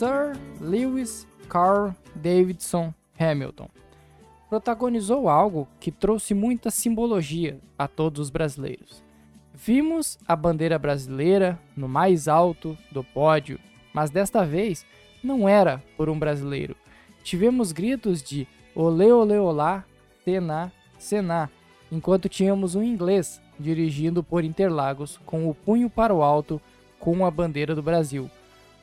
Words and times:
Sir 0.00 0.32
Lewis 0.62 1.28
Carl 1.46 1.90
Davidson 2.14 2.94
Hamilton. 3.18 3.68
Protagonizou 4.48 5.28
algo 5.28 5.68
que 5.78 5.92
trouxe 5.92 6.32
muita 6.32 6.70
simbologia 6.70 7.60
a 7.78 7.86
todos 7.86 8.18
os 8.18 8.30
brasileiros. 8.30 9.04
Vimos 9.52 10.18
a 10.26 10.34
bandeira 10.34 10.78
brasileira 10.78 11.60
no 11.76 11.86
mais 11.86 12.28
alto 12.28 12.78
do 12.90 13.04
pódio, 13.04 13.60
mas 13.92 14.08
desta 14.08 14.42
vez 14.42 14.86
não 15.22 15.46
era 15.46 15.82
por 15.98 16.08
um 16.08 16.18
brasileiro. 16.18 16.74
Tivemos 17.22 17.70
gritos 17.70 18.22
de 18.22 18.48
olê 18.74 19.12
olê 19.12 19.36
olá, 19.36 19.84
sená, 20.24 20.72
sená, 20.98 21.50
enquanto 21.92 22.26
tínhamos 22.26 22.74
um 22.74 22.82
inglês 22.82 23.38
dirigindo 23.58 24.22
por 24.22 24.44
Interlagos 24.44 25.20
com 25.26 25.46
o 25.46 25.54
punho 25.54 25.90
para 25.90 26.14
o 26.14 26.22
alto 26.22 26.58
com 26.98 27.26
a 27.26 27.30
bandeira 27.30 27.74
do 27.74 27.82
Brasil. 27.82 28.30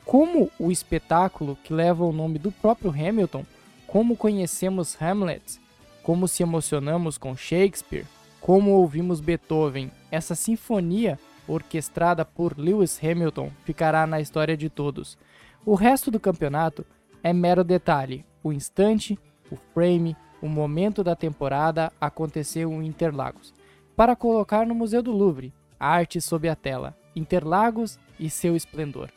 Como 0.08 0.50
o 0.58 0.72
espetáculo 0.72 1.54
que 1.62 1.74
leva 1.74 2.02
o 2.02 2.14
nome 2.14 2.38
do 2.38 2.50
próprio 2.50 2.90
Hamilton, 2.90 3.44
como 3.86 4.16
conhecemos 4.16 4.96
Hamlet, 4.98 5.60
como 6.02 6.26
se 6.26 6.42
emocionamos 6.42 7.18
com 7.18 7.36
Shakespeare, 7.36 8.06
como 8.40 8.70
ouvimos 8.70 9.20
Beethoven, 9.20 9.92
essa 10.10 10.34
sinfonia 10.34 11.18
orquestrada 11.46 12.24
por 12.24 12.58
Lewis 12.58 12.98
Hamilton 13.04 13.50
ficará 13.64 14.06
na 14.06 14.18
história 14.18 14.56
de 14.56 14.70
todos. 14.70 15.18
O 15.62 15.74
resto 15.74 16.10
do 16.10 16.18
campeonato 16.18 16.86
é 17.22 17.34
mero 17.34 17.62
detalhe. 17.62 18.24
O 18.42 18.50
instante, 18.50 19.18
o 19.52 19.56
frame, 19.74 20.16
o 20.40 20.48
momento 20.48 21.04
da 21.04 21.14
temporada 21.14 21.92
aconteceu 22.00 22.72
em 22.72 22.86
Interlagos. 22.86 23.52
Para 23.94 24.16
colocar 24.16 24.66
no 24.66 24.74
Museu 24.74 25.02
do 25.02 25.12
Louvre, 25.12 25.52
arte 25.78 26.18
sob 26.18 26.48
a 26.48 26.56
tela, 26.56 26.96
Interlagos 27.14 27.98
e 28.18 28.30
seu 28.30 28.56
esplendor, 28.56 29.10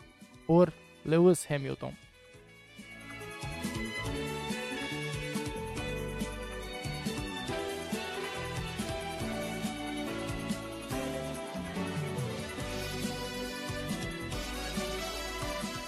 por 0.46 0.74
Lewis 1.06 1.46
Hamilton. 1.50 1.94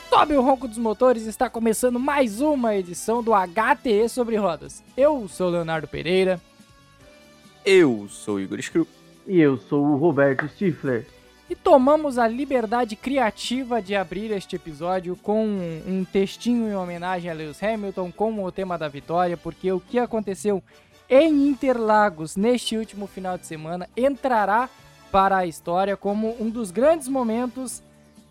Sobe 0.10 0.36
o 0.36 0.42
ronco 0.42 0.68
dos 0.68 0.78
motores, 0.78 1.26
está 1.26 1.50
começando 1.50 2.00
mais 2.00 2.40
uma 2.40 2.76
edição 2.76 3.24
do 3.24 3.32
HTE 3.34 4.08
sobre 4.08 4.36
rodas. 4.36 4.84
Eu 4.96 5.28
sou 5.28 5.50
Leonardo 5.50 5.88
Pereira. 5.88 6.40
Eu 7.66 8.08
sou 8.10 8.40
Igor 8.40 8.62
Screw. 8.62 8.88
E 9.28 9.40
eu 9.40 9.58
sou 9.58 9.84
o 9.84 9.98
Roberto 9.98 10.48
Stifler. 10.50 11.08
E 11.54 11.56
tomamos 11.56 12.18
a 12.18 12.28
liberdade 12.28 12.96
criativa 12.96 13.80
de 13.80 13.96
abrir 13.96 14.32
este 14.32 14.56
episódio 14.56 15.16
com 15.16 15.46
um 15.88 16.04
textinho 16.04 16.68
em 16.68 16.76
homenagem 16.76 17.30
a 17.30 17.34
Lewis 17.36 17.62
Hamilton, 17.62 18.12
como 18.12 18.44
o 18.44 18.52
tema 18.52 18.76
da 18.76 18.88
vitória, 18.88 19.38
porque 19.38 19.72
o 19.72 19.80
que 19.80 20.00
aconteceu 20.00 20.64
em 21.08 21.48
Interlagos 21.48 22.36
neste 22.36 22.76
último 22.76 23.06
final 23.06 23.38
de 23.38 23.46
semana 23.46 23.88
entrará 23.96 24.68
para 25.12 25.38
a 25.38 25.46
história 25.46 25.96
como 25.96 26.36
um 26.42 26.50
dos 26.50 26.72
grandes 26.72 27.08
momentos 27.08 27.84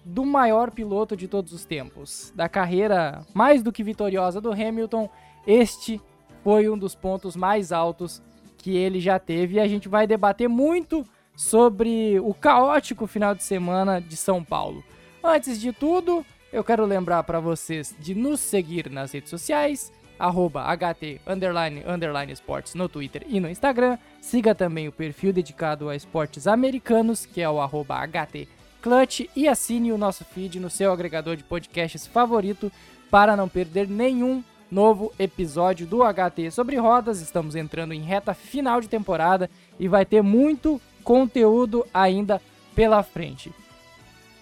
do 0.04 0.24
maior 0.26 0.72
piloto 0.72 1.16
de 1.16 1.28
todos 1.28 1.52
os 1.52 1.64
tempos. 1.64 2.32
Da 2.34 2.48
carreira 2.48 3.24
mais 3.32 3.62
do 3.62 3.70
que 3.70 3.84
vitoriosa 3.84 4.40
do 4.40 4.50
Hamilton, 4.50 5.08
este 5.46 6.00
foi 6.42 6.68
um 6.68 6.76
dos 6.76 6.96
pontos 6.96 7.36
mais 7.36 7.70
altos 7.70 8.20
que 8.58 8.76
ele 8.76 8.98
já 8.98 9.20
teve 9.20 9.54
e 9.54 9.60
a 9.60 9.68
gente 9.68 9.88
vai 9.88 10.08
debater 10.08 10.48
muito 10.48 11.06
sobre 11.42 12.18
o 12.20 12.32
caótico 12.32 13.06
final 13.06 13.34
de 13.34 13.42
semana 13.42 14.00
de 14.00 14.16
São 14.16 14.42
Paulo. 14.44 14.82
Antes 15.22 15.60
de 15.60 15.72
tudo, 15.72 16.24
eu 16.52 16.62
quero 16.62 16.86
lembrar 16.86 17.24
para 17.24 17.40
vocês 17.40 17.94
de 17.98 18.14
nos 18.14 18.38
seguir 18.40 18.88
nas 18.88 19.12
redes 19.12 19.28
sociais, 19.28 19.92
arroba 20.18 20.64
HT 20.74 21.20
underline, 21.26 21.82
underline 21.86 22.32
esportes 22.32 22.74
no 22.74 22.88
Twitter 22.88 23.24
e 23.26 23.40
no 23.40 23.50
Instagram. 23.50 23.98
Siga 24.20 24.54
também 24.54 24.86
o 24.86 24.92
perfil 24.92 25.32
dedicado 25.32 25.88
a 25.88 25.96
esportes 25.96 26.46
americanos, 26.46 27.26
que 27.26 27.42
é 27.42 27.50
o 27.50 27.60
arroba 27.60 27.96
HT 28.06 28.48
Clutch 28.80 29.28
e 29.34 29.48
assine 29.48 29.92
o 29.92 29.98
nosso 29.98 30.24
feed 30.24 30.60
no 30.60 30.70
seu 30.70 30.92
agregador 30.92 31.36
de 31.36 31.44
podcasts 31.44 32.06
favorito 32.06 32.70
para 33.10 33.36
não 33.36 33.48
perder 33.48 33.88
nenhum 33.88 34.42
novo 34.70 35.12
episódio 35.18 35.86
do 35.86 35.98
HT 36.02 36.50
sobre 36.50 36.76
rodas. 36.76 37.20
Estamos 37.20 37.56
entrando 37.56 37.92
em 37.92 38.00
reta 38.00 38.32
final 38.32 38.80
de 38.80 38.88
temporada 38.88 39.50
e 39.78 39.86
vai 39.86 40.06
ter 40.06 40.22
muito 40.22 40.80
conteúdo 41.02 41.86
ainda 41.92 42.40
pela 42.74 43.02
frente. 43.02 43.52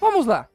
Vamos 0.00 0.26
lá. 0.26 0.48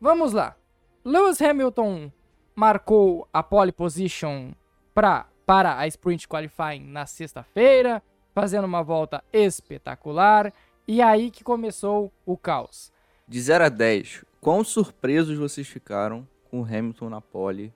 Vamos 0.00 0.32
lá. 0.32 0.56
Lewis 1.04 1.40
Hamilton 1.40 2.10
marcou 2.54 3.28
a 3.32 3.42
pole 3.42 3.72
position 3.72 4.52
pra, 4.94 5.26
para 5.46 5.78
a 5.78 5.86
Sprint 5.86 6.28
Qualifying 6.28 6.86
na 6.86 7.06
sexta-feira, 7.06 8.02
fazendo 8.34 8.64
uma 8.64 8.82
volta 8.82 9.22
espetacular. 9.32 10.52
E 10.86 11.00
aí 11.00 11.30
que 11.30 11.44
começou 11.44 12.12
o 12.26 12.36
caos. 12.36 12.92
De 13.26 13.40
0 13.40 13.64
a 13.64 13.68
10, 13.68 14.24
quão 14.40 14.64
surpresos 14.64 15.38
vocês 15.38 15.66
ficaram 15.68 16.26
com 16.50 16.60
o 16.60 16.64
Hamilton 16.64 17.08
na 17.08 17.20
pole 17.20 17.72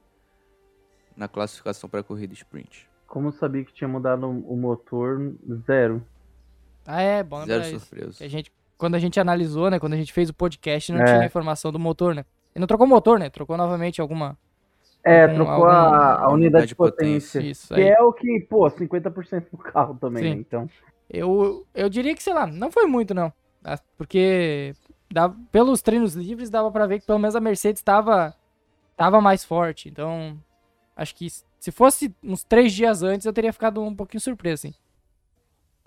na 1.16 1.28
classificação 1.28 1.88
para 1.88 2.00
a 2.00 2.04
corrida 2.04 2.34
sprint? 2.34 2.88
Como 3.06 3.28
eu 3.28 3.32
sabia 3.32 3.64
que 3.64 3.72
tinha 3.72 3.88
mudado 3.88 4.28
o 4.28 4.56
motor, 4.56 5.34
zero. 5.66 6.04
Ah, 6.86 7.00
é, 7.00 7.22
bom 7.22 7.44
Zero 7.44 7.62
lembrar 7.62 7.68
isso. 7.76 7.80
surpresas. 7.86 8.18
Que 8.18 8.24
A 8.24 8.28
gente, 8.28 8.52
quando 8.78 8.94
a 8.94 8.98
gente 8.98 9.18
analisou, 9.20 9.70
né, 9.70 9.78
quando 9.78 9.94
a 9.94 9.96
gente 9.96 10.12
fez 10.12 10.28
o 10.28 10.34
podcast, 10.34 10.92
não 10.92 11.00
É. 11.00 11.04
tinha 11.04 11.24
informação 11.26 11.72
do 11.72 11.78
motor, 11.78 12.14
né? 12.14 12.24
Ele 12.54 12.60
não 12.60 12.66
trocou 12.66 12.86
o 12.86 12.90
motor, 12.90 13.18
né? 13.18 13.28
Trocou 13.30 13.56
novamente 13.56 14.00
alguma... 14.00 14.36
É, 15.04 15.22
Algum- 15.22 15.34
trocou 15.36 15.54
algum- 15.54 15.66
a, 15.68 16.14
a 16.24 16.30
unidade 16.32 16.66
de 16.66 16.74
potência. 16.74 17.40
potência. 17.40 17.50
Isso 17.50 17.74
Que 17.74 17.80
aí. 17.80 17.88
é 17.88 18.00
o 18.02 18.12
que, 18.12 18.40
pô, 18.48 18.68
50% 18.68 19.50
do 19.52 19.58
carro 19.58 19.96
também, 20.00 20.22
Sim. 20.22 20.30
né? 20.30 20.36
Então. 20.40 20.68
Eu, 21.08 21.64
eu 21.74 21.88
diria 21.88 22.12
que, 22.14 22.22
sei 22.22 22.34
lá, 22.34 22.44
não 22.46 22.72
foi 22.72 22.86
muito, 22.86 23.14
não. 23.14 23.32
Ah, 23.64 23.78
Porque 23.96 24.74
dá, 25.12 25.28
pelos 25.52 25.80
treinos 25.82 26.14
livres 26.14 26.50
dava 26.50 26.70
pra 26.72 26.86
ver 26.86 26.98
que 27.00 27.06
pelo 27.06 27.18
menos 27.20 27.36
a 27.36 27.40
Mercedes 27.40 27.80
estava 27.80 28.34
tava 28.96 29.20
mais 29.20 29.44
forte. 29.44 29.88
Então, 29.88 30.36
acho 30.96 31.14
que 31.14 31.28
se 31.60 31.70
fosse 31.70 32.12
uns 32.24 32.42
três 32.42 32.72
dias 32.72 33.02
antes, 33.04 33.26
eu 33.26 33.32
teria 33.32 33.52
ficado 33.52 33.80
um 33.82 33.94
pouquinho 33.94 34.20
surpreso, 34.20 34.66
assim. 34.66 34.74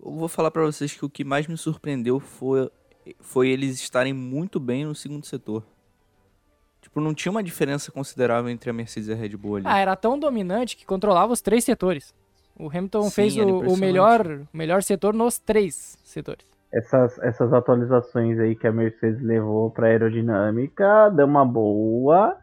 Eu 0.04 0.12
vou 0.12 0.28
falar 0.28 0.52
para 0.52 0.64
vocês 0.64 0.94
que 0.94 1.06
o 1.06 1.10
que 1.10 1.24
mais 1.24 1.48
me 1.48 1.58
surpreendeu 1.58 2.20
foi, 2.20 2.70
foi 3.20 3.50
eles 3.50 3.80
estarem 3.80 4.14
muito 4.14 4.60
bem 4.60 4.86
no 4.86 4.96
segundo 4.96 5.26
setor. 5.26 5.64
Tipo, 6.82 7.02
não 7.02 7.14
tinha 7.14 7.32
uma 7.32 7.44
diferença 7.44 7.92
considerável 7.92 8.50
entre 8.50 8.70
a 8.70 8.74
Mercedes 8.74 9.10
e 9.10 9.14
a 9.14 9.16
Red 9.16 9.36
Bull 9.36 9.58
ali. 9.58 9.66
Ah, 9.68 9.80
era 9.80 9.96
tão 9.96 10.18
dominante 10.18 10.78
que 10.78 10.86
controlava 10.86 11.34
os 11.34 11.42
três 11.42 11.64
setores. 11.64 12.14
O 12.58 12.68
Hamilton 12.68 13.04
Sim, 13.04 13.12
fez 13.12 13.38
o, 13.38 13.60
o 13.60 13.78
melhor, 13.78 14.42
melhor 14.54 14.84
setor 14.84 15.14
nos 15.14 15.38
três 15.38 15.98
setores. 16.04 16.46
Essas, 16.72 17.18
essas 17.20 17.52
atualizações 17.52 18.38
aí 18.40 18.56
que 18.56 18.68
a 18.68 18.72
Mercedes 18.72 19.22
levou 19.22 19.72
pra 19.72 19.88
aerodinâmica 19.88 21.10
deu 21.10 21.26
uma 21.26 21.44
boa 21.44 22.38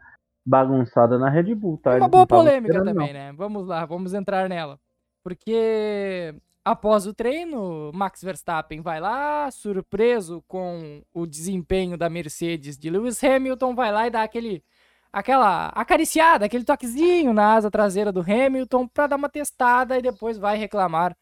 bagunçada 0.45 1.17
na 1.17 1.29
Red 1.29 1.53
Bull, 1.55 1.77
tá? 1.77 1.95
Uma 1.97 2.07
boa 2.07 2.21
não 2.21 2.27
polêmica 2.27 2.83
também, 2.83 3.13
né? 3.13 3.33
Vamos 3.33 3.67
lá, 3.67 3.85
vamos 3.85 4.13
entrar 4.13 4.49
nela. 4.49 4.79
Porque 5.23 6.33
após 6.71 7.07
o 7.07 7.13
treino, 7.13 7.91
Max 7.93 8.21
Verstappen 8.21 8.81
vai 8.81 8.99
lá, 8.99 9.49
surpreso 9.49 10.43
com 10.47 11.01
o 11.13 11.25
desempenho 11.25 11.97
da 11.97 12.09
Mercedes 12.09 12.77
de 12.77 12.89
Lewis 12.89 13.23
Hamilton, 13.23 13.73
vai 13.73 13.89
lá 13.89 14.05
e 14.05 14.09
dá 14.09 14.21
aquele 14.21 14.61
aquela 15.11 15.67
acariciada, 15.67 16.45
aquele 16.45 16.65
toquezinho 16.65 17.33
na 17.33 17.53
asa 17.53 17.71
traseira 17.71 18.11
do 18.11 18.19
Hamilton 18.19 18.85
para 18.85 19.07
dar 19.07 19.15
uma 19.15 19.29
testada 19.29 19.97
e 19.97 20.01
depois 20.01 20.37
vai 20.37 20.57
reclamar 20.57 21.15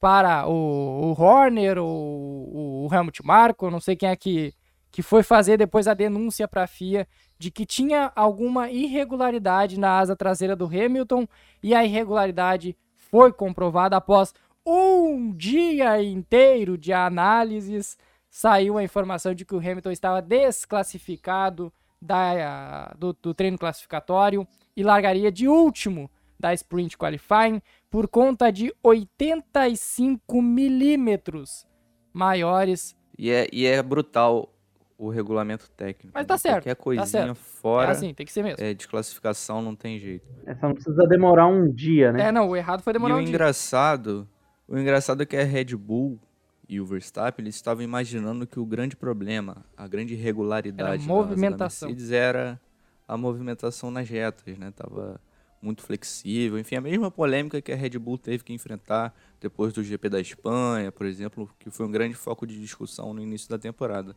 para 0.00 0.48
o, 0.48 1.12
o 1.12 1.22
Horner 1.22 1.76
ou 1.78 2.86
o 2.86 2.88
Helmut 2.90 3.24
Marko, 3.24 3.70
não 3.70 3.80
sei 3.80 3.94
quem 3.96 4.08
é 4.08 4.16
que, 4.16 4.54
que 4.90 5.02
foi 5.02 5.22
fazer 5.22 5.58
depois 5.58 5.86
a 5.86 5.92
denúncia 5.92 6.48
para 6.48 6.62
a 6.62 6.66
FIA 6.66 7.06
de 7.38 7.50
que 7.50 7.66
tinha 7.66 8.10
alguma 8.16 8.70
irregularidade 8.70 9.78
na 9.78 9.98
asa 9.98 10.16
traseira 10.16 10.56
do 10.56 10.64
Hamilton 10.64 11.28
e 11.62 11.74
a 11.74 11.84
irregularidade 11.84 12.74
foi 13.10 13.32
comprovada 13.32 13.96
após 13.96 14.32
um 14.66 15.32
dia 15.32 16.02
inteiro 16.02 16.76
de 16.76 16.92
análises. 16.92 17.96
Saiu 18.28 18.76
a 18.76 18.82
informação 18.82 19.32
de 19.34 19.44
que 19.44 19.54
o 19.54 19.58
Hamilton 19.58 19.90
estava 19.92 20.20
desclassificado 20.20 21.72
da, 22.02 22.92
do, 22.98 23.12
do 23.22 23.32
treino 23.32 23.56
classificatório 23.56 24.46
e 24.76 24.82
largaria 24.82 25.30
de 25.32 25.48
último 25.48 26.10
da 26.38 26.52
Sprint 26.52 26.98
Qualifying 26.98 27.62
por 27.90 28.06
conta 28.08 28.50
de 28.52 28.74
85 28.82 30.42
milímetros 30.42 31.66
maiores. 32.12 32.94
E, 33.18 33.30
é, 33.30 33.48
e 33.52 33.64
é 33.64 33.82
brutal 33.82 34.52
o 34.98 35.08
regulamento 35.08 35.70
técnico. 35.70 36.12
Mas 36.14 36.26
tá 36.26 36.36
certo, 36.36 36.56
Qualquer 36.64 36.74
tá 36.76 36.82
coisinha 36.82 37.06
certo. 37.06 37.34
fora 37.36 37.88
É 37.88 37.92
assim, 37.92 38.12
tem 38.14 38.26
que 38.26 38.32
ser 38.32 38.42
mesmo. 38.42 38.62
é 38.62 38.74
desclassificação, 38.74 39.62
não 39.62 39.74
tem 39.74 39.98
jeito. 39.98 40.26
Essa 40.46 40.66
não 40.68 40.74
precisa 40.74 41.06
demorar 41.06 41.46
um 41.46 41.70
dia, 41.70 42.12
né? 42.12 42.28
É, 42.28 42.32
não, 42.32 42.48
o 42.50 42.56
errado 42.56 42.82
foi 42.82 42.92
E 42.92 42.94
demorar 42.94 43.14
o 43.14 43.18
um 43.18 43.20
dia. 43.20 43.28
engraçado, 43.30 44.28
o 44.68 44.78
engraçado 44.78 45.22
é 45.22 45.26
que 45.26 45.36
a 45.36 45.44
Red 45.44 45.76
Bull 45.76 46.20
e 46.68 46.80
o 46.80 46.86
Verstappen 46.86 47.44
eles 47.44 47.54
estavam 47.54 47.82
imaginando 47.82 48.46
que 48.46 48.58
o 48.58 48.66
grande 48.66 48.96
problema, 48.96 49.64
a 49.76 49.86
grande 49.86 50.14
irregularidade 50.14 50.76
da 50.76 50.94
asa 50.94 51.06
da 51.06 51.14
movimentação. 51.14 51.88
Mercedes 51.88 52.10
era 52.10 52.60
a 53.06 53.16
movimentação 53.16 53.90
nas 53.90 54.08
retas, 54.08 54.58
né? 54.58 54.72
Tava 54.72 55.20
muito 55.62 55.82
flexível. 55.82 56.58
Enfim, 56.58 56.76
a 56.76 56.80
mesma 56.80 57.10
polêmica 57.10 57.60
que 57.60 57.72
a 57.72 57.76
Red 57.76 57.98
Bull 57.98 58.18
teve 58.18 58.42
que 58.42 58.52
enfrentar 58.52 59.14
depois 59.40 59.72
do 59.72 59.82
GP 59.82 60.08
da 60.08 60.20
Espanha, 60.20 60.90
por 60.90 61.06
exemplo, 61.06 61.48
que 61.58 61.70
foi 61.70 61.86
um 61.86 61.90
grande 61.90 62.14
foco 62.14 62.46
de 62.46 62.58
discussão 62.60 63.14
no 63.14 63.20
início 63.20 63.48
da 63.48 63.58
temporada. 63.58 64.16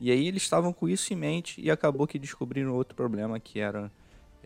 E 0.00 0.10
aí 0.10 0.26
eles 0.26 0.42
estavam 0.42 0.72
com 0.72 0.88
isso 0.88 1.12
em 1.12 1.16
mente 1.16 1.60
e 1.60 1.70
acabou 1.70 2.06
que 2.06 2.18
descobriram 2.18 2.74
outro 2.74 2.96
problema 2.96 3.38
que 3.38 3.60
era 3.60 3.90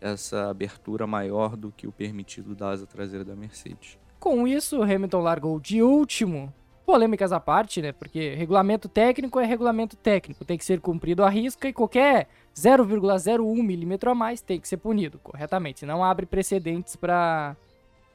essa 0.00 0.48
abertura 0.48 1.06
maior 1.06 1.56
do 1.56 1.72
que 1.72 1.86
o 1.86 1.92
permitido 1.92 2.54
da 2.54 2.70
asa 2.70 2.86
traseira 2.86 3.24
da 3.24 3.34
Mercedes. 3.34 3.98
Com 4.18 4.46
isso, 4.46 4.82
Hamilton 4.82 5.20
largou 5.20 5.60
de 5.60 5.82
último. 5.82 6.52
Polêmicas 6.84 7.32
à 7.32 7.38
parte, 7.38 7.82
né? 7.82 7.92
Porque 7.92 8.34
regulamento 8.34 8.88
técnico 8.88 9.38
é 9.38 9.44
regulamento 9.44 9.94
técnico, 9.96 10.44
tem 10.44 10.56
que 10.56 10.64
ser 10.64 10.80
cumprido 10.80 11.22
à 11.22 11.28
risca 11.28 11.68
e 11.68 11.72
qualquer 11.72 12.28
0,01 12.56 13.62
milímetro 13.62 14.10
a 14.10 14.14
mais 14.14 14.40
tem 14.40 14.58
que 14.58 14.66
ser 14.66 14.78
punido 14.78 15.18
corretamente. 15.18 15.84
Não 15.84 16.02
abre 16.02 16.26
precedentes 16.26 16.96
para 16.96 17.56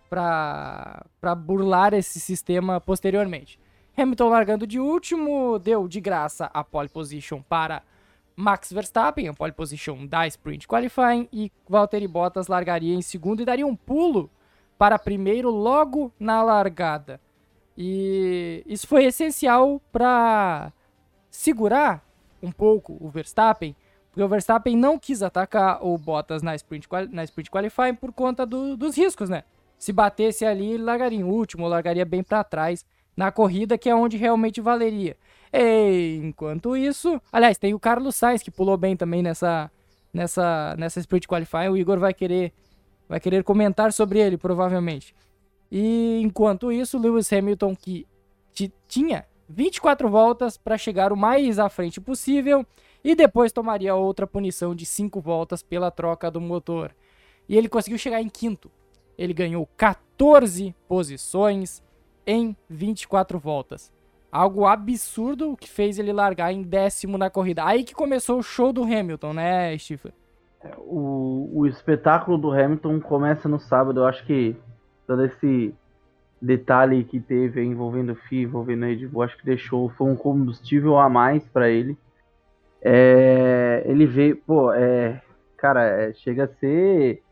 para 0.10 1.34
burlar 1.36 1.92
esse 1.94 2.20
sistema 2.20 2.80
posteriormente. 2.80 3.60
Hamilton 3.98 4.30
largando 4.30 4.68
de 4.68 4.80
último, 4.80 5.58
deu 5.58 5.88
de 5.88 6.00
graça 6.00 6.52
a 6.54 6.64
pole 6.64 6.90
position 6.90 7.42
para 7.42 7.82
Max 8.36 8.72
Verstappen, 8.72 9.28
a 9.28 9.34
pole 9.34 9.52
position 9.52 10.06
da 10.06 10.28
Sprint 10.28 10.68
Qualifying, 10.68 11.28
e 11.32 11.52
Valtteri 11.68 12.08
Bottas 12.08 12.48
largaria 12.48 12.94
em 12.94 13.02
segundo 13.02 13.42
e 13.42 13.46
daria 13.46 13.66
um 13.66 13.76
pulo 13.76 14.30
para 14.78 15.00
primeiro 15.00 15.50
logo 15.50 16.12
na 16.20 16.42
largada. 16.42 17.20
E 17.78 18.64
isso 18.68 18.88
foi 18.88 19.06
essencial 19.06 19.82
para 19.92 20.72
segurar 21.30 22.06
um 22.42 22.52
pouco 22.52 22.98
o 23.00 23.10
Verstappen, 23.10 23.76
porque 24.10 24.22
o 24.22 24.28
Verstappen 24.28 24.76
não 24.76 25.00
quis 25.00 25.24
atacar 25.24 25.84
o 25.84 25.98
Bottas 25.98 26.44
na 26.44 26.54
Sprint, 26.56 26.88
na 27.12 27.24
sprint 27.24 27.50
Qualifying 27.50 27.96
por 27.96 28.12
conta 28.12 28.46
do, 28.46 28.78
dos 28.78 28.96
riscos, 28.96 29.30
né? 29.30 29.44
Se 29.80 29.92
batesse 29.92 30.46
ali, 30.46 30.78
largaria 30.78 31.20
em 31.20 31.24
último, 31.24 31.68
largaria 31.68 32.06
bem 32.06 32.22
para 32.22 32.44
trás 32.44 32.86
na 33.18 33.32
corrida, 33.32 33.78
que 33.78 33.90
é 33.90 33.96
onde 33.96 34.18
realmente 34.18 34.62
valeria. 34.62 35.18
E, 35.52 36.20
enquanto 36.24 36.78
isso, 36.78 37.22
aliás, 37.32 37.58
tem 37.58 37.74
o 37.74 37.80
Carlos 37.80 38.16
Sainz 38.16 38.44
que 38.44 38.52
pulou 38.52 38.78
bem 38.78 38.96
também 38.96 39.22
nessa 39.24 39.72
nessa 40.14 40.76
nessa 40.78 41.00
sprint 41.00 41.28
qualifying. 41.28 41.70
O 41.70 41.78
Igor 41.78 41.98
vai 42.00 42.14
querer 42.14 42.54
vai 43.14 43.20
querer 43.20 43.44
comentar 43.44 43.94
sobre 43.94 44.20
ele 44.20 44.40
provavelmente. 44.40 45.14
E 45.72 46.20
enquanto 46.24 46.72
isso, 46.72 46.98
Lewis 46.98 47.32
Hamilton 47.32 47.76
que 47.76 48.08
tinha 48.88 49.24
24 49.48 50.10
voltas 50.10 50.58
para 50.58 50.80
chegar 50.80 51.14
o 51.14 51.16
mais 51.16 51.60
à 51.60 51.70
frente 51.70 52.02
possível 52.02 52.66
e 53.04 53.14
depois 53.14 53.52
tomaria 53.52 53.94
outra 53.94 54.26
punição 54.26 54.74
de 54.74 54.84
5 54.84 55.22
voltas 55.22 55.62
pela 55.62 55.92
troca 55.92 56.32
do 56.32 56.42
motor. 56.42 56.92
E 57.48 57.56
ele 57.56 57.70
conseguiu 57.70 58.00
chegar 58.00 58.20
em 58.20 58.30
quinto. 58.30 58.72
Ele 59.16 59.32
ganhou 59.32 59.70
14 59.78 60.76
posições 60.88 61.84
em 62.26 62.58
24 62.68 63.38
voltas. 63.38 63.94
Algo 64.32 64.66
absurdo 64.66 65.56
que 65.56 65.70
fez 65.70 66.00
ele 66.00 66.12
largar 66.12 66.52
em 66.52 66.64
décimo 66.64 67.16
na 67.16 67.30
corrida. 67.30 67.64
Aí 67.64 67.84
que 67.84 67.94
começou 67.94 68.40
o 68.40 68.44
show 68.44 68.74
do 68.74 68.82
Hamilton, 68.82 69.34
né, 69.34 69.78
Stifler? 69.78 70.16
O, 70.78 71.50
o 71.54 71.68
espetáculo 71.68 72.38
do 72.38 72.52
Hamilton 72.52 73.00
começa 73.00 73.50
no 73.50 73.60
sábado. 73.60 74.00
Eu 74.00 74.06
acho 74.06 74.26
que 74.26 74.56
todo 75.06 75.26
esse 75.26 75.74
detalhe 76.42 77.04
que 77.04 77.20
teve 77.20 77.64
envolvendo 77.64 78.12
o 78.12 78.16
FI, 78.16 78.44
envolvendo 78.44 78.84
a 78.84 78.88
Red 78.88 79.08
Bull, 79.08 79.24
acho 79.24 79.38
que 79.38 79.46
deixou, 79.46 79.90
foi 79.90 80.08
um 80.08 80.16
combustível 80.16 80.98
a 80.98 81.10
mais 81.10 81.48
para 81.48 81.70
ele. 81.70 81.98
É, 82.82 83.84
ele 83.86 84.06
veio, 84.06 84.36
pô, 84.38 84.74
é, 84.74 85.22
cara, 85.58 85.86
é, 85.86 86.14
chega 86.14 86.44
a 86.44 86.48
ser 86.48 87.24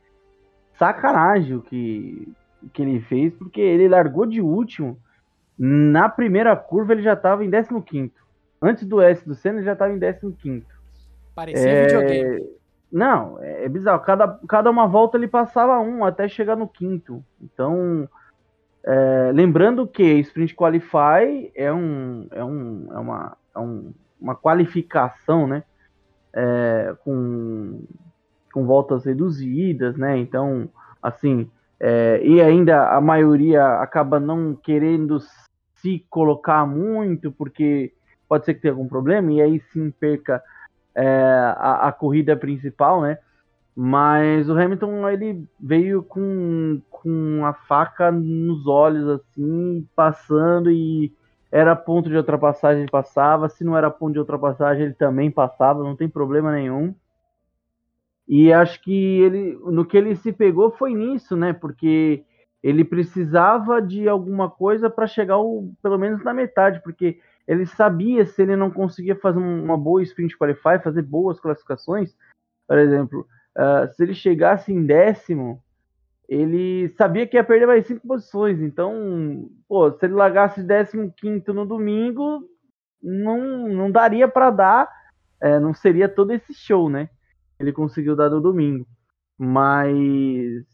sacanagem 0.80 1.57
o 1.57 1.62
que, 1.62 2.31
que 2.72 2.81
ele 2.81 3.01
fez, 3.01 3.34
porque 3.34 3.60
ele 3.60 3.89
largou 3.89 4.25
de 4.25 4.42
último. 4.42 4.98
Na 5.57 6.07
primeira 6.07 6.56
curva 6.56 6.94
ele 6.94 7.04
já 7.04 7.13
estava 7.13 7.44
em 7.44 7.51
15. 7.51 8.13
Antes 8.62 8.88
do 8.88 9.01
S 9.01 9.27
do 9.27 9.36
Senna 9.36 9.57
ele 9.57 9.66
já 9.66 9.74
estava 9.74 9.94
em 9.94 10.00
15. 10.00 10.66
Parecia 11.36 11.69
é... 11.69 11.86
videogame. 11.86 12.61
Não, 12.91 13.41
é, 13.41 13.65
é 13.65 13.69
bizarro. 13.69 14.01
Cada, 14.01 14.39
cada 14.47 14.69
uma 14.69 14.88
volta 14.88 15.17
ele 15.17 15.27
passava 15.27 15.79
um 15.79 16.03
até 16.03 16.27
chegar 16.27 16.57
no 16.57 16.67
quinto. 16.67 17.23
Então, 17.41 18.07
é, 18.83 19.31
lembrando 19.33 19.88
que 19.88 20.03
Sprint 20.19 20.55
Qualify 20.55 21.51
é, 21.55 21.71
um, 21.71 22.27
é, 22.31 22.43
um, 22.43 22.88
é, 22.91 22.99
uma, 22.99 23.38
é 23.55 23.59
um, 23.59 23.93
uma 24.19 24.35
qualificação, 24.35 25.47
né? 25.47 25.63
É, 26.33 26.95
com, 27.03 27.83
com 28.53 28.65
voltas 28.65 29.05
reduzidas, 29.05 29.97
né? 29.97 30.17
Então, 30.17 30.69
assim, 31.01 31.49
é, 31.79 32.21
e 32.23 32.41
ainda 32.41 32.89
a 32.89 33.01
maioria 33.01 33.65
acaba 33.79 34.19
não 34.19 34.55
querendo 34.55 35.19
se 35.75 36.05
colocar 36.09 36.65
muito, 36.65 37.31
porque 37.31 37.93
pode 38.29 38.45
ser 38.45 38.53
que 38.53 38.61
tenha 38.61 38.73
algum 38.73 38.88
problema, 38.88 39.31
e 39.31 39.41
aí 39.41 39.59
sim 39.71 39.91
perca 39.91 40.41
é, 40.95 41.53
a, 41.57 41.88
a, 41.88 41.91
corrida 41.91 42.35
principal, 42.35 43.01
né? 43.01 43.17
Mas 43.75 44.49
o 44.49 44.53
Hamilton 44.53 45.09
ele 45.09 45.47
veio 45.59 46.03
com, 46.03 46.81
com 46.89 47.45
a 47.45 47.53
faca 47.53 48.11
nos 48.11 48.67
olhos, 48.67 49.07
assim, 49.07 49.88
passando 49.95 50.69
e 50.69 51.13
era 51.51 51.75
ponto 51.75 52.09
de 52.09 52.15
ultrapassagem, 52.15 52.83
ele 52.83 52.91
passava. 52.91 53.49
Se 53.49 53.63
não 53.63 53.77
era 53.77 53.89
ponto 53.89 54.13
de 54.13 54.19
ultrapassagem, 54.19 54.85
ele 54.85 54.93
também 54.93 55.29
passava, 55.29 55.83
não 55.83 55.95
tem 55.95 56.07
problema 56.07 56.51
nenhum. 56.51 56.93
E 58.27 58.53
acho 58.53 58.81
que 58.81 59.19
ele, 59.21 59.59
no 59.65 59.85
que 59.85 59.97
ele 59.97 60.15
se 60.15 60.31
pegou 60.31 60.71
foi 60.71 60.93
nisso, 60.93 61.35
né? 61.35 61.51
Porque 61.51 62.23
ele 62.63 62.85
precisava 62.85 63.81
de 63.81 64.07
alguma 64.07 64.49
coisa 64.49 64.89
para 64.89 65.07
chegar 65.07 65.38
pelo 65.81 65.97
menos 65.97 66.23
na 66.23 66.33
metade, 66.33 66.81
porque 66.83 67.19
ele 67.47 67.65
sabia 67.65 68.25
se 68.25 68.41
ele 68.41 68.55
não 68.55 68.71
conseguia 68.71 69.15
fazer 69.15 69.39
uma 69.39 69.77
boa 69.77 70.01
sprint 70.03 70.38
qualify, 70.38 70.79
fazer 70.83 71.01
boas 71.01 71.39
classificações, 71.39 72.15
por 72.67 72.77
exemplo, 72.77 73.27
uh, 73.57 73.91
se 73.93 74.03
ele 74.03 74.13
chegasse 74.13 74.71
em 74.71 74.85
décimo, 74.85 75.61
ele 76.27 76.89
sabia 76.97 77.27
que 77.27 77.35
ia 77.35 77.43
perder 77.43 77.65
mais 77.65 77.85
cinco 77.85 78.07
posições. 78.07 78.61
Então, 78.61 79.49
pô, 79.67 79.91
se 79.91 80.05
ele 80.05 80.13
largasse 80.13 80.63
décimo 80.63 81.11
quinto 81.11 81.53
no 81.53 81.65
domingo, 81.65 82.47
não, 83.03 83.67
não 83.67 83.91
daria 83.91 84.27
para 84.29 84.50
dar, 84.50 84.89
é, 85.41 85.60
não 85.60 85.74
seria 85.74 86.07
todo 86.07 86.31
esse 86.31 86.53
show, 86.53 86.89
né? 86.89 87.10
Ele 87.60 87.74
conseguiu 87.74 88.15
dar 88.15 88.29
no 88.29 88.39
domingo. 88.39 88.88
Mas 89.38 90.65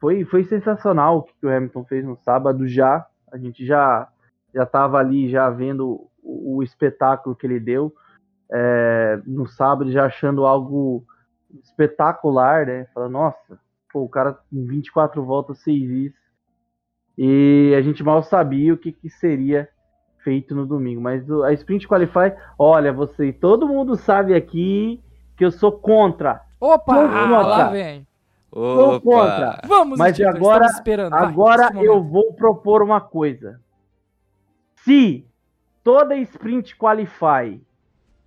foi, 0.00 0.24
foi 0.24 0.44
sensacional 0.44 1.18
o 1.18 1.22
que 1.24 1.44
o 1.44 1.54
Hamilton 1.54 1.84
fez 1.84 2.04
no 2.04 2.16
sábado 2.16 2.66
já. 2.66 3.06
A 3.30 3.36
gente 3.36 3.66
já 3.66 4.08
já 4.54 4.64
estava 4.64 4.98
ali 4.98 5.30
já 5.30 5.48
vendo 5.50 6.10
o, 6.22 6.62
espetáculo 6.62 7.34
que 7.34 7.46
ele 7.46 7.58
deu 7.58 7.92
é, 8.50 9.20
no 9.26 9.46
sábado, 9.46 9.90
já 9.90 10.06
achando 10.06 10.46
algo 10.46 11.04
espetacular, 11.62 12.66
né? 12.66 12.86
Falando, 12.94 13.12
nossa, 13.12 13.58
pô, 13.92 14.02
o 14.02 14.08
cara 14.08 14.38
em 14.52 14.64
24 14.64 15.24
voltas 15.24 15.62
fez 15.62 15.82
isso. 15.82 16.22
E 17.16 17.74
a 17.76 17.82
gente 17.82 18.02
mal 18.02 18.22
sabia 18.22 18.72
o 18.72 18.78
que, 18.78 18.92
que 18.92 19.10
seria 19.10 19.68
feito 20.22 20.54
no 20.54 20.66
domingo. 20.66 21.00
Mas 21.00 21.28
a 21.30 21.52
Sprint 21.52 21.86
Qualify, 21.86 22.32
olha, 22.58 22.92
você 22.92 23.26
e 23.26 23.32
todo 23.32 23.68
mundo 23.68 23.96
sabe 23.96 24.34
aqui 24.34 25.02
que 25.36 25.44
eu 25.44 25.50
sou 25.50 25.72
contra. 25.72 26.40
Opa, 26.60 26.94
lá 26.94 27.68
vem. 27.70 28.06
Sou 28.52 29.00
contra. 29.00 29.60
Vamos, 29.66 29.98
Mas 29.98 30.20
agora, 30.20 30.66
agora 31.10 31.70
eu 31.82 32.02
vou 32.02 32.34
propor 32.34 32.82
uma 32.82 33.00
coisa. 33.00 33.60
Se 34.76 35.26
toda 35.82 36.16
sprint 36.16 36.76
qualify 36.76 37.60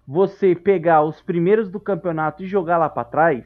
você 0.08 0.54
pegar 0.56 1.04
os 1.04 1.22
primeiros 1.22 1.70
do 1.70 1.80
campeonato 1.80 2.44
e 2.44 2.48
jogar 2.48 2.78
lá 2.78 2.90
para 2.90 3.04
trás, 3.04 3.44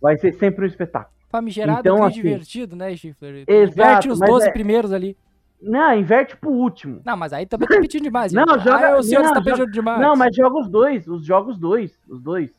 vai 0.00 0.16
ser 0.16 0.32
sempre 0.34 0.64
um 0.64 0.68
espetáculo. 0.68 1.14
Famigerado 1.28 1.80
então, 1.80 2.02
assim, 2.04 2.22
divertido, 2.22 2.76
né, 2.76 2.94
Schiffler? 2.96 3.44
Exato, 3.46 3.72
inverte 3.72 4.08
os 4.08 4.18
12 4.18 4.48
é... 4.48 4.52
primeiros 4.52 4.92
ali. 4.92 5.16
Não, 5.60 5.94
inverte 5.94 6.36
pro 6.36 6.50
último. 6.50 7.02
Não, 7.04 7.16
mas 7.16 7.32
aí 7.32 7.44
também 7.44 7.68
tá 7.68 7.78
pedindo 7.80 8.04
demais. 8.04 8.32
não, 8.32 8.58
joga, 8.58 8.94
ah, 8.94 8.98
o 8.98 9.02
senhor 9.02 9.22
não, 9.22 9.34
tá 9.34 9.42
pedindo 9.42 9.70
demais. 9.70 10.00
Não, 10.00 10.16
mas 10.16 10.34
joga 10.34 10.58
os 10.58 10.68
dois, 10.68 11.06
os 11.06 11.24
jogos 11.24 11.58
dois, 11.58 11.92
os 12.08 12.20
dois, 12.20 12.50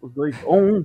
os 0.00 0.12
dois, 0.12 0.36
ou 0.44 0.58
um. 0.58 0.84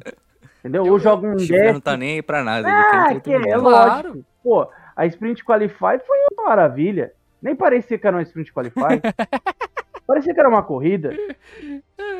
Entendeu? 0.60 0.86
Eu, 0.86 0.93
Ou 0.93 1.00
joga 1.00 1.27
um 1.27 1.36
deck. 1.36 1.74
não 1.74 1.81
tá 1.81 1.98
nem 1.98 2.15
aí 2.15 2.22
pra 2.22 2.43
nada. 2.43 2.67
Ah, 2.70 3.20
que 3.20 3.34
é, 3.34 3.58
lógico. 3.58 4.24
Pô, 4.43 4.70
a 4.96 5.05
Sprint 5.08 5.43
Qualify 5.43 5.98
foi 6.05 6.17
uma 6.31 6.50
maravilha. 6.50 7.13
Nem 7.41 7.55
parecia 7.55 7.98
que 7.98 8.05
era 8.05 8.15
uma 8.15 8.24
Sprint 8.24 8.53
Qualify. 8.53 9.01
parecia 10.05 10.33
que 10.33 10.39
era 10.39 10.50
uma 10.50 10.63
corrida. 10.63 11.12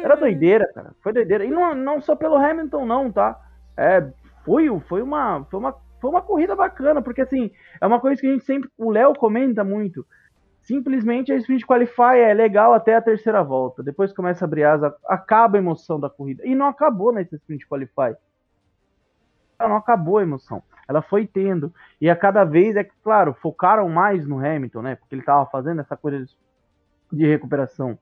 Era 0.04 0.16
doideira, 0.16 0.68
cara. 0.74 0.94
Foi 1.02 1.14
doideira. 1.14 1.46
E 1.46 1.50
não, 1.50 1.76
não 1.76 2.02
só 2.02 2.16
pelo 2.16 2.36
Hamilton, 2.36 2.86
não, 2.86 3.12
tá? 3.12 3.40
É, 3.78 4.06
foi, 4.44 4.68
foi, 4.82 5.02
uma, 5.02 5.46
foi, 5.46 5.60
uma, 5.60 5.76
foi 6.00 6.10
uma 6.10 6.22
corrida 6.22 6.56
bacana, 6.56 7.02
porque 7.02 7.22
assim, 7.22 7.52
é 7.80 7.86
uma 7.86 8.00
coisa 8.00 8.20
que 8.20 8.28
a 8.28 8.32
gente 8.32 8.46
sempre. 8.46 8.70
O 8.78 8.90
Léo 8.90 9.14
comenta 9.14 9.64
muito. 9.64 10.06
Simplesmente 10.62 11.32
a 11.32 11.36
Sprint 11.38 11.66
Qualify 11.66 12.20
é 12.20 12.34
legal 12.34 12.74
até 12.74 12.96
a 12.96 13.02
terceira 13.02 13.44
volta. 13.44 13.82
Depois 13.82 14.14
começa 14.14 14.46
a 14.46 14.48
abrir 14.48 14.64
asa, 14.64 14.96
acaba 15.08 15.58
a 15.58 15.60
emoção 15.60 16.00
da 16.00 16.10
corrida. 16.10 16.46
E 16.46 16.54
não 16.54 16.68
acabou 16.68 17.12
nesse 17.12 17.36
Sprint 17.36 17.68
Qualify. 17.68 18.16
não 19.60 19.76
acabou 19.76 20.20
a 20.20 20.24
emoção. 20.24 20.62
Ela 20.92 21.02
foi 21.02 21.26
tendo. 21.26 21.74
E 22.00 22.10
a 22.10 22.16
cada 22.16 22.44
vez, 22.44 22.76
é 22.76 22.84
claro, 22.84 23.34
focaram 23.42 23.90
mais 23.90 24.28
no 24.28 24.38
Hamilton, 24.38 24.82
né? 24.82 24.96
Porque 24.96 25.16
ele 25.16 25.22
estava 25.22 25.46
fazendo 25.48 25.82
essa 25.82 25.98
coisa 25.98 26.26
de 27.12 27.26
recuperação. 27.26 27.98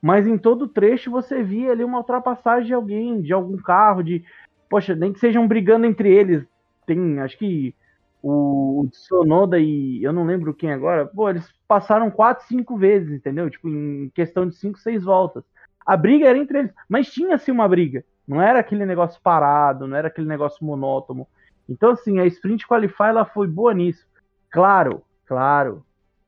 Mas 0.00 0.26
em 0.26 0.38
todo 0.38 0.68
trecho 0.68 1.10
você 1.10 1.42
via 1.42 1.72
ali 1.72 1.82
uma 1.82 1.98
ultrapassagem 1.98 2.66
de 2.66 2.74
alguém, 2.74 3.20
de 3.20 3.32
algum 3.32 3.56
carro, 3.56 4.02
de. 4.02 4.24
Poxa, 4.68 4.94
nem 4.94 5.12
que 5.12 5.18
sejam 5.18 5.48
brigando 5.48 5.86
entre 5.86 6.12
eles. 6.12 6.44
Tem, 6.86 7.20
acho 7.20 7.38
que 7.38 7.74
o 8.22 8.88
Sonoda 8.92 9.58
e 9.58 10.02
eu 10.02 10.12
não 10.12 10.24
lembro 10.24 10.54
quem 10.54 10.72
agora, 10.72 11.04
pô, 11.04 11.28
eles 11.28 11.46
passaram 11.68 12.10
quatro, 12.10 12.46
cinco 12.46 12.76
vezes, 12.76 13.12
entendeu? 13.12 13.50
Tipo, 13.50 13.68
em 13.68 14.10
questão 14.14 14.48
de 14.48 14.56
cinco, 14.56 14.78
seis 14.78 15.04
voltas. 15.04 15.44
A 15.84 15.94
briga 15.94 16.26
era 16.26 16.38
entre 16.38 16.60
eles, 16.60 16.72
mas 16.88 17.12
tinha-se 17.12 17.50
uma 17.50 17.68
briga. 17.68 18.02
Não 18.26 18.40
era 18.40 18.60
aquele 18.60 18.86
negócio 18.86 19.20
parado, 19.22 19.86
não 19.86 19.94
era 19.94 20.08
aquele 20.08 20.26
negócio 20.26 20.64
monótono. 20.64 21.26
Então, 21.68 21.90
assim, 21.90 22.18
a 22.18 22.26
Sprint 22.26 22.66
Qualify 22.66 23.04
ela 23.04 23.24
foi 23.24 23.46
boa 23.46 23.72
nisso. 23.72 24.06
Claro, 24.50 25.02
claro, 25.26 25.84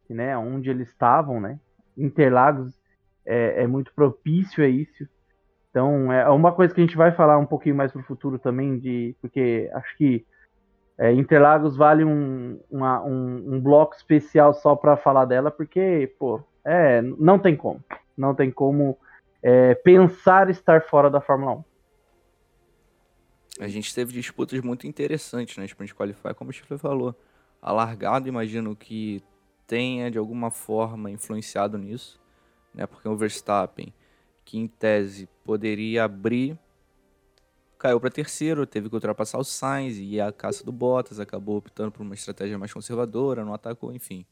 né, 0.08 0.36
onde 0.36 0.70
eles 0.70 0.88
estavam, 0.88 1.40
né, 1.40 1.58
Interlagos 1.96 2.72
é, 3.24 3.62
é 3.62 3.66
muito 3.66 3.92
propício 3.94 4.64
a 4.64 4.68
isso. 4.68 5.06
Então, 5.70 6.10
é 6.10 6.28
uma 6.30 6.52
coisa 6.52 6.74
que 6.74 6.80
a 6.80 6.84
gente 6.84 6.96
vai 6.96 7.12
falar 7.12 7.36
um 7.36 7.44
pouquinho 7.44 7.74
mais 7.74 7.92
pro 7.92 8.02
futuro 8.02 8.38
também, 8.38 8.78
de 8.78 9.14
porque 9.20 9.70
acho 9.74 9.96
que 9.96 10.24
é, 10.98 11.12
Interlagos 11.12 11.76
vale 11.76 12.02
um, 12.04 12.58
uma, 12.70 13.02
um, 13.02 13.54
um, 13.54 13.60
bloco 13.60 13.94
especial 13.94 14.54
só 14.54 14.74
para 14.74 14.96
falar 14.96 15.26
dela, 15.26 15.50
porque, 15.50 16.14
pô, 16.18 16.40
é, 16.64 17.02
não 17.02 17.38
tem 17.38 17.54
como. 17.54 17.84
Não 18.16 18.34
tem 18.34 18.50
como 18.50 18.96
é, 19.42 19.74
pensar 19.74 20.48
estar 20.48 20.82
fora 20.82 21.10
da 21.10 21.20
Fórmula 21.20 21.52
1. 21.56 21.64
A 23.58 23.68
gente 23.68 23.94
teve 23.94 24.12
disputas 24.12 24.60
muito 24.60 24.86
interessantes 24.86 25.56
na 25.56 25.62
né, 25.62 25.66
Sprint 25.66 25.94
Qualify, 25.94 26.34
como 26.34 26.50
o 26.50 26.52
Chifre 26.52 26.78
falou. 26.78 27.14
A 27.60 27.72
largada, 27.72 28.28
imagino 28.28 28.76
que 28.76 29.22
tenha 29.66 30.10
de 30.10 30.18
alguma 30.18 30.50
forma 30.50 31.10
influenciado 31.10 31.78
nisso, 31.78 32.20
né? 32.75 32.86
Porque 32.86 33.08
o 33.08 33.16
Verstappen, 33.16 33.92
que 34.44 34.58
em 34.58 34.68
tese 34.68 35.28
poderia 35.44 36.04
abrir 36.04 36.58
caiu 37.78 38.00
para 38.00 38.10
terceiro, 38.10 38.66
teve 38.66 38.88
que 38.88 38.94
ultrapassar 38.94 39.38
o 39.38 39.44
Sainz 39.44 39.98
e 39.98 40.20
a 40.20 40.32
caça 40.32 40.64
do 40.64 40.72
Bottas, 40.72 41.20
acabou 41.20 41.58
optando 41.58 41.92
por 41.92 42.02
uma 42.02 42.14
estratégia 42.14 42.58
mais 42.58 42.72
conservadora, 42.72 43.44
não 43.44 43.54
atacou, 43.54 43.92
enfim. 43.92 44.25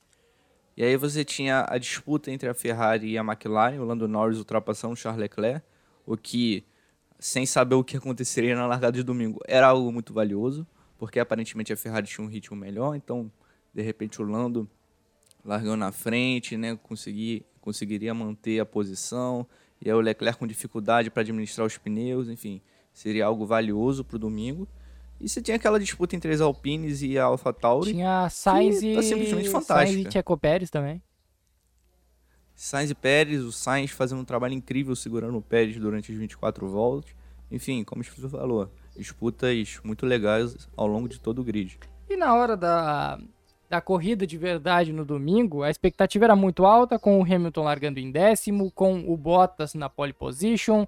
E 0.77 0.83
aí 0.83 0.97
você 0.97 1.25
tinha 1.25 1.65
a 1.69 1.79
disputa 1.79 2.31
entre 2.31 2.49
a 2.49 2.55
Ferrari 2.55 3.11
e 3.11 3.19
a 3.19 3.21
McLaren, 3.21 3.79
o 3.79 3.85
Lando 3.85 4.09
Norris 4.09 4.39
ultrapassando 4.39 4.95
o 4.95 4.97
Charles 4.97 5.21
Leclerc, 5.21 5.65
o 6.07 6.17
que, 6.17 6.65
sem 7.27 7.47
saber 7.47 7.75
o 7.75 7.85
que 7.85 7.97
aconteceria 7.97 8.55
na 8.55 8.67
largada 8.67 8.99
de 8.99 9.03
domingo, 9.03 9.41
era 9.47 9.69
algo 9.69 9.91
muito 9.91 10.13
valioso, 10.13 10.67
porque 10.99 11.19
aparentemente 11.19 11.73
a 11.73 11.77
Ferrari 11.77 12.07
tinha 12.07 12.27
um 12.27 12.29
ritmo 12.29 12.57
melhor, 12.57 12.95
então 12.95 13.31
de 13.73 13.83
repente 13.83 14.21
o 14.21 14.25
Lando 14.25 14.69
largando 15.45 15.77
na 15.77 15.93
frente, 15.93 16.57
né, 16.57 16.79
conseguir, 16.83 17.47
conseguiria 17.61 18.13
manter 18.13 18.61
a 18.61 18.67
posição, 18.67 19.47
e 19.81 19.89
aí 19.89 19.95
o 19.95 20.01
Leclerc 20.01 20.39
com 20.39 20.47
dificuldade 20.47 21.11
para 21.11 21.23
administrar 21.23 21.67
os 21.67 21.79
pneus, 21.79 22.29
enfim 22.29 22.61
seria 22.95 23.27
algo 23.27 23.45
valioso 23.45 24.05
para 24.05 24.17
o 24.17 24.19
domingo. 24.19 24.69
E 25.21 25.29
você 25.29 25.43
tinha 25.43 25.57
aquela 25.57 25.79
disputa 25.79 26.15
entre 26.15 26.33
as 26.33 26.41
Alpines 26.41 27.03
e 27.03 27.19
a 27.19 27.25
AlphaTauri. 27.25 27.93
Tinha 27.93 28.29
Sainz 28.31 28.83
e... 28.83 28.95
Tá 28.95 29.03
simplesmente 29.03 29.49
fantástica. 29.49 29.93
Sainz 29.93 30.09
e 30.09 30.13
Checo 30.13 30.39
Pérez 30.39 30.71
também. 30.71 31.03
Sainz 32.55 32.91
e 32.91 32.95
Pérez, 32.95 33.43
o 33.43 33.53
Sainz 33.53 33.91
fazendo 33.91 34.21
um 34.21 34.25
trabalho 34.25 34.55
incrível 34.55 34.95
segurando 34.95 35.37
o 35.37 35.43
Pérez 35.43 35.77
durante 35.77 36.13
as 36.13 36.19
24 36.19 36.69
voltas. 36.69 37.15
Enfim, 37.51 37.85
como 37.85 38.03
você 38.03 38.29
falou, 38.29 38.71
disputas 38.97 39.81
muito 39.83 40.07
legais 40.07 40.69
ao 40.77 40.87
longo 40.87 41.09
de 41.09 41.21
todo 41.21 41.41
o 41.41 41.45
grid. 41.45 41.79
E 42.09 42.17
na 42.17 42.35
hora 42.35 42.57
da, 42.57 43.19
da 43.69 43.81
corrida 43.81 44.27
de 44.27 44.39
verdade 44.39 44.93
no 44.93 45.05
domingo, 45.05 45.63
a 45.63 45.71
expectativa 45.71 46.25
era 46.25 46.37
muito 46.37 46.65
alta, 46.65 46.99
com 46.99 47.19
o 47.19 47.23
Hamilton 47.23 47.63
largando 47.63 47.99
em 47.99 48.11
décimo, 48.11 48.71
com 48.71 49.01
o 49.13 49.17
Bottas 49.17 49.75
na 49.75 49.89
pole 49.89 50.13
position, 50.13 50.87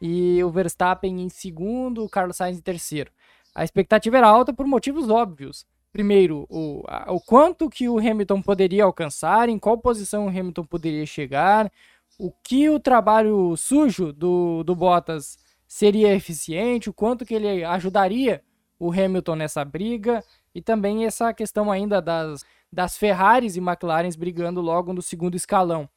e 0.00 0.42
o 0.42 0.50
Verstappen 0.50 1.20
em 1.20 1.28
segundo, 1.28 2.04
o 2.04 2.08
Carlos 2.08 2.36
Sainz 2.36 2.58
em 2.58 2.62
terceiro. 2.62 3.10
A 3.54 3.62
expectativa 3.62 4.18
era 4.18 4.28
alta 4.28 4.52
por 4.52 4.66
motivos 4.66 5.08
óbvios. 5.08 5.64
Primeiro, 5.94 6.44
o, 6.50 6.82
a, 6.88 7.12
o 7.12 7.20
quanto 7.20 7.70
que 7.70 7.88
o 7.88 8.00
Hamilton 8.00 8.42
poderia 8.42 8.82
alcançar, 8.82 9.48
em 9.48 9.56
qual 9.60 9.78
posição 9.78 10.26
o 10.26 10.28
Hamilton 10.28 10.64
poderia 10.64 11.06
chegar, 11.06 11.70
o 12.18 12.32
que 12.42 12.68
o 12.68 12.80
trabalho 12.80 13.56
sujo 13.56 14.12
do, 14.12 14.64
do 14.64 14.74
Bottas 14.74 15.38
seria 15.68 16.12
eficiente, 16.12 16.90
o 16.90 16.92
quanto 16.92 17.24
que 17.24 17.32
ele 17.32 17.62
ajudaria 17.62 18.42
o 18.76 18.90
Hamilton 18.90 19.36
nessa 19.36 19.64
briga, 19.64 20.20
e 20.52 20.60
também 20.60 21.04
essa 21.04 21.32
questão 21.32 21.70
ainda 21.70 22.02
das, 22.02 22.44
das 22.72 22.98
Ferraris 22.98 23.54
e 23.54 23.60
McLarens 23.60 24.16
brigando 24.16 24.60
logo 24.60 24.92
no 24.92 25.00
segundo 25.00 25.36
escalão. 25.36 25.88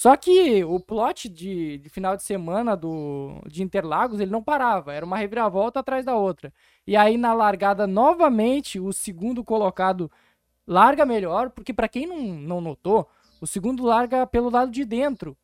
Só 0.00 0.16
que 0.16 0.64
o 0.64 0.80
plot 0.80 1.28
de, 1.28 1.76
de, 1.76 1.90
final 1.90 2.16
de 2.16 2.22
semana 2.22 2.74
do, 2.74 3.38
de 3.46 3.62
Interlagos, 3.62 4.18
ele 4.18 4.30
não 4.30 4.42
parava, 4.42 4.94
era 4.94 5.04
uma 5.04 5.18
reviravolta 5.18 5.78
atrás 5.80 6.06
da 6.06 6.16
outra. 6.16 6.50
E 6.86 6.96
aí 6.96 7.18
na 7.18 7.34
largada, 7.34 7.86
novamente, 7.86 8.80
o 8.80 8.94
segundo 8.94 9.44
colocado 9.44 10.10
larga 10.66 11.04
melhor, 11.04 11.50
porque 11.50 11.74
para 11.74 11.86
quem 11.86 12.06
não, 12.06 12.18
não 12.18 12.60
notou, 12.62 13.10
o 13.42 13.46
segundo 13.46 13.84
larga 13.84 14.26
pelo 14.26 14.48
lado 14.48 14.70
de 14.70 14.86
dentro, 14.86 15.36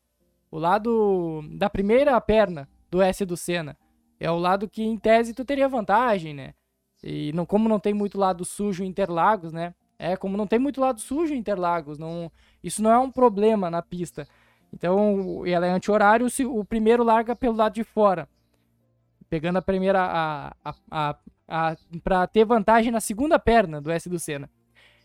o 0.49 0.57
lado 0.57 1.43
da 1.51 1.69
primeira 1.69 2.19
perna 2.19 2.67
do 2.89 2.99
S 2.99 3.23
do 3.25 3.37
Senna. 3.37 3.77
É 4.19 4.31
o 4.31 4.39
lado 4.39 4.67
que, 4.67 4.81
em 4.81 4.97
tese, 4.97 5.35
tu 5.35 5.45
teria 5.45 5.69
vantagem, 5.69 6.33
né? 6.33 6.55
E 7.03 7.31
não, 7.31 7.45
como 7.45 7.69
não 7.69 7.79
tem 7.79 7.93
muito 7.93 8.17
lado 8.17 8.43
sujo 8.43 8.83
em 8.83 8.87
Interlagos, 8.87 9.53
né? 9.53 9.75
É, 9.99 10.17
como 10.17 10.35
não 10.35 10.47
tem 10.47 10.57
muito 10.57 10.81
lado 10.81 10.99
sujo 10.99 11.31
em 11.31 11.37
Interlagos, 11.37 11.99
não, 11.99 12.31
isso 12.63 12.81
não 12.81 12.91
é 12.91 12.97
um 12.97 13.11
problema 13.11 13.69
na 13.69 13.83
pista. 13.83 14.27
Então, 14.73 15.45
ela 15.45 15.65
é 15.65 15.71
anti-horário, 15.71 16.27
o 16.49 16.65
primeiro 16.65 17.03
larga 17.03 17.35
pelo 17.35 17.55
lado 17.55 17.73
de 17.73 17.83
fora. 17.83 18.27
Pegando 19.29 19.57
a 19.57 19.61
primeira. 19.61 20.01
A, 20.01 20.55
a, 20.63 20.75
a, 20.91 21.15
a 21.47 21.75
para 22.03 22.27
ter 22.27 22.45
vantagem 22.45 22.91
na 22.91 22.99
segunda 22.99 23.39
perna 23.39 23.81
do 23.81 23.91
S 23.91 24.09
do 24.09 24.19
Senna. 24.19 24.49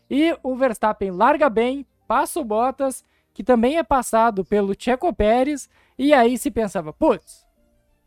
E 0.09 0.37
o 0.43 0.55
Verstappen 0.55 1.11
larga 1.11 1.49
bem, 1.49 1.85
passa 2.07 2.39
o 2.39 2.45
Bottas, 2.45 3.03
que 3.33 3.43
também 3.43 3.77
é 3.77 3.83
passado 3.83 4.45
pelo 4.45 4.75
Checo 4.77 5.13
Pérez. 5.13 5.69
E 5.97 6.13
aí 6.13 6.37
se 6.37 6.51
pensava, 6.51 6.93
putz, 6.93 7.47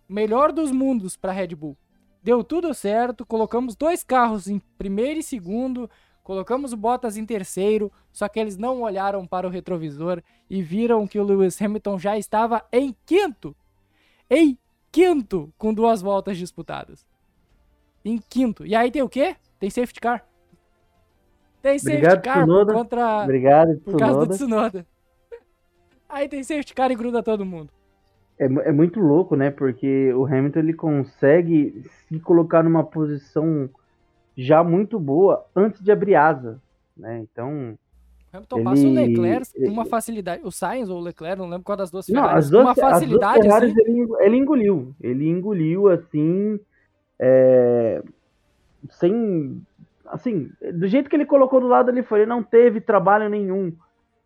melhor 0.08 0.52
dos 0.52 0.70
mundos 0.70 1.16
para 1.16 1.32
Red 1.32 1.48
Bull. 1.48 1.76
Deu 2.22 2.42
tudo 2.42 2.74
certo, 2.74 3.24
colocamos 3.24 3.76
dois 3.76 4.02
carros 4.02 4.48
em 4.48 4.58
primeiro 4.78 5.20
e 5.20 5.22
segundo, 5.22 5.88
Colocamos 6.26 6.72
o 6.72 6.76
Bottas 6.76 7.16
em 7.16 7.24
terceiro, 7.24 7.88
só 8.12 8.28
que 8.28 8.40
eles 8.40 8.56
não 8.56 8.82
olharam 8.82 9.24
para 9.24 9.46
o 9.46 9.50
retrovisor 9.50 10.20
e 10.50 10.60
viram 10.60 11.06
que 11.06 11.20
o 11.20 11.22
Lewis 11.22 11.62
Hamilton 11.62 12.00
já 12.00 12.18
estava 12.18 12.64
em 12.72 12.96
quinto. 13.06 13.54
Em 14.28 14.58
quinto, 14.90 15.54
com 15.56 15.72
duas 15.72 16.02
voltas 16.02 16.36
disputadas. 16.36 17.06
Em 18.04 18.18
quinto. 18.18 18.66
E 18.66 18.74
aí 18.74 18.90
tem 18.90 19.02
o 19.02 19.08
quê? 19.08 19.36
Tem 19.60 19.70
safety 19.70 20.00
car. 20.00 20.26
Tem 21.62 21.78
safety 21.78 21.98
Obrigado, 21.98 22.24
car 22.24 22.38
Tsunoda. 22.38 22.72
contra. 22.74 23.22
Obrigado, 23.22 23.76
por 23.84 23.96
causa 23.96 24.26
do 24.26 24.34
Tsunoda. 24.34 24.84
Aí 26.08 26.28
tem 26.28 26.42
safety 26.42 26.74
car 26.74 26.90
e 26.90 26.96
gruda 26.96 27.22
todo 27.22 27.46
mundo. 27.46 27.72
É, 28.36 28.46
é 28.46 28.72
muito 28.72 28.98
louco, 28.98 29.36
né? 29.36 29.52
Porque 29.52 30.12
o 30.12 30.26
Hamilton 30.26 30.58
ele 30.58 30.74
consegue 30.74 31.84
se 32.08 32.18
colocar 32.18 32.64
numa 32.64 32.82
posição 32.82 33.70
já 34.36 34.62
muito 34.62 35.00
boa 35.00 35.46
antes 35.54 35.82
de 35.82 35.90
abrir 35.90 36.14
asa, 36.14 36.60
né? 36.96 37.18
Então. 37.18 37.78
Hamilton 38.32 38.56
ele, 38.56 38.64
passa 38.64 38.86
o 38.86 38.92
Leclerc 38.92 39.64
com 39.64 39.70
uma 39.70 39.84
facilidade. 39.86 40.42
O 40.44 40.52
Sainz 40.52 40.90
ou 40.90 40.98
o 40.98 41.02
Leclerc, 41.02 41.38
não 41.38 41.48
lembro 41.48 41.64
qual 41.64 41.76
das 41.76 41.90
duas 41.90 42.06
Ferraris. 42.06 42.30
Não, 42.30 42.38
as 42.38 42.50
duas, 42.50 42.64
uma 42.64 42.74
facilidade. 42.74 43.38
As 43.40 43.46
duas 43.46 43.62
assim... 43.62 43.80
ele, 43.80 44.08
ele, 44.20 44.36
engoliu. 44.36 44.94
Ele 45.00 45.28
engoliu 45.28 45.88
assim. 45.88 46.60
É, 47.18 48.02
sem. 48.90 49.62
Assim, 50.04 50.50
do 50.74 50.86
jeito 50.86 51.08
que 51.08 51.16
ele 51.16 51.24
colocou 51.24 51.60
do 51.60 51.66
lado, 51.66 51.90
ele 51.90 52.02
foi. 52.02 52.20
Ele 52.20 52.28
não 52.28 52.42
teve 52.42 52.80
trabalho 52.80 53.28
nenhum 53.30 53.72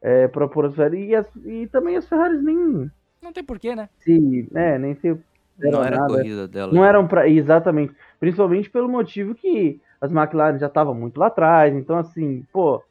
é, 0.03 0.27
para 0.27 0.49
pôr 0.49 0.67
as 0.67 0.75
Ferraris. 0.75 1.09
E, 1.09 1.15
as, 1.15 1.37
e 1.45 1.67
também 1.69 1.97
as 1.97 2.09
Ferraris 2.09 2.43
nem. 2.43 2.91
Não 3.23 3.33
tem 3.33 3.45
porquê, 3.45 3.77
né? 3.77 3.89
Se, 3.99 4.49
é, 4.55 4.79
nem 4.79 4.95
se. 4.97 5.17
Não 5.59 5.85
era 5.85 5.99
nada. 5.99 6.15
a 6.15 6.17
corrida 6.17 6.49
dela. 6.49 6.73
Não 6.73 6.85
eram 6.85 7.07
para 7.07 7.29
Exatamente. 7.29 7.95
Principalmente 8.19 8.69
pelo 8.69 8.89
motivo 8.89 9.35
que 9.35 9.81
as 10.01 10.11
McLaren 10.11 10.59
já 10.59 10.67
estavam 10.67 10.95
muito 10.95 11.19
lá 11.19 11.27
atrás, 11.27 11.75
então 11.75 11.99
assim, 11.99 12.47
pô, 12.53 12.83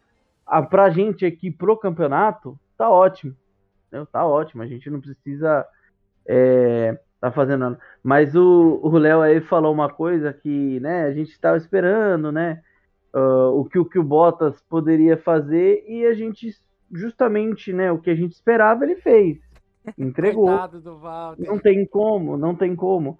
a, 0.45 0.61
pra 0.61 0.89
gente 0.89 1.25
aqui 1.25 1.49
pro 1.49 1.77
campeonato, 1.77 2.57
tá 2.77 2.89
ótimo, 2.89 3.35
né? 3.91 4.05
tá 4.11 4.25
ótimo, 4.25 4.61
a 4.61 4.67
gente 4.67 4.89
não 4.89 5.01
precisa 5.01 5.65
é, 6.27 6.97
tá 7.19 7.31
fazendo 7.31 7.61
nada. 7.61 7.79
Mas 8.03 8.35
o 8.35 8.89
Léo 8.97 9.21
aí 9.21 9.41
falou 9.41 9.73
uma 9.73 9.89
coisa 9.89 10.31
que, 10.31 10.79
né, 10.79 11.05
a 11.05 11.11
gente 11.11 11.31
estava 11.31 11.57
esperando, 11.57 12.31
né, 12.31 12.61
uh, 13.13 13.59
o 13.59 13.65
que 13.65 13.79
o 13.79 13.85
que 13.85 13.99
o 13.99 14.03
Bottas 14.03 14.61
poderia 14.69 15.17
fazer 15.17 15.83
e 15.87 16.05
a 16.05 16.13
gente 16.13 16.55
justamente, 16.91 17.73
né, 17.73 17.91
o 17.91 17.99
que 17.99 18.09
a 18.09 18.15
gente 18.15 18.33
esperava 18.33 18.83
ele 18.83 18.95
fez, 18.95 19.37
entregou. 19.97 20.49
Não 21.37 21.59
tem 21.59 21.85
como, 21.85 22.37
não 22.37 22.55
tem 22.55 22.75
como, 22.75 23.19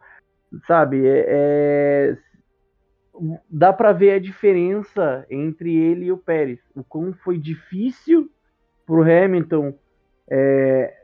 sabe? 0.68 1.06
É, 1.08 1.26
é 1.28 2.18
dá 3.50 3.74
para 3.74 3.92
ver 3.92 4.12
a 4.12 4.20
diferença 4.20 5.26
entre 5.30 5.76
ele 5.76 6.06
e 6.06 6.12
o 6.12 6.18
Pérez. 6.18 6.60
O 6.76 6.84
como 6.84 7.14
foi 7.14 7.38
difícil 7.38 8.30
pro 8.86 9.02
Hamilton 9.02 9.74
é, 10.30 11.04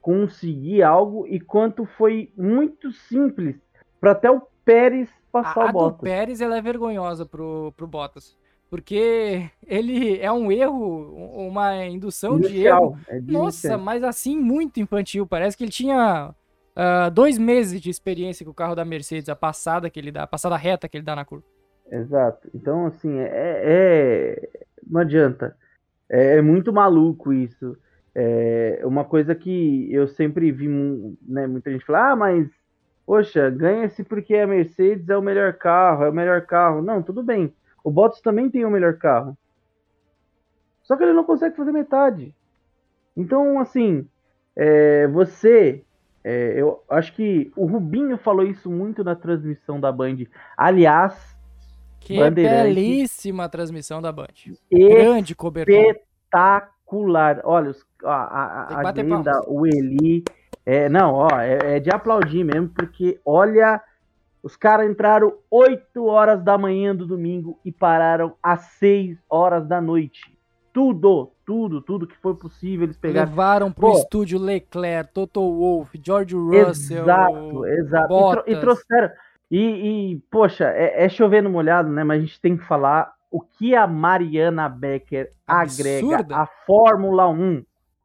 conseguir 0.00 0.82
algo 0.82 1.26
e 1.26 1.40
quanto 1.40 1.84
foi 1.84 2.32
muito 2.36 2.92
simples 2.92 3.56
para 4.00 4.12
até 4.12 4.30
o 4.30 4.42
Pérez 4.64 5.08
passar 5.30 5.62
a, 5.62 5.66
o 5.66 5.68
a 5.68 5.72
Bottas. 5.72 5.98
do 5.98 6.02
Pérez 6.02 6.40
ela 6.40 6.56
é 6.56 6.62
vergonhosa 6.62 7.24
pro, 7.24 7.72
pro 7.76 7.86
Bottas. 7.86 8.36
Porque 8.68 9.50
ele 9.66 10.18
é 10.18 10.32
um 10.32 10.50
erro, 10.50 11.14
uma 11.46 11.84
indução 11.84 12.40
de 12.40 12.46
erro. 12.46 12.96
Inicial, 12.96 12.98
é 13.06 13.20
Nossa, 13.20 13.66
inicial. 13.66 13.78
mas 13.78 14.02
assim, 14.02 14.34
muito 14.34 14.80
infantil. 14.80 15.26
Parece 15.26 15.58
que 15.58 15.64
ele 15.64 15.70
tinha 15.70 16.34
ah, 16.74 17.08
dois 17.10 17.38
meses 17.38 17.80
de 17.80 17.90
experiência 17.90 18.44
com 18.44 18.50
o 18.52 18.54
carro 18.54 18.74
da 18.74 18.84
Mercedes, 18.84 19.28
a 19.28 19.36
passada 19.36 19.90
que 19.90 19.98
ele 20.00 20.12
dá, 20.12 20.22
a 20.24 20.26
passada 20.26 20.56
reta 20.56 20.88
que 20.88 20.96
ele 20.96 21.04
dá 21.04 21.14
na 21.16 21.24
curva. 21.24 21.44
Exato. 21.90 22.48
Então, 22.54 22.86
assim, 22.86 23.18
é, 23.18 23.28
é- 23.64 24.48
Não 24.86 25.00
adianta. 25.00 25.56
É, 26.08 26.38
é 26.38 26.42
muito 26.42 26.72
maluco 26.72 27.32
isso. 27.32 27.76
É 28.14 28.80
uma 28.84 29.04
coisa 29.04 29.34
que 29.34 29.88
eu 29.92 30.06
sempre 30.08 30.52
vi 30.52 30.68
né, 30.68 31.46
muita 31.46 31.70
gente 31.70 31.84
falar, 31.84 32.12
ah, 32.12 32.16
mas, 32.16 32.48
poxa, 33.06 33.48
ganha-se 33.50 34.04
porque 34.04 34.34
a 34.36 34.46
Mercedes 34.46 35.08
é 35.08 35.16
o 35.16 35.22
melhor 35.22 35.54
carro, 35.54 36.04
é 36.04 36.10
o 36.10 36.12
melhor 36.12 36.42
carro. 36.46 36.82
Não, 36.82 37.02
tudo 37.02 37.22
bem. 37.22 37.54
O 37.82 37.90
Bottas 37.90 38.20
também 38.20 38.50
tem 38.50 38.64
o 38.64 38.70
melhor 38.70 38.96
carro. 38.98 39.36
Só 40.82 40.96
que 40.96 41.04
ele 41.04 41.12
não 41.12 41.24
consegue 41.24 41.56
fazer 41.56 41.72
metade. 41.72 42.34
Então, 43.16 43.58
assim, 43.60 44.06
é, 44.56 45.06
você. 45.08 45.84
É, 46.24 46.54
eu 46.60 46.82
acho 46.88 47.12
que 47.14 47.50
o 47.56 47.66
Rubinho 47.66 48.16
falou 48.18 48.44
isso 48.44 48.70
muito 48.70 49.02
na 49.02 49.14
transmissão 49.14 49.80
da 49.80 49.90
Band. 49.90 50.16
Aliás, 50.56 51.14
Que 52.00 52.16
belíssima 52.30 53.48
transmissão 53.48 54.00
da 54.02 54.10
Band. 54.12 54.26
Grande 54.70 55.34
cobertura. 55.34 55.78
espetacular. 55.90 57.40
Olha, 57.44 57.70
os- 57.70 57.84
a, 58.04 58.14
a, 58.14 58.62
a, 58.88 58.92
Glenda, 58.92 59.42
o 59.46 59.66
Eli. 59.66 60.24
É, 60.64 60.88
não, 60.88 61.14
ó, 61.14 61.28
é, 61.40 61.76
é 61.76 61.80
de 61.80 61.90
aplaudir 61.90 62.44
mesmo, 62.44 62.68
porque 62.68 63.20
olha, 63.24 63.80
os 64.42 64.56
caras 64.56 64.88
entraram 64.88 65.34
8 65.50 66.04
horas 66.06 66.42
da 66.42 66.56
manhã 66.56 66.94
do 66.94 67.04
domingo 67.06 67.58
e 67.64 67.72
pararam 67.72 68.34
às 68.42 68.60
6 68.78 69.18
horas 69.28 69.66
da 69.66 69.80
noite. 69.80 70.31
Tudo, 70.72 71.30
tudo, 71.44 71.82
tudo 71.82 72.06
que 72.06 72.16
foi 72.16 72.34
possível 72.34 72.84
eles 72.84 72.96
pegaram. 72.96 73.28
Levaram 73.28 73.72
pro 73.72 73.88
Pô. 73.90 73.98
estúdio 73.98 74.38
Leclerc, 74.38 75.12
Toto 75.12 75.40
Wolff, 75.40 76.00
George 76.02 76.34
Russell. 76.34 77.02
Exato, 77.02 77.66
exato. 77.66 78.04
E, 78.04 78.08
tro- 78.08 78.44
e 78.46 78.54
Bottas. 78.54 78.60
trouxeram. 78.60 79.10
E, 79.50 79.58
e, 80.14 80.18
poxa, 80.30 80.64
é, 80.70 81.04
é 81.04 81.08
chover 81.10 81.42
no 81.42 81.50
molhado, 81.50 81.90
né? 81.90 82.02
Mas 82.04 82.18
a 82.18 82.24
gente 82.24 82.40
tem 82.40 82.56
que 82.56 82.64
falar 82.64 83.12
o 83.30 83.40
que 83.40 83.74
a 83.74 83.86
Mariana 83.86 84.66
Becker 84.68 85.30
agrega 85.46 86.16
Absurda. 86.16 86.36
à 86.36 86.46
Fórmula 86.66 87.28
1. 87.28 87.62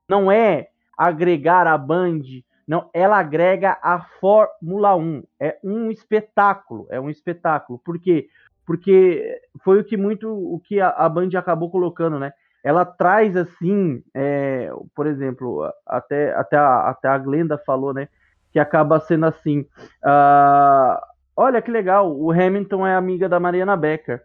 Não 0.09 0.29
é 0.31 0.67
agregar 0.97 1.67
a 1.67 1.77
Band, 1.77 2.21
não, 2.67 2.89
ela 2.93 3.17
agrega 3.19 3.77
a 3.81 4.01
Fórmula 4.19 4.95
1. 4.95 5.23
É 5.39 5.57
um 5.63 5.89
espetáculo, 5.91 6.85
é 6.89 6.99
um 6.99 7.09
espetáculo. 7.09 7.79
Por 7.79 7.97
quê? 7.99 8.27
Porque 8.65 9.39
foi 9.63 9.79
o 9.79 9.83
que 9.85 9.95
muito 9.95 10.29
o 10.29 10.59
que 10.59 10.81
a, 10.81 10.89
a 10.89 11.07
Band 11.07 11.29
acabou 11.37 11.69
colocando, 11.69 12.19
né? 12.19 12.33
Ela 12.63 12.83
traz 12.85 13.35
assim, 13.35 14.03
é, 14.13 14.71
por 14.95 15.07
exemplo, 15.07 15.71
até, 15.85 16.33
até, 16.35 16.57
a, 16.57 16.89
até 16.89 17.07
a 17.07 17.17
Glenda 17.17 17.57
falou, 17.57 17.93
né? 17.93 18.07
Que 18.51 18.59
acaba 18.59 18.99
sendo 18.99 19.25
assim. 19.25 19.65
ah, 20.03 21.01
olha 21.35 21.61
que 21.61 21.71
legal, 21.71 22.13
o 22.15 22.31
Hamilton 22.31 22.85
é 22.85 22.95
amiga 22.95 23.29
da 23.29 23.39
Mariana 23.39 23.77
Becker. 23.77 24.21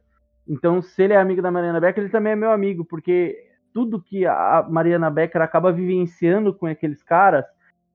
Então, 0.49 0.83
se 0.83 1.03
ele 1.03 1.13
é 1.13 1.17
amigo 1.17 1.41
da 1.41 1.51
Mariana 1.51 1.81
Becker, 1.81 2.03
ele 2.03 2.13
também 2.13 2.33
é 2.33 2.37
meu 2.37 2.51
amigo, 2.51 2.85
porque 2.85 3.37
tudo 3.73 4.03
que 4.03 4.27
a 4.27 4.67
Mariana 4.69 5.11
Becker 5.11 5.41
acaba 5.41 5.73
vivenciando 5.73 6.53
com 6.53 6.67
aqueles 6.67 7.03
caras, 7.03 7.45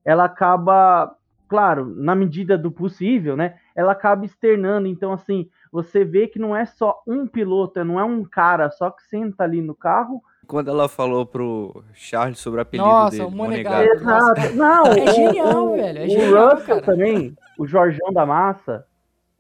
ela 0.04 0.26
acaba, 0.26 1.14
claro, 1.48 1.86
na 1.86 2.16
medida 2.16 2.58
do 2.58 2.72
possível, 2.72 3.36
né? 3.36 3.56
Ela 3.76 3.92
acaba 3.92 4.26
externando. 4.26 4.88
Então, 4.88 5.12
assim, 5.12 5.50
você 5.84 6.04
vê 6.04 6.28
que 6.28 6.40
não 6.40 6.56
é 6.56 6.66
só 6.66 7.02
um 7.08 7.28
piloto, 7.28 7.84
não 7.86 8.00
é 8.00 8.04
um 8.04 8.24
cara 8.24 8.70
só 8.72 8.90
que 8.90 9.04
senta 9.04 9.44
ali 9.44 9.62
no 9.62 9.76
carro. 9.76 10.22
Quando 10.48 10.70
ela 10.70 10.88
falou 10.88 11.26
pro 11.26 11.84
Charles 11.94 12.40
sobre 12.40 12.60
o 12.60 12.62
apelido 12.64 12.88
Nossa, 12.88 13.18
dele, 13.18 13.24
o 13.24 13.32
Monegato. 13.32 13.84
Exato. 13.90 14.56
Não, 14.56 14.86
É 14.88 15.04
o- 15.04 15.14
genial, 15.14 15.66
o, 15.68 15.76
velho, 15.76 16.00
é 16.00 16.06
o 16.06 16.10
genial, 16.10 16.50
Russell 16.52 16.82
cara. 16.82 16.82
também, 16.86 17.36
o 17.60 17.68
Jorjão 17.68 18.12
da 18.14 18.26
Massa, 18.26 18.86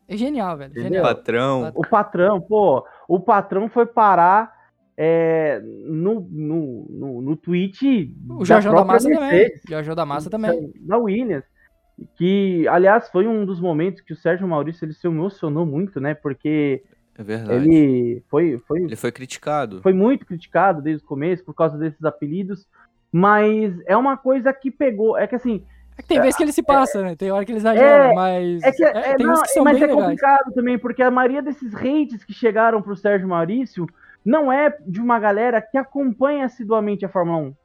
É 0.08 0.16
genial, 0.18 0.56
velho. 0.58 0.74
Genial. 0.74 1.04
Patrão. 1.04 1.72
o 1.76 1.88
patrão, 1.88 2.40
pô, 2.42 2.86
o 3.08 3.20
patrão 3.20 3.68
foi 3.70 3.86
parar 3.86 4.56
é, 4.98 5.62
no, 5.64 6.22
no, 6.30 6.88
no, 6.90 7.22
no 7.22 7.36
tweet 7.38 8.14
O 8.30 8.44
Jorjão 8.44 8.72
da 8.74 8.78
própria 8.84 8.94
Massa 8.96 9.10
também. 9.10 9.20
Mercedes, 9.30 9.64
O 9.64 9.70
Jorjão 9.70 9.96
da 9.96 10.06
Massa 10.06 10.30
também. 10.30 10.74
Da 10.82 10.98
Williams. 10.98 11.46
Que, 12.16 12.68
aliás, 12.68 13.10
foi 13.10 13.28
um 13.28 13.46
dos 13.46 13.60
momentos 13.60 14.02
que 14.02 14.14
o 14.14 14.16
Sérgio 14.16 14.48
Maurício 14.48 14.86
ele 14.86 14.94
se 14.94 15.08
emocionou 15.08 15.66
muito, 15.66 16.00
né? 16.00 16.14
Porque 16.14 16.84
É 17.18 17.24
verdade. 17.24 17.54
Ele... 17.54 17.76
ele 17.76 18.24
foi, 18.30 18.60
foi, 18.68 18.96
foi 18.96 19.12
criticado. 19.12 19.82
foi 19.82 19.94
muito 19.94 20.26
criticado 20.26 20.82
desde 20.82 21.04
o 21.04 21.08
começo 21.08 21.44
por 21.44 21.54
causa 21.56 21.78
desses 21.78 22.04
apelidos. 22.06 22.68
Mas 23.12 23.74
é 23.88 23.96
uma 23.98 24.16
coisa 24.18 24.54
que 24.54 24.70
pegou. 24.70 25.18
É 25.18 25.26
que 25.26 25.36
assim, 25.36 25.66
É 25.98 26.02
que 26.02 26.08
tem 26.08 26.20
vezes 26.22 26.36
que 26.36 26.44
ele 26.44 26.52
se 26.52 26.62
passa, 26.62 27.02
né? 27.02 27.16
Tem 27.16 27.32
hora 27.32 27.44
que 27.46 27.52
ele 27.52 27.60
exagera, 27.60 28.12
É, 28.12 28.14
mas. 28.14 28.62
É 28.64 28.72
que, 28.72 28.84
é, 28.84 29.16
tem 29.16 29.26
não, 29.26 29.34
uns 29.34 29.42
que 29.42 29.50
são 29.50 29.64
mas 29.64 29.74
bem 29.76 29.84
é 29.84 29.88
legais. 29.88 30.04
complicado 30.06 30.54
também, 30.54 30.78
porque 30.78 31.02
a 31.02 31.10
maioria 31.10 31.42
desses 31.42 31.74
hates 31.74 32.24
que 32.24 32.34
chegaram 32.34 32.82
pro 32.82 32.96
Sérgio 32.96 33.28
Maurício 33.28 33.88
não 34.24 34.52
é 34.52 34.78
de 34.86 35.00
uma 35.02 35.18
galera 35.18 35.62
que 35.62 35.78
acompanha 35.78 36.46
assiduamente 36.46 37.06
a 37.06 37.10
Fórmula 37.10 37.38
1, 37.40 37.56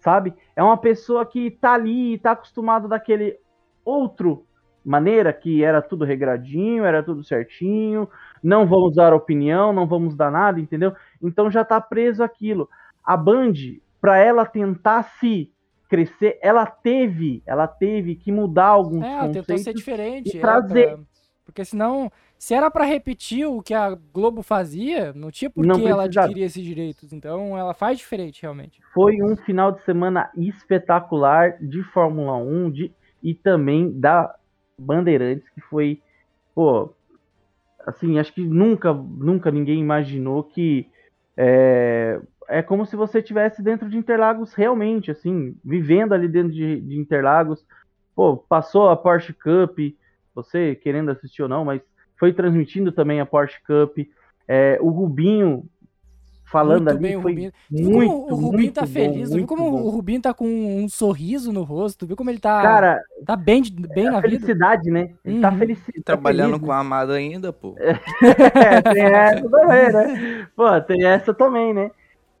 sabe? 0.00 0.34
É 0.56 0.62
uma 0.62 0.78
pessoa 0.78 1.26
que 1.26 1.50
tá 1.50 1.74
ali, 1.74 2.18
tá 2.18 2.32
acostumado 2.32 2.88
daquele 2.88 3.36
outro 3.84 4.44
maneira, 4.84 5.32
que 5.32 5.62
era 5.62 5.82
tudo 5.82 6.04
regradinho, 6.04 6.84
era 6.84 7.02
tudo 7.02 7.22
certinho, 7.22 8.08
não 8.42 8.66
vamos 8.66 8.94
dar 8.94 9.12
opinião, 9.12 9.72
não 9.72 9.86
vamos 9.86 10.14
dar 10.16 10.30
nada, 10.30 10.58
entendeu? 10.58 10.94
Então 11.22 11.50
já 11.50 11.64
tá 11.64 11.80
preso 11.80 12.22
aquilo. 12.22 12.68
A 13.04 13.16
Band, 13.16 13.52
pra 14.00 14.16
ela 14.18 14.46
tentar 14.46 15.02
se 15.20 15.50
crescer, 15.88 16.38
ela 16.40 16.64
teve, 16.64 17.42
ela 17.44 17.66
teve 17.66 18.14
que 18.14 18.32
mudar 18.32 18.68
alguns 18.68 19.04
É, 19.04 19.12
ela 19.12 19.26
tentou 19.28 19.42
conceitos 19.56 19.64
ser 19.64 19.74
diferente. 19.74 20.34
e 20.34 20.38
é, 20.38 20.40
trazer. 20.40 20.86
pra- 20.94 20.98
Porque 21.44 21.64
senão, 21.64 22.10
se 22.38 22.54
era 22.54 22.70
pra 22.70 22.84
repetir 22.84 23.44
o 23.44 23.60
que 23.60 23.74
a 23.74 23.94
Globo 24.14 24.40
fazia, 24.40 25.12
não 25.12 25.30
tinha 25.32 25.50
por 25.50 25.64
que 25.66 25.86
ela 25.86 26.04
adquirir 26.04 26.44
esses 26.44 26.62
direitos. 26.64 27.12
Então 27.12 27.58
ela 27.58 27.74
faz 27.74 27.98
diferente, 27.98 28.40
realmente. 28.42 28.80
foi 28.94 29.16
um 29.22 29.36
final 29.36 29.72
de 29.72 29.82
semana 29.84 30.30
espetacular 30.36 31.58
de 31.60 31.82
Fórmula 31.92 32.36
1 32.36 32.70
de, 32.70 32.92
e 33.22 33.34
também 33.34 33.90
da 33.98 34.34
Bandeirantes, 34.78 35.48
que 35.50 35.60
foi, 35.60 36.00
pô, 36.54 36.92
assim, 37.86 38.18
acho 38.18 38.32
que 38.32 38.42
nunca, 38.42 38.92
nunca 38.92 39.50
ninguém 39.50 39.80
imaginou 39.80 40.44
que 40.44 40.88
é, 41.36 42.20
é 42.48 42.62
como 42.62 42.84
se 42.84 42.96
você 42.96 43.18
estivesse 43.18 43.62
dentro 43.62 43.88
de 43.88 43.96
Interlagos 43.96 44.54
realmente, 44.54 45.10
assim, 45.10 45.56
vivendo 45.64 46.12
ali 46.12 46.28
dentro 46.28 46.52
de, 46.52 46.80
de 46.80 46.98
Interlagos. 46.98 47.64
Pô, 48.14 48.36
passou 48.36 48.88
a 48.88 48.96
Porsche 48.96 49.32
Cup, 49.32 49.78
você 50.34 50.74
querendo 50.74 51.10
assistir 51.10 51.42
ou 51.42 51.48
não, 51.48 51.64
mas 51.64 51.80
foi 52.18 52.32
transmitindo 52.32 52.92
também 52.92 53.20
a 53.20 53.26
Porsche 53.26 53.58
Cup. 53.66 53.98
É, 54.46 54.78
o 54.80 54.90
Rubinho 54.90 55.64
falando 56.50 56.84
muito 56.84 56.90
ali 56.90 56.98
bem 57.00 57.16
o 57.16 57.22
foi 57.22 57.32
Rubinho. 57.32 57.52
Muito, 57.70 58.12
o 58.12 58.34
Rubinho 58.34 58.72
tá 58.72 58.80
bom, 58.82 58.86
feliz? 58.88 59.32
Viu 59.32 59.46
como 59.46 59.70
bom. 59.70 59.82
o 59.82 59.90
Rubinho 59.90 60.20
tá 60.20 60.34
com 60.34 60.46
um 60.46 60.88
sorriso 60.88 61.52
no 61.52 61.62
rosto? 61.62 62.06
Viu 62.06 62.16
como 62.16 62.30
ele 62.30 62.40
tá, 62.40 62.60
Cara, 62.60 63.00
tá 63.24 63.36
bem, 63.36 63.62
bem 63.94 64.04
na 64.04 64.18
a 64.18 64.20
vida? 64.20 64.28
felicidade, 64.30 64.90
né? 64.90 65.10
Ele 65.24 65.40
tá 65.40 65.50
Uhum. 65.50 65.58
feliz. 65.58 65.78
tá 65.86 65.92
Trabalhando 66.04 66.52
feliz, 66.54 66.66
com 66.66 66.72
a 66.72 66.78
amada 66.78 67.14
ainda, 67.14 67.52
pô. 67.52 67.74
É, 67.80 68.82
tem 68.82 69.02
essa 69.04 69.48
também, 69.48 69.92
né? 69.92 70.48
Pô, 70.56 70.80
tem 70.80 71.06
essa 71.06 71.34
também, 71.34 71.72
né? 71.74 71.90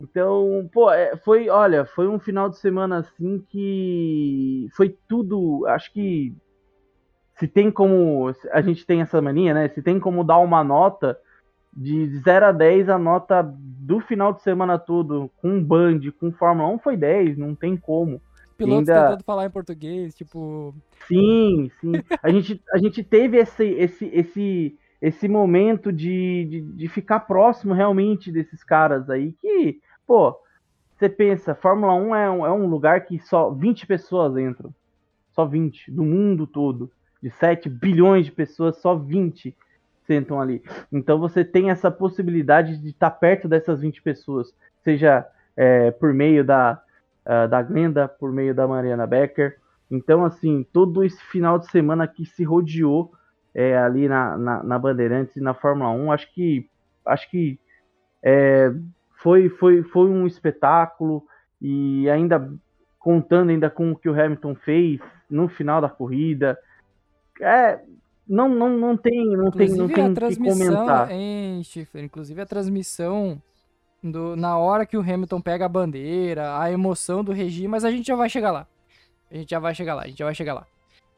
Então, 0.00 0.68
pô, 0.72 0.90
é, 0.90 1.16
foi, 1.18 1.48
olha, 1.48 1.84
foi 1.84 2.08
um 2.08 2.18
final 2.18 2.48
de 2.48 2.58
semana 2.58 2.98
assim 2.98 3.44
que 3.50 4.66
foi 4.74 4.96
tudo, 5.06 5.66
acho 5.68 5.92
que 5.92 6.34
se 7.38 7.46
tem 7.46 7.70
como, 7.70 8.32
a 8.52 8.60
gente 8.60 8.84
tem 8.86 9.00
essa 9.02 9.20
mania, 9.20 9.54
né? 9.54 9.68
Se 9.68 9.82
tem 9.82 10.00
como 10.00 10.24
dar 10.24 10.38
uma 10.38 10.64
nota 10.64 11.16
de 11.80 12.18
0 12.18 12.46
a 12.46 12.52
10, 12.52 12.90
a 12.90 12.98
nota 12.98 13.40
do 13.42 14.00
final 14.00 14.34
de 14.34 14.42
semana 14.42 14.78
todo 14.78 15.30
com 15.40 15.64
Band, 15.64 16.00
com 16.20 16.30
Fórmula 16.30 16.68
1 16.74 16.78
foi 16.80 16.94
10, 16.94 17.38
não 17.38 17.54
tem 17.54 17.74
como. 17.74 18.20
Pilotos 18.58 18.86
ainda- 18.90 19.04
tentando 19.06 19.24
falar 19.24 19.46
em 19.46 19.50
português, 19.50 20.14
tipo. 20.14 20.74
Sim, 21.08 21.70
sim. 21.80 21.92
A 22.22 22.28
gente, 22.30 22.62
a 22.70 22.76
gente 22.76 23.02
teve 23.02 23.38
esse, 23.38 23.64
esse, 23.64 24.04
esse, 24.12 24.78
esse 25.00 25.26
momento 25.26 25.90
de, 25.90 26.44
de, 26.50 26.60
de 26.60 26.88
ficar 26.88 27.20
próximo 27.20 27.72
realmente 27.72 28.30
desses 28.30 28.62
caras 28.62 29.08
aí 29.08 29.32
que, 29.40 29.80
pô, 30.06 30.36
você 30.98 31.08
pensa, 31.08 31.54
Fórmula 31.54 31.94
1 31.94 32.14
é 32.14 32.30
um, 32.30 32.46
é 32.46 32.52
um 32.52 32.66
lugar 32.66 33.06
que 33.06 33.18
só 33.18 33.48
20 33.48 33.86
pessoas 33.86 34.36
entram. 34.36 34.70
Só 35.32 35.46
20, 35.46 35.90
do 35.90 36.04
mundo 36.04 36.46
todo. 36.46 36.90
De 37.22 37.30
7 37.30 37.70
bilhões 37.70 38.26
de 38.26 38.32
pessoas, 38.32 38.76
só 38.76 38.94
20. 38.94 39.56
Sentam 40.10 40.40
ali. 40.40 40.60
Então 40.90 41.20
você 41.20 41.44
tem 41.44 41.70
essa 41.70 41.88
possibilidade 41.88 42.76
de 42.78 42.88
estar 42.88 43.10
perto 43.12 43.46
dessas 43.46 43.80
20 43.80 44.02
pessoas, 44.02 44.52
seja 44.82 45.24
é, 45.56 45.92
por 45.92 46.12
meio 46.12 46.44
da, 46.44 46.82
uh, 47.24 47.48
da 47.48 47.62
Glenda, 47.62 48.08
por 48.08 48.32
meio 48.32 48.52
da 48.52 48.66
Mariana 48.66 49.06
Becker. 49.06 49.56
Então, 49.88 50.24
assim, 50.24 50.66
todo 50.72 51.04
esse 51.04 51.22
final 51.26 51.60
de 51.60 51.70
semana 51.70 52.08
que 52.08 52.26
se 52.26 52.42
rodeou 52.42 53.12
é, 53.54 53.78
ali 53.78 54.08
na, 54.08 54.36
na, 54.36 54.62
na, 54.64 54.78
Bandeirantes 54.78 55.36
e 55.36 55.40
na 55.40 55.54
Fórmula 55.54 55.90
1, 55.90 56.12
acho 56.12 56.34
que, 56.34 56.68
acho 57.06 57.30
que 57.30 57.58
é, 58.20 58.72
foi, 59.22 59.48
foi, 59.48 59.84
foi 59.84 60.08
um 60.08 60.26
espetáculo 60.26 61.24
e 61.60 62.10
ainda 62.10 62.52
contando 62.98 63.50
ainda 63.50 63.70
com 63.70 63.92
o 63.92 63.96
que 63.96 64.08
o 64.08 64.20
Hamilton 64.20 64.54
fez 64.56 65.00
no 65.28 65.48
final 65.48 65.80
da 65.80 65.88
corrida. 65.88 66.58
É, 67.40 67.80
não, 68.30 68.48
não, 68.48 68.68
não 68.70 68.96
tem, 68.96 69.26
não 69.26 69.48
inclusive, 69.48 69.72
tem, 69.72 69.76
não 69.76 69.88
tem 69.88 70.04
a 70.04 70.14
transmissão, 70.14 70.56
que 70.56 70.74
comentar. 70.74 71.10
Hein, 71.10 71.64
Schiffer, 71.64 72.04
inclusive 72.04 72.40
a 72.40 72.46
transmissão 72.46 73.42
do, 74.00 74.36
na 74.36 74.56
hora 74.56 74.86
que 74.86 74.96
o 74.96 75.00
Hamilton 75.00 75.40
pega 75.40 75.66
a 75.66 75.68
bandeira, 75.68 76.56
a 76.56 76.70
emoção 76.70 77.24
do 77.24 77.32
regime, 77.32 77.66
mas 77.66 77.84
a 77.84 77.90
gente 77.90 78.06
já 78.06 78.14
vai 78.14 78.28
chegar 78.28 78.52
lá. 78.52 78.68
A 79.28 79.36
gente 79.36 79.50
já 79.50 79.58
vai 79.58 79.74
chegar 79.74 79.96
lá, 79.96 80.02
a 80.02 80.06
gente 80.06 80.18
já 80.18 80.24
vai 80.24 80.34
chegar 80.34 80.54
lá. 80.54 80.64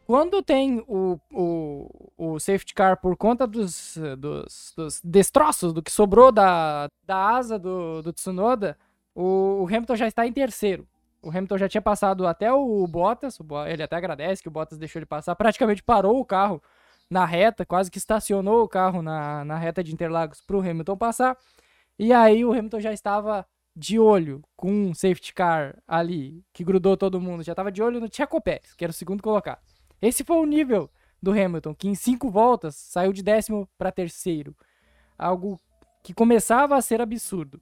Quando 0.07 0.42
tem 0.42 0.83
o, 0.88 1.20
o, 1.31 2.11
o 2.16 2.40
safety 2.40 2.72
car 2.72 2.98
por 2.98 3.14
conta 3.14 3.46
dos, 3.46 3.98
dos, 4.18 4.72
dos 4.75 5.01
destroços 5.05 5.75
do 5.75 5.83
que 5.83 5.92
sobrou 5.92 6.33
da, 6.33 6.88
da 7.07 7.29
asa 7.29 7.59
do, 7.59 8.01
do 8.01 8.12
Tsunoda, 8.12 8.77
o, 9.14 9.62
o 9.62 9.66
Hamilton 9.66 9.96
já 9.96 10.09
está 10.09 10.27
em 10.27 10.33
terceiro. 10.33 10.88
O 11.22 11.29
Hamilton 11.29 11.59
já 11.59 11.68
tinha 11.68 11.83
passado 11.83 12.27
até 12.27 12.51
o 12.51 12.87
Bottas, 12.87 13.38
ele 13.68 13.83
até 13.83 13.96
agradece 13.96 14.42
que 14.42 14.48
o 14.48 14.51
Bottas 14.51 14.79
deixou 14.79 14.98
ele 14.98 15.07
passar, 15.07 15.37
praticamente 15.37 15.83
parou 15.83 16.18
o 16.18 16.25
carro 16.25 16.61
na 17.12 17.27
reta, 17.27 17.66
quase 17.66 17.90
que 17.90 17.98
estacionou 17.98 18.62
o 18.62 18.68
carro 18.68 19.03
na, 19.03 19.44
na 19.44 19.59
reta 19.59 19.85
de 19.85 19.92
Interlagos 19.92 20.40
para 20.40 20.57
o 20.57 20.61
Hamilton 20.61 20.96
passar. 20.96 21.37
E 21.98 22.11
aí 22.11 22.42
o 22.42 22.53
Hamilton 22.53 22.81
já 22.81 22.92
estava 22.92 23.46
de 23.77 23.98
olho 23.98 24.42
com 24.57 24.70
um 24.70 24.94
safety 24.94 25.35
car 25.35 25.77
ali, 25.87 26.42
que 26.55 26.64
grudou 26.64 26.96
todo 26.96 27.20
mundo, 27.20 27.42
já 27.42 27.53
estava 27.53 27.70
de 27.70 27.83
olho 27.83 28.01
no 28.01 28.09
Checo 28.11 28.40
Pérez, 28.40 28.75
que 28.75 28.83
era 28.83 28.90
o 28.90 28.94
segundo 28.94 29.22
colocado. 29.22 29.61
Esse 30.01 30.25
foi 30.25 30.37
o 30.37 30.46
nível 30.46 30.90
do 31.22 31.33
Hamilton, 31.33 31.75
que 31.75 31.87
em 31.87 31.94
cinco 31.94 32.31
voltas 32.31 32.77
saiu 32.77 33.12
de 33.12 33.22
décimo 33.22 33.68
para 33.77 33.92
terceiro. 33.92 34.57
Algo 35.18 35.61
que 36.03 36.14
começava 36.14 36.77
a 36.77 36.81
ser 36.81 37.03
absurdo. 37.03 37.61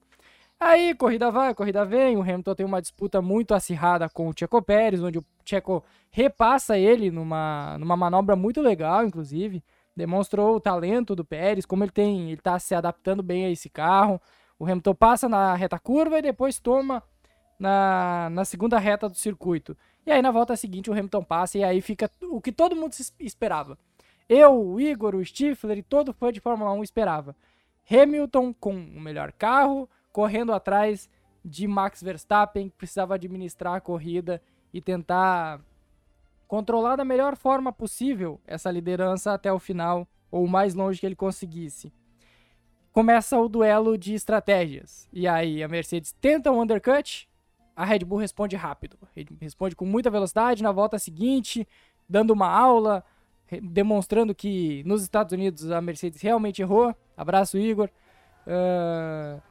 Aí, 0.62 0.94
corrida 0.94 1.30
vai, 1.30 1.54
corrida 1.54 1.86
vem, 1.86 2.18
o 2.18 2.20
Hamilton 2.20 2.54
tem 2.54 2.66
uma 2.66 2.82
disputa 2.82 3.22
muito 3.22 3.54
acirrada 3.54 4.10
com 4.10 4.28
o 4.28 4.34
Checo 4.38 4.60
Pérez, 4.60 5.02
onde 5.02 5.18
o 5.18 5.24
Checo 5.42 5.82
repassa 6.10 6.76
ele 6.76 7.10
numa, 7.10 7.78
numa 7.78 7.96
manobra 7.96 8.36
muito 8.36 8.60
legal, 8.60 9.06
inclusive. 9.06 9.64
Demonstrou 9.96 10.54
o 10.54 10.60
talento 10.60 11.16
do 11.16 11.24
Pérez, 11.24 11.64
como 11.64 11.82
ele 11.82 11.90
tem, 11.90 12.30
ele 12.30 12.40
tá 12.42 12.58
se 12.58 12.74
adaptando 12.74 13.22
bem 13.22 13.46
a 13.46 13.50
esse 13.50 13.70
carro. 13.70 14.20
O 14.58 14.66
Hamilton 14.66 14.94
passa 14.94 15.28
na 15.30 15.54
reta 15.54 15.78
curva 15.78 16.18
e 16.18 16.22
depois 16.22 16.58
toma 16.58 17.02
na, 17.58 18.28
na 18.30 18.44
segunda 18.44 18.78
reta 18.78 19.08
do 19.08 19.16
circuito. 19.16 19.74
E 20.04 20.12
aí 20.12 20.20
na 20.20 20.30
volta 20.30 20.54
seguinte 20.56 20.90
o 20.90 20.92
Hamilton 20.92 21.24
passa 21.24 21.56
e 21.56 21.64
aí 21.64 21.80
fica 21.80 22.10
o 22.22 22.38
que 22.38 22.52
todo 22.52 22.76
mundo 22.76 22.92
esperava. 23.18 23.78
Eu, 24.28 24.60
o 24.60 24.78
Igor, 24.78 25.14
o 25.14 25.24
Stifler 25.24 25.78
e 25.78 25.82
todo 25.82 26.12
fã 26.12 26.30
de 26.30 26.38
Fórmula 26.38 26.70
1 26.72 26.82
esperava. 26.82 27.34
Hamilton 27.90 28.52
com 28.52 28.74
o 28.74 29.00
melhor 29.00 29.32
carro, 29.32 29.88
correndo 30.12 30.52
atrás 30.52 31.08
de 31.44 31.66
Max 31.66 32.02
Verstappen, 32.02 32.68
que 32.68 32.76
precisava 32.76 33.14
administrar 33.14 33.74
a 33.74 33.80
corrida 33.80 34.42
e 34.72 34.80
tentar 34.80 35.60
controlar 36.46 36.96
da 36.96 37.04
melhor 37.04 37.36
forma 37.36 37.72
possível 37.72 38.40
essa 38.46 38.70
liderança 38.70 39.32
até 39.32 39.52
o 39.52 39.58
final, 39.58 40.06
ou 40.30 40.44
o 40.44 40.48
mais 40.48 40.74
longe 40.74 41.00
que 41.00 41.06
ele 41.06 41.16
conseguisse. 41.16 41.92
Começa 42.92 43.38
o 43.38 43.48
duelo 43.48 43.96
de 43.96 44.14
estratégias. 44.14 45.08
E 45.12 45.28
aí 45.28 45.62
a 45.62 45.68
Mercedes 45.68 46.12
tenta 46.20 46.50
um 46.50 46.60
undercut, 46.60 47.28
a 47.74 47.84
Red 47.84 48.00
Bull 48.00 48.18
responde 48.18 48.56
rápido. 48.56 48.96
Responde 49.40 49.76
com 49.76 49.84
muita 49.84 50.10
velocidade 50.10 50.62
na 50.62 50.72
volta 50.72 50.98
seguinte, 50.98 51.66
dando 52.08 52.32
uma 52.32 52.48
aula, 52.48 53.04
demonstrando 53.62 54.34
que 54.34 54.82
nos 54.84 55.02
Estados 55.02 55.32
Unidos 55.32 55.70
a 55.70 55.80
Mercedes 55.80 56.20
realmente 56.20 56.62
errou. 56.62 56.94
Abraço, 57.16 57.58
Igor. 57.58 57.88
Uh... 58.46 59.49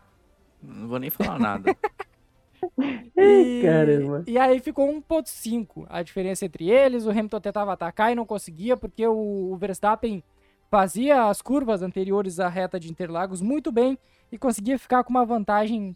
Não 0.61 0.87
vou 0.87 0.99
nem 0.99 1.09
falar 1.09 1.39
nada. 1.39 1.75
e, 3.17 3.61
Caramba. 3.63 4.23
e 4.27 4.37
aí 4.37 4.59
ficou 4.59 4.87
1.5 4.87 5.85
a 5.89 6.03
diferença 6.03 6.45
entre 6.45 6.69
eles. 6.69 7.05
O 7.05 7.11
Hamilton 7.11 7.39
tentava 7.39 7.73
atacar 7.73 8.11
e 8.11 8.15
não 8.15 8.25
conseguia, 8.25 8.75
porque 8.75 9.05
o, 9.07 9.51
o 9.51 9.57
Verstappen 9.57 10.23
fazia 10.69 11.27
as 11.27 11.41
curvas 11.41 11.81
anteriores 11.81 12.39
à 12.39 12.47
reta 12.47 12.79
de 12.79 12.89
Interlagos 12.89 13.41
muito 13.41 13.71
bem 13.71 13.97
e 14.31 14.37
conseguia 14.37 14.77
ficar 14.77 15.03
com 15.03 15.09
uma 15.09 15.25
vantagem 15.25 15.95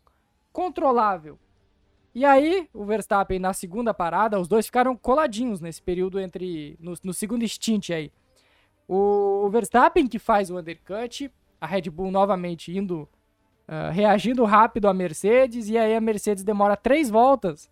controlável. 0.52 1.38
E 2.16 2.24
aí, 2.24 2.70
o 2.74 2.86
Verstappen 2.86 3.40
na 3.40 3.54
segunda 3.54 3.94
parada, 3.94 4.40
os 4.40 4.48
dois 4.48 4.68
ficaram 4.68 4.96
coladinhos 4.96 5.60
nesse 5.60 5.82
período 5.82 6.20
entre. 6.20 6.78
no, 6.80 6.94
no 7.04 7.14
segundo 7.14 7.48
stint 7.48 7.90
aí. 7.90 8.12
O, 8.88 9.46
o, 9.46 9.50
Verstappen 9.50 10.08
que 10.08 10.20
faz 10.20 10.52
o 10.52 10.60
undercut, 10.60 11.32
a 11.60 11.66
Red 11.66 11.90
Bull 11.90 12.12
novamente 12.12 12.76
indo. 12.76 13.10
Uh, 13.68 13.92
reagindo 13.92 14.44
rápido 14.44 14.88
à 14.88 14.94
Mercedes, 14.94 15.70
e 15.70 15.78
aí 15.78 15.96
a 15.96 16.02
Mercedes 16.02 16.44
demora 16.44 16.76
três 16.76 17.10
voltas 17.10 17.70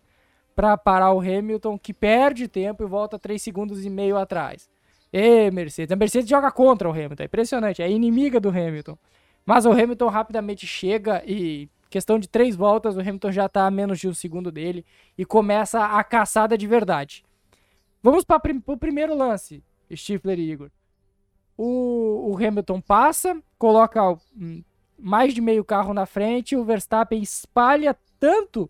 para 0.55 0.77
parar 0.77 1.11
o 1.11 1.19
Hamilton, 1.19 1.77
que 1.77 1.93
perde 1.93 2.47
tempo 2.47 2.83
e 2.83 2.87
volta 2.87 3.19
três 3.19 3.41
segundos 3.41 3.85
e 3.85 3.89
meio 3.89 4.17
atrás. 4.17 4.69
E 5.11 5.51
Mercedes, 5.51 5.91
a 5.91 5.95
Mercedes 5.95 6.29
joga 6.29 6.49
contra 6.49 6.87
o 6.87 6.91
Hamilton, 6.91 7.23
é 7.23 7.25
impressionante, 7.25 7.81
é 7.81 7.91
inimiga 7.91 8.39
do 8.39 8.49
Hamilton. 8.49 8.97
Mas 9.45 9.65
o 9.65 9.71
Hamilton 9.71 10.07
rapidamente 10.07 10.65
chega 10.65 11.21
e 11.25 11.69
Questão 11.91 12.17
de 12.17 12.29
três 12.29 12.55
voltas, 12.55 12.95
o 12.95 13.01
Hamilton 13.01 13.33
já 13.33 13.47
está 13.47 13.67
a 13.67 13.69
menos 13.69 13.99
de 13.99 14.07
um 14.07 14.13
segundo 14.13 14.49
dele 14.49 14.85
e 15.17 15.25
começa 15.25 15.83
a 15.83 16.01
caçada 16.05 16.57
de 16.57 16.65
verdade. 16.65 17.25
Vamos 18.01 18.23
para 18.23 18.41
o 18.65 18.77
primeiro 18.77 19.13
lance, 19.13 19.61
Stifler 19.93 20.39
e 20.39 20.51
Igor. 20.51 20.71
O, 21.57 22.31
o 22.31 22.37
Hamilton 22.37 22.79
passa, 22.79 23.43
coloca 23.57 24.01
hum, 24.33 24.63
mais 25.01 25.33
de 25.33 25.41
meio 25.41 25.63
carro 25.63 25.93
na 25.93 26.05
frente, 26.05 26.55
o 26.55 26.63
Verstappen 26.63 27.21
espalha 27.21 27.97
tanto, 28.19 28.69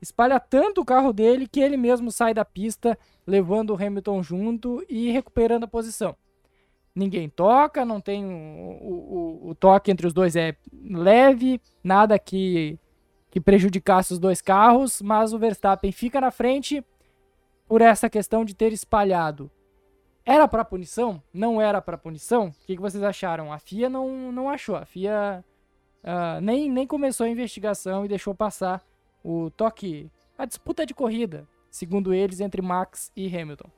espalha 0.00 0.38
tanto 0.38 0.80
o 0.80 0.84
carro 0.84 1.12
dele 1.12 1.48
que 1.48 1.60
ele 1.60 1.76
mesmo 1.76 2.10
sai 2.10 2.32
da 2.32 2.44
pista, 2.44 2.98
levando 3.26 3.70
o 3.70 3.76
Hamilton 3.76 4.22
junto 4.22 4.84
e 4.88 5.10
recuperando 5.10 5.64
a 5.64 5.68
posição 5.68 6.16
ninguém 6.94 7.28
toca, 7.28 7.84
não 7.84 8.00
tem 8.00 8.24
o, 8.24 8.28
o, 8.28 9.48
o, 9.50 9.54
toque 9.54 9.90
entre 9.90 10.06
os 10.06 10.12
dois 10.12 10.36
é 10.36 10.56
leve, 10.84 11.60
nada 11.82 12.18
que, 12.18 12.78
que 13.30 13.40
prejudicasse 13.40 14.12
os 14.12 14.18
dois 14.18 14.40
carros, 14.40 15.00
mas 15.00 15.32
o 15.32 15.38
Verstappen 15.38 15.90
fica 15.90 16.20
na 16.20 16.30
frente 16.30 16.84
por 17.66 17.80
essa 17.80 18.10
questão 18.10 18.44
de 18.44 18.54
ter 18.54 18.72
espalhado. 18.72 19.50
Era 20.24 20.46
para 20.46 20.64
punição? 20.64 21.20
Não 21.32 21.60
era 21.60 21.80
para 21.80 21.98
punição? 21.98 22.48
O 22.48 22.66
que, 22.66 22.76
que, 22.76 22.82
vocês 22.82 23.02
acharam? 23.02 23.52
A 23.52 23.58
FIA 23.58 23.88
não, 23.88 24.30
não 24.30 24.48
achou. 24.48 24.76
A 24.76 24.84
FIA 24.84 25.44
uh, 26.04 26.40
nem, 26.40 26.70
nem 26.70 26.86
começou 26.86 27.26
a 27.26 27.28
investigação 27.28 28.04
e 28.04 28.08
deixou 28.08 28.34
passar 28.34 28.84
o 29.24 29.50
toque, 29.50 30.10
a 30.36 30.44
disputa 30.44 30.84
de 30.84 30.94
corrida, 30.94 31.46
segundo 31.70 32.12
eles, 32.12 32.40
entre 32.40 32.60
Max 32.60 33.12
e 33.16 33.26
Hamilton. 33.26 33.70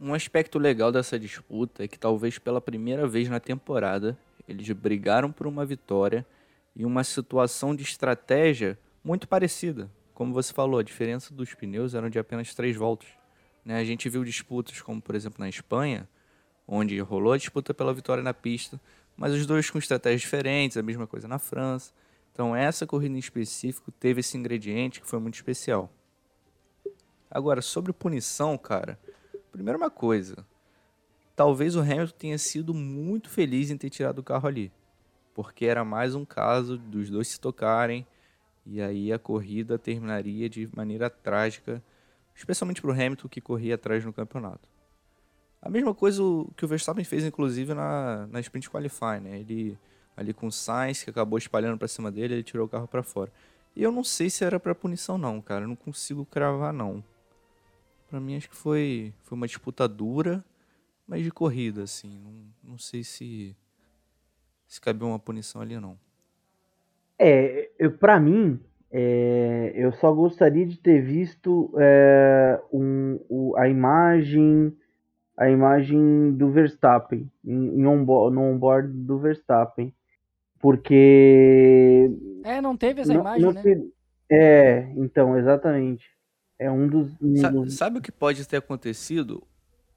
Um 0.00 0.14
aspecto 0.14 0.58
legal 0.58 0.92
dessa 0.92 1.18
disputa 1.18 1.82
é 1.82 1.88
que 1.88 1.98
talvez 1.98 2.38
pela 2.38 2.60
primeira 2.60 3.06
vez 3.06 3.28
na 3.28 3.40
temporada 3.40 4.16
eles 4.46 4.70
brigaram 4.70 5.30
por 5.30 5.46
uma 5.46 5.66
vitória 5.66 6.24
e 6.74 6.84
uma 6.84 7.02
situação 7.02 7.74
de 7.74 7.82
estratégia 7.82 8.78
muito 9.02 9.26
parecida. 9.26 9.90
Como 10.14 10.32
você 10.32 10.52
falou, 10.52 10.78
a 10.78 10.82
diferença 10.82 11.34
dos 11.34 11.54
pneus 11.54 11.94
eram 11.94 12.08
de 12.08 12.18
apenas 12.18 12.54
três 12.54 12.76
voltas. 12.76 13.08
Né? 13.64 13.78
A 13.78 13.84
gente 13.84 14.08
viu 14.08 14.24
disputas 14.24 14.80
como, 14.80 15.02
por 15.02 15.14
exemplo, 15.14 15.40
na 15.40 15.48
Espanha, 15.48 16.08
onde 16.66 16.98
rolou 17.00 17.32
a 17.32 17.36
disputa 17.36 17.74
pela 17.74 17.92
vitória 17.92 18.22
na 18.22 18.32
pista, 18.32 18.80
mas 19.18 19.34
os 19.34 19.44
dois 19.44 19.68
com 19.68 19.78
estratégias 19.78 20.22
diferentes, 20.22 20.78
a 20.78 20.82
mesma 20.82 21.06
coisa 21.06 21.28
na 21.28 21.38
França. 21.38 21.92
Então 22.32 22.56
essa 22.56 22.86
corrida 22.86 23.14
em 23.14 23.18
específico 23.18 23.92
teve 23.92 24.20
esse 24.20 24.38
ingrediente 24.38 25.00
que 25.00 25.06
foi 25.06 25.18
muito 25.18 25.34
especial. 25.34 25.92
Agora, 27.30 27.60
sobre 27.60 27.92
punição, 27.92 28.56
cara, 28.56 28.98
Primeiro 29.58 29.78
uma 29.78 29.90
coisa, 29.90 30.46
talvez 31.34 31.74
o 31.74 31.80
Hamilton 31.80 32.14
tenha 32.16 32.38
sido 32.38 32.74
muito 32.74 33.28
feliz 33.28 33.70
em 33.70 33.76
ter 33.76 33.90
tirado 33.90 34.20
o 34.20 34.22
carro 34.22 34.46
ali, 34.46 34.70
porque 35.34 35.66
era 35.66 35.84
mais 35.84 36.14
um 36.14 36.24
caso 36.24 36.76
dos 36.78 37.10
dois 37.10 37.28
se 37.28 37.40
tocarem 37.40 38.06
e 38.64 38.80
aí 38.80 39.12
a 39.12 39.18
corrida 39.18 39.78
terminaria 39.78 40.48
de 40.48 40.68
maneira 40.76 41.08
trágica, 41.10 41.82
especialmente 42.34 42.80
para 42.80 42.90
o 42.90 42.92
Hamilton 42.92 43.28
que 43.28 43.40
corria 43.40 43.74
atrás 43.74 44.04
no 44.04 44.12
campeonato. 44.12 44.68
A 45.68 45.70
mesma 45.70 45.94
coisa 45.94 46.22
que 46.56 46.64
o 46.64 46.68
Verstappen 46.68 47.04
fez, 47.04 47.26
inclusive, 47.26 47.74
na, 47.74 48.26
na 48.28 48.40
Sprint 48.40 48.70
Qualify, 48.70 49.20
né? 49.22 49.38
Ele 49.40 49.76
ali 50.16 50.32
com 50.32 50.46
o 50.46 50.50
Sainz, 50.50 51.04
que 51.04 51.10
acabou 51.10 51.36
espalhando 51.36 51.76
para 51.76 51.86
cima 51.86 52.10
dele, 52.10 52.36
ele 52.36 52.42
tirou 52.42 52.64
o 52.64 52.68
carro 52.70 52.88
para 52.88 53.02
fora. 53.02 53.30
E 53.76 53.82
eu 53.82 53.92
não 53.92 54.02
sei 54.02 54.30
se 54.30 54.42
era 54.42 54.58
para 54.58 54.74
punição 54.74 55.18
não, 55.18 55.42
cara, 55.42 55.64
eu 55.64 55.68
não 55.68 55.76
consigo 55.76 56.24
cravar 56.24 56.72
não. 56.72 57.04
Para 58.08 58.18
mim 58.18 58.34
acho 58.34 58.48
que 58.48 58.56
foi, 58.56 59.12
foi 59.24 59.36
uma 59.36 59.46
disputa 59.46 59.86
dura 59.86 60.42
mais 61.06 61.22
de 61.22 61.30
corrida, 61.30 61.82
assim. 61.82 62.18
Não, 62.18 62.72
não 62.72 62.78
sei 62.78 63.04
se, 63.04 63.54
se 64.66 64.80
cabia 64.80 65.06
uma 65.06 65.18
punição 65.18 65.60
ali, 65.60 65.78
não. 65.78 65.98
É, 67.18 67.68
pra 68.00 68.18
mim, 68.18 68.58
é, 68.90 69.74
eu 69.74 69.92
só 69.92 70.10
gostaria 70.14 70.64
de 70.64 70.78
ter 70.78 71.02
visto 71.02 71.74
é, 71.76 72.58
um, 72.72 73.20
o, 73.28 73.54
a 73.58 73.68
imagem 73.68 74.74
a 75.38 75.48
imagem 75.48 76.32
do 76.32 76.50
Verstappen 76.50 77.30
em, 77.44 77.80
em 77.80 77.86
onboard, 77.86 78.34
no 78.34 78.42
onboard 78.42 78.92
do 78.92 79.18
Verstappen 79.18 79.94
porque 80.60 82.10
é 82.44 82.60
não 82.60 82.76
teve 82.76 83.02
essa 83.02 83.14
não, 83.14 83.20
imagem 83.20 83.42
não 83.42 83.52
né 83.52 83.62
é 84.30 84.92
então 84.96 85.38
exatamente 85.38 86.04
é 86.58 86.70
um 86.70 86.88
dos, 86.88 87.12
um 87.22 87.36
sabe, 87.36 87.54
dos... 87.54 87.74
sabe 87.74 87.98
o 87.98 88.02
que 88.02 88.10
pode 88.10 88.46
ter 88.46 88.56
acontecido 88.56 89.42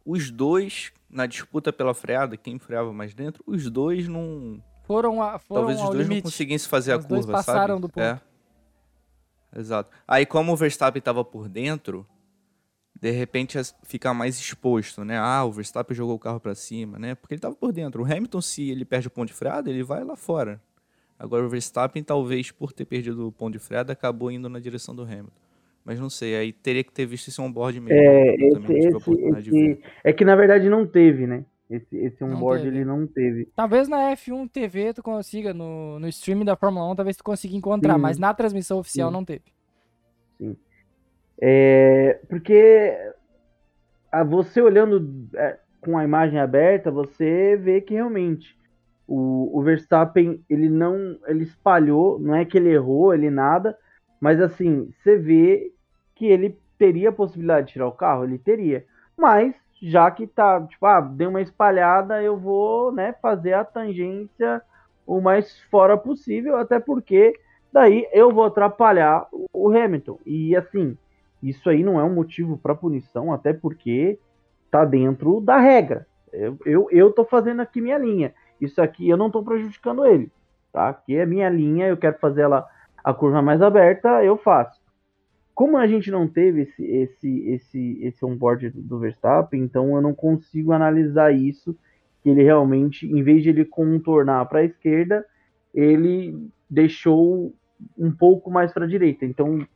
os 0.05 0.29
dois 0.29 0.93
na 1.09 1.25
disputa 1.25 1.73
pela 1.73 1.93
freada 1.93 2.37
quem 2.37 2.59
freava 2.59 2.93
mais 2.93 3.13
dentro 3.13 3.43
os 3.47 3.69
dois 3.69 4.07
não 4.07 4.63
foram, 4.83 5.23
a, 5.23 5.39
foram 5.39 5.61
talvez 5.61 5.79
os 5.79 5.89
dois 5.89 6.07
limite. 6.07 6.15
não 6.15 6.21
conseguissem 6.29 6.69
fazer 6.69 6.93
os 6.93 7.03
a 7.03 7.07
curva 7.07 7.23
dois 7.23 7.25
passaram 7.25 7.75
sabe? 7.75 7.81
do 7.81 7.89
ponto 7.89 8.03
é. 8.03 8.21
Exato. 9.53 9.89
Aí, 10.07 10.25
como 10.25 10.53
o 10.53 10.55
Verstappen 10.55 10.99
estava 10.99 11.25
por 11.25 11.49
dentro, 11.49 12.07
de 13.01 13.09
repente 13.09 13.57
fica 13.83 14.13
mais 14.13 14.39
exposto, 14.39 15.03
né? 15.03 15.17
Ah, 15.17 15.43
o 15.43 15.51
Verstappen 15.51 15.95
jogou 15.95 16.15
o 16.15 16.19
carro 16.19 16.39
para 16.39 16.53
cima, 16.53 16.99
né? 16.99 17.15
Porque 17.15 17.33
ele 17.33 17.39
estava 17.39 17.55
por 17.55 17.73
dentro. 17.73 18.03
O 18.03 18.05
Hamilton, 18.05 18.41
se 18.41 18.69
ele 18.69 18.85
perde 18.85 19.07
o 19.07 19.11
ponto 19.11 19.29
de 19.29 19.33
freada, 19.33 19.71
ele 19.71 19.81
vai 19.81 20.03
lá 20.03 20.15
fora. 20.15 20.61
Agora, 21.17 21.43
o 21.43 21.49
Verstappen, 21.49 22.03
talvez 22.03 22.51
por 22.51 22.71
ter 22.71 22.85
perdido 22.85 23.27
o 23.27 23.31
ponto 23.31 23.53
de 23.53 23.59
freada, 23.59 23.91
acabou 23.91 24.29
indo 24.31 24.47
na 24.47 24.59
direção 24.59 24.95
do 24.95 25.01
Hamilton. 25.01 25.31
Mas 25.83 25.99
não 25.99 26.11
sei, 26.11 26.35
aí 26.35 26.53
teria 26.53 26.83
que 26.83 26.91
ter 26.91 27.07
visto 27.07 27.29
esse 27.29 27.41
on-board 27.41 27.79
mesmo. 27.79 27.99
É, 27.99 28.35
esse, 28.35 28.73
esse, 28.73 29.47
esse, 29.49 29.79
é 30.03 30.13
que 30.13 30.23
na 30.23 30.35
verdade 30.35 30.69
não 30.69 30.85
teve, 30.85 31.25
né? 31.25 31.43
Esse, 31.67 31.97
esse 31.97 32.23
on-board 32.23 32.67
ele 32.67 32.85
não 32.85 33.07
teve. 33.07 33.47
Talvez 33.55 33.87
na 33.87 34.11
F1 34.15 34.47
TV 34.51 34.93
tu 34.93 35.01
consiga, 35.01 35.55
no, 35.55 35.99
no 35.99 36.07
streaming 36.07 36.45
da 36.45 36.55
Fórmula 36.55 36.91
1, 36.91 36.95
talvez 36.97 37.17
tu 37.17 37.23
consiga 37.23 37.55
encontrar, 37.55 37.95
Sim. 37.95 38.01
mas 38.01 38.19
na 38.19 38.31
transmissão 38.31 38.77
oficial 38.77 39.09
Sim. 39.09 39.13
não 39.13 39.25
teve. 39.25 39.45
É, 41.41 42.19
porque 42.29 42.95
a, 44.11 44.23
você 44.23 44.61
olhando 44.61 45.27
é, 45.35 45.57
com 45.81 45.97
a 45.97 46.03
imagem 46.03 46.39
aberta, 46.39 46.91
você 46.91 47.57
vê 47.57 47.81
que 47.81 47.95
realmente 47.95 48.55
o, 49.07 49.57
o 49.57 49.63
Verstappen 49.63 50.43
ele 50.47 50.69
não 50.69 51.17
ele 51.25 51.43
espalhou, 51.43 52.19
não 52.19 52.35
é 52.35 52.45
que 52.45 52.57
ele 52.57 52.69
errou, 52.69 53.13
ele 53.13 53.31
nada, 53.31 53.75
mas 54.19 54.39
assim, 54.39 54.91
você 55.01 55.17
vê 55.17 55.73
que 56.15 56.27
ele 56.27 56.57
teria 56.77 57.09
a 57.09 57.13
possibilidade 57.13 57.67
de 57.67 57.73
tirar 57.73 57.87
o 57.87 57.91
carro, 57.91 58.23
ele 58.23 58.37
teria. 58.37 58.85
Mas 59.17 59.55
já 59.81 60.09
que 60.11 60.27
tá, 60.27 60.61
tipo, 60.61 60.85
ah, 60.85 61.01
deu 61.01 61.29
uma 61.29 61.41
espalhada, 61.41 62.21
eu 62.21 62.37
vou, 62.37 62.91
né, 62.91 63.13
fazer 63.21 63.53
a 63.53 63.65
tangência 63.65 64.61
o 65.05 65.19
mais 65.19 65.59
fora 65.71 65.97
possível, 65.97 66.57
até 66.57 66.79
porque 66.79 67.33
daí 67.73 68.07
eu 68.13 68.31
vou 68.31 68.45
atrapalhar 68.45 69.27
o 69.51 69.69
Hamilton. 69.69 70.19
E 70.25 70.55
assim, 70.55 70.95
isso 71.41 71.69
aí 71.69 71.83
não 71.83 71.99
é 71.99 72.03
um 72.03 72.13
motivo 72.13 72.57
para 72.57 72.75
punição, 72.75 73.33
até 73.33 73.53
porque 73.53 74.19
tá 74.69 74.85
dentro 74.85 75.41
da 75.41 75.57
regra. 75.57 76.07
Eu, 76.31 76.57
eu, 76.65 76.87
eu 76.91 77.11
tô 77.11 77.25
fazendo 77.25 77.61
aqui 77.61 77.81
minha 77.81 77.97
linha. 77.97 78.33
Isso 78.59 78.81
aqui 78.81 79.09
eu 79.09 79.17
não 79.17 79.29
tô 79.29 79.43
prejudicando 79.43 80.05
ele, 80.05 80.31
tá? 80.71 80.89
Aqui 80.89 81.15
é 81.15 81.25
minha 81.25 81.49
linha, 81.49 81.87
eu 81.87 81.97
quero 81.97 82.17
fazer 82.19 82.41
ela 82.41 82.67
a 83.03 83.13
curva 83.13 83.41
mais 83.41 83.61
aberta, 83.61 84.23
eu 84.23 84.37
faço. 84.37 84.79
Como 85.53 85.77
a 85.77 85.87
gente 85.87 86.09
não 86.09 86.27
teve 86.27 86.61
esse, 86.61 86.83
esse, 86.83 87.49
esse, 87.49 87.99
esse 88.01 88.25
onboard 88.25 88.69
do 88.69 88.99
Verstappen, 88.99 89.61
então 89.61 89.95
eu 89.95 90.01
não 90.01 90.13
consigo 90.13 90.71
analisar 90.71 91.33
isso. 91.33 91.75
Que 92.23 92.29
ele 92.29 92.43
realmente, 92.43 93.07
em 93.07 93.23
vez 93.23 93.41
de 93.41 93.49
ele 93.49 93.65
contornar 93.65 94.45
para 94.45 94.59
a 94.59 94.63
esquerda, 94.63 95.25
ele 95.73 96.37
deixou 96.69 97.53
um 97.97 98.11
pouco 98.11 98.51
mais 98.51 98.71
para 98.71 98.85
a 98.85 98.87
direita. 98.87 99.25
Então, 99.25 99.67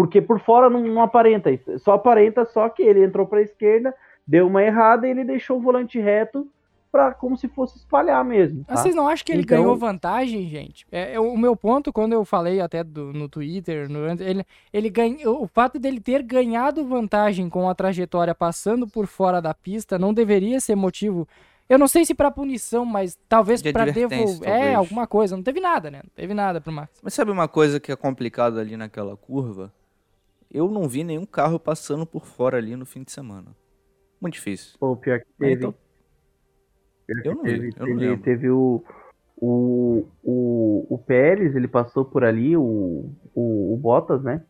porque 0.00 0.22
por 0.22 0.40
fora 0.40 0.70
não, 0.70 0.80
não, 0.80 1.02
aparenta 1.02 1.50
isso, 1.50 1.78
só 1.80 1.92
aparenta 1.92 2.46
só 2.46 2.70
que 2.70 2.82
ele 2.82 3.04
entrou 3.04 3.26
para 3.26 3.40
a 3.40 3.42
esquerda, 3.42 3.94
deu 4.26 4.46
uma 4.46 4.62
errada 4.62 5.06
e 5.06 5.10
ele 5.10 5.24
deixou 5.24 5.58
o 5.58 5.60
volante 5.60 6.00
reto 6.00 6.48
para 6.90 7.12
como 7.12 7.36
se 7.36 7.48
fosse 7.48 7.76
espalhar 7.76 8.24
mesmo. 8.24 8.64
Tá? 8.64 8.76
Vocês 8.76 8.94
não 8.94 9.06
acham 9.06 9.26
que 9.26 9.30
ele 9.30 9.42
então... 9.42 9.58
ganhou 9.58 9.76
vantagem, 9.76 10.48
gente? 10.48 10.86
É, 10.90 11.12
é, 11.12 11.20
o 11.20 11.36
meu 11.36 11.54
ponto, 11.54 11.92
quando 11.92 12.14
eu 12.14 12.24
falei 12.24 12.62
até 12.62 12.82
do, 12.82 13.12
no 13.12 13.28
Twitter, 13.28 13.90
no, 13.90 14.06
ele, 14.22 14.42
ele 14.72 14.88
ganhou, 14.88 15.42
o 15.42 15.46
fato 15.46 15.78
dele 15.78 16.00
ter 16.00 16.22
ganhado 16.22 16.82
vantagem 16.82 17.50
com 17.50 17.68
a 17.68 17.74
trajetória 17.74 18.34
passando 18.34 18.88
por 18.88 19.06
fora 19.06 19.38
da 19.38 19.52
pista 19.52 19.98
não 19.98 20.14
deveria 20.14 20.60
ser 20.60 20.76
motivo. 20.76 21.28
Eu 21.68 21.78
não 21.78 21.86
sei 21.86 22.06
se 22.06 22.14
para 22.14 22.30
punição, 22.30 22.86
mas 22.86 23.18
talvez 23.28 23.60
de 23.60 23.70
para 23.70 23.92
devolver. 23.92 24.48
É, 24.48 24.74
alguma 24.74 25.06
coisa. 25.06 25.36
Não 25.36 25.42
teve 25.42 25.60
nada, 25.60 25.90
né? 25.90 26.00
Não 26.02 26.10
teve 26.16 26.32
nada 26.32 26.58
pro 26.58 26.72
Max. 26.72 26.90
Mas 27.02 27.12
sabe 27.12 27.30
uma 27.30 27.46
coisa 27.46 27.78
que 27.78 27.92
é 27.92 27.96
complicada 27.96 28.60
ali 28.60 28.78
naquela 28.78 29.14
curva? 29.14 29.70
Eu 30.50 30.70
não 30.70 30.88
vi 30.88 31.04
nenhum 31.04 31.24
carro 31.24 31.58
passando 31.58 32.04
por 32.04 32.26
fora 32.26 32.58
ali 32.58 32.74
no 32.74 32.84
fim 32.84 33.02
de 33.02 33.12
semana. 33.12 33.54
Muito 34.20 34.34
difícil. 34.34 34.76
Pô, 34.78 34.96
pior 34.96 35.20
que 35.20 35.26
teve. 35.38 35.54
Então, 35.54 35.74
eu 37.24 37.34
não 37.34 37.42
teve, 37.42 37.58
vi, 37.58 37.66
eu 37.68 37.86
teve, 37.86 38.06
não 38.08 38.18
teve 38.18 38.50
o, 38.50 38.84
o, 39.36 40.06
o, 40.22 40.86
o 40.94 40.98
Pérez, 40.98 41.56
ele 41.56 41.66
passou 41.66 42.04
por 42.04 42.24
ali, 42.24 42.56
o, 42.56 43.10
o, 43.34 43.74
o 43.74 43.76
Bottas, 43.76 44.22
né? 44.22 44.42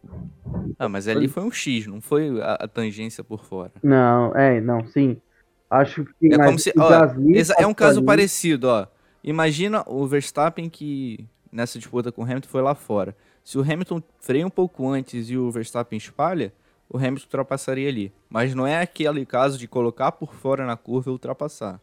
Ah, 0.78 0.88
mas 0.88 1.06
ali 1.06 1.28
foi 1.28 1.42
um 1.42 1.50
X, 1.50 1.86
não 1.86 2.00
foi 2.00 2.40
a, 2.40 2.54
a 2.54 2.68
tangência 2.68 3.22
por 3.22 3.44
fora. 3.44 3.72
Não, 3.82 4.34
é, 4.34 4.60
não, 4.60 4.86
sim. 4.86 5.20
Acho 5.70 6.04
que. 6.18 6.34
É 6.34 6.36
como 6.36 6.58
se. 6.58 6.72
Ó, 6.76 6.90
é 7.58 7.66
um 7.66 7.74
caso 7.74 7.98
ali... 8.00 8.06
parecido, 8.06 8.68
ó. 8.68 8.86
Imagina 9.22 9.84
o 9.86 10.06
Verstappen 10.06 10.68
que 10.68 11.24
nessa 11.52 11.78
disputa 11.78 12.10
com 12.10 12.22
o 12.22 12.24
Hamilton 12.24 12.48
foi 12.48 12.62
lá 12.62 12.74
fora. 12.74 13.14
Se 13.42 13.58
o 13.58 13.62
Hamilton 13.62 14.02
freia 14.20 14.46
um 14.46 14.50
pouco 14.50 14.88
antes 14.88 15.30
e 15.30 15.36
o 15.36 15.50
Verstappen 15.50 15.96
espalha, 15.96 16.52
o 16.88 16.96
Hamilton 16.96 17.24
ultrapassaria 17.24 17.88
ali. 17.88 18.12
Mas 18.28 18.54
não 18.54 18.66
é 18.66 18.80
aquele 18.80 19.24
caso 19.24 19.58
de 19.58 19.68
colocar 19.68 20.12
por 20.12 20.34
fora 20.34 20.66
na 20.66 20.76
curva 20.76 21.10
e 21.10 21.12
ultrapassar. 21.12 21.80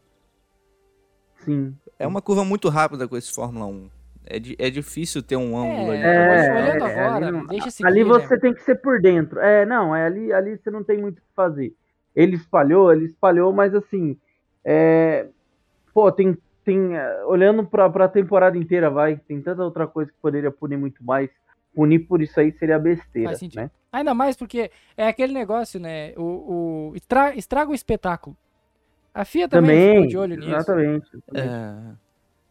Sim. 1.44 1.74
É 1.98 2.06
uma 2.06 2.20
curva 2.20 2.44
muito 2.44 2.68
rápida 2.68 3.08
com 3.08 3.16
esse 3.16 3.32
Fórmula 3.32 3.66
1. 3.66 3.90
É, 4.30 4.38
di 4.38 4.54
é 4.58 4.68
difícil 4.68 5.22
ter 5.22 5.36
um 5.36 5.56
ângulo 5.56 5.92
é, 5.92 5.96
ali. 5.96 6.02
É, 6.04 6.52
olhando 6.52 6.84
é, 6.84 7.00
agora, 7.00 7.28
ali, 7.28 7.46
deixa 7.48 7.70
seguir, 7.70 7.88
ali 7.88 8.04
você 8.04 8.34
né? 8.34 8.40
tem 8.40 8.52
que 8.52 8.62
ser 8.62 8.74
por 8.76 9.00
dentro. 9.00 9.40
É, 9.40 9.64
não, 9.64 9.96
é 9.96 10.04
ali, 10.04 10.32
ali 10.32 10.58
você 10.58 10.70
não 10.70 10.84
tem 10.84 10.98
muito 10.98 11.18
o 11.18 11.22
que 11.22 11.34
fazer. 11.34 11.74
Ele 12.14 12.36
espalhou, 12.36 12.92
ele 12.92 13.06
espalhou, 13.06 13.52
mas 13.52 13.74
assim, 13.74 14.18
é, 14.62 15.28
pô, 15.94 16.12
tem, 16.12 16.36
tem 16.62 16.94
é, 16.94 17.24
olhando 17.24 17.64
para 17.64 17.86
a 17.86 18.08
temporada 18.08 18.58
inteira, 18.58 18.90
vai, 18.90 19.16
tem 19.16 19.40
tanta 19.40 19.64
outra 19.64 19.86
coisa 19.86 20.10
que 20.10 20.18
poderia 20.20 20.50
punir 20.50 20.76
muito 20.76 21.02
mais. 21.02 21.30
Punir 21.78 22.00
por 22.00 22.20
isso 22.20 22.40
aí 22.40 22.50
seria 22.50 22.76
besteira, 22.76 23.30
né? 23.54 23.70
Ainda 23.92 24.12
mais 24.12 24.36
porque 24.36 24.68
é 24.96 25.06
aquele 25.06 25.32
negócio, 25.32 25.78
né? 25.78 26.12
O, 26.16 26.90
o 26.90 26.92
estraga 27.36 27.70
o 27.70 27.74
espetáculo. 27.74 28.36
A 29.14 29.24
FIA 29.24 29.48
também, 29.48 29.76
também 29.76 29.94
ficou 29.94 30.06
de 30.08 30.18
olho 30.18 30.36
nisso. 30.36 30.50
Exatamente. 30.56 31.06
É. 31.34 31.94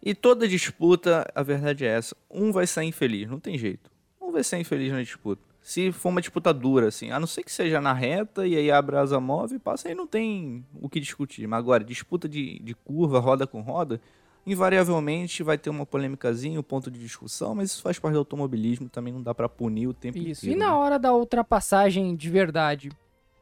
E 0.02 0.16
toda 0.16 0.48
disputa, 0.48 1.30
a 1.36 1.44
verdade 1.44 1.86
é 1.86 1.90
essa. 1.90 2.16
Um 2.32 2.54
vai 2.54 2.66
sair 2.66 2.88
infeliz, 2.88 3.30
não 3.30 3.38
tem 3.38 3.58
jeito. 3.58 3.92
Um 4.22 4.32
vai 4.32 4.46
sair 4.46 4.62
infeliz 4.62 4.94
na 4.94 5.02
disputa. 5.02 5.42
Se 5.62 5.92
for 5.92 6.08
uma 6.08 6.22
disputa 6.22 6.54
dura, 6.54 6.88
assim, 6.88 7.12
a 7.12 7.20
não 7.20 7.28
ser 7.28 7.44
que 7.44 7.52
seja 7.52 7.82
na 7.82 7.92
reta 7.92 8.48
e 8.48 8.56
aí 8.56 8.72
abre 8.72 8.96
a 8.96 9.02
asa 9.02 9.20
móvel 9.20 9.58
e 9.58 9.60
passa, 9.60 9.90
aí 9.90 9.94
não 9.94 10.08
tem 10.08 10.64
o 10.82 10.88
que 10.88 11.02
discutir. 11.02 11.46
Mas 11.48 11.60
agora, 11.60 11.84
disputa 11.84 12.30
de, 12.30 12.60
de 12.60 12.74
curva, 12.74 13.20
roda 13.20 13.46
com 13.46 13.60
roda, 13.60 14.00
invariavelmente 14.48 15.44
vai 15.44 15.58
ter 15.58 15.70
uma 15.70 15.86
polêmicazinha, 15.86 16.58
um 16.58 16.64
ponto 16.64 16.90
de 16.90 16.98
discussão, 16.98 17.54
mas 17.54 17.72
isso 17.72 17.82
faz 17.82 18.00
parte 18.00 18.14
do 18.14 18.20
automobilismo, 18.20 18.88
também 18.88 19.12
não 19.12 19.22
dá 19.22 19.36
para 19.36 19.50
punir 19.50 19.88
o 19.88 19.94
tempo 19.94 20.18
isso. 20.18 20.46
inteiro. 20.46 20.56
E 20.56 20.60
na 20.60 20.72
né? 20.72 20.74
hora 20.74 20.98
da 20.98 21.14
ultrapassagem 21.14 22.16
de 22.16 22.30
verdade? 22.30 22.90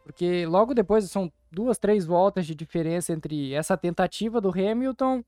Porque 0.04 0.46
logo 0.48 0.74
depois 0.74 1.10
são 1.10 1.32
duas, 1.52 1.78
três 1.78 2.06
voltas 2.06 2.48
de 2.48 2.56
diferença 2.56 3.14
entre 3.14 3.54
essa 3.54 3.78
tentativa 3.78 4.42
do 4.42 4.50
Hamilton, 4.50 5.24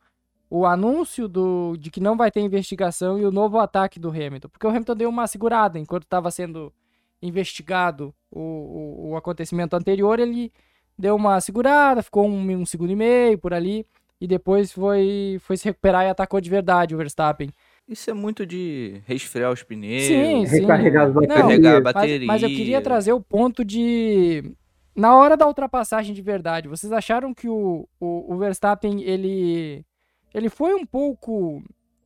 o 0.49 0.65
anúncio 0.65 1.27
do, 1.27 1.77
de 1.77 1.91
que 1.91 1.99
não 1.99 2.17
vai 2.17 2.31
ter 2.31 2.39
investigação 2.41 3.19
e 3.19 3.25
o 3.25 3.31
novo 3.31 3.59
ataque 3.59 3.99
do 3.99 4.09
Hamilton. 4.09 4.49
Porque 4.49 4.65
o 4.65 4.69
Hamilton 4.69 4.95
deu 4.95 5.09
uma 5.09 5.27
segurada 5.27 5.77
enquanto 5.77 6.03
estava 6.03 6.31
sendo 6.31 6.73
investigado 7.21 8.13
o, 8.31 8.41
o, 8.41 9.09
o, 9.09 9.17
acontecimento 9.17 9.75
anterior, 9.75 10.19
ele 10.19 10.51
deu 10.97 11.15
uma 11.15 11.39
segurada, 11.39 12.03
ficou 12.03 12.27
um, 12.27 12.51
um 12.51 12.65
segundo 12.65 12.91
e 12.91 12.95
meio 12.95 13.37
por 13.37 13.53
ali, 13.53 13.85
e 14.19 14.27
depois 14.27 14.71
foi, 14.71 15.38
foi 15.41 15.58
se 15.58 15.65
recuperar 15.65 16.06
e 16.06 16.10
atacou 16.10 16.41
de 16.41 16.49
verdade 16.49 16.95
o 16.95 16.97
Verstappen. 16.97 17.49
Isso 17.88 18.10
é 18.10 18.13
muito 18.13 18.45
de 18.45 19.01
resfriar 19.06 19.51
os 19.51 19.63
pneus, 19.63 20.03
sim, 20.03 20.45
sim. 20.45 20.62
recarregar 20.62 21.08
as 21.08 21.13
baterias. 21.13 21.39
Não, 21.39 21.47
recarregar 21.47 21.75
a 21.75 21.82
bateria. 21.82 22.27
Mas, 22.27 22.41
mas 22.41 22.43
eu 22.43 22.49
queria 22.49 22.82
trazer 22.82 23.13
o 23.13 23.21
ponto 23.21 23.63
de 23.63 24.56
na 24.97 25.15
hora 25.15 25.38
da 25.38 25.45
ultrapassagem 25.47 26.13
de 26.13 26.21
verdade, 26.23 26.67
vocês 26.67 26.91
acharam 26.91 27.32
que 27.32 27.47
o, 27.47 27.88
o, 27.99 28.34
o, 28.34 28.38
Verstappen, 28.38 29.03
ele, 29.03 29.86
ele 30.34 30.49
foi 30.49 30.73
um 30.73 30.84
pouco, 30.84 31.62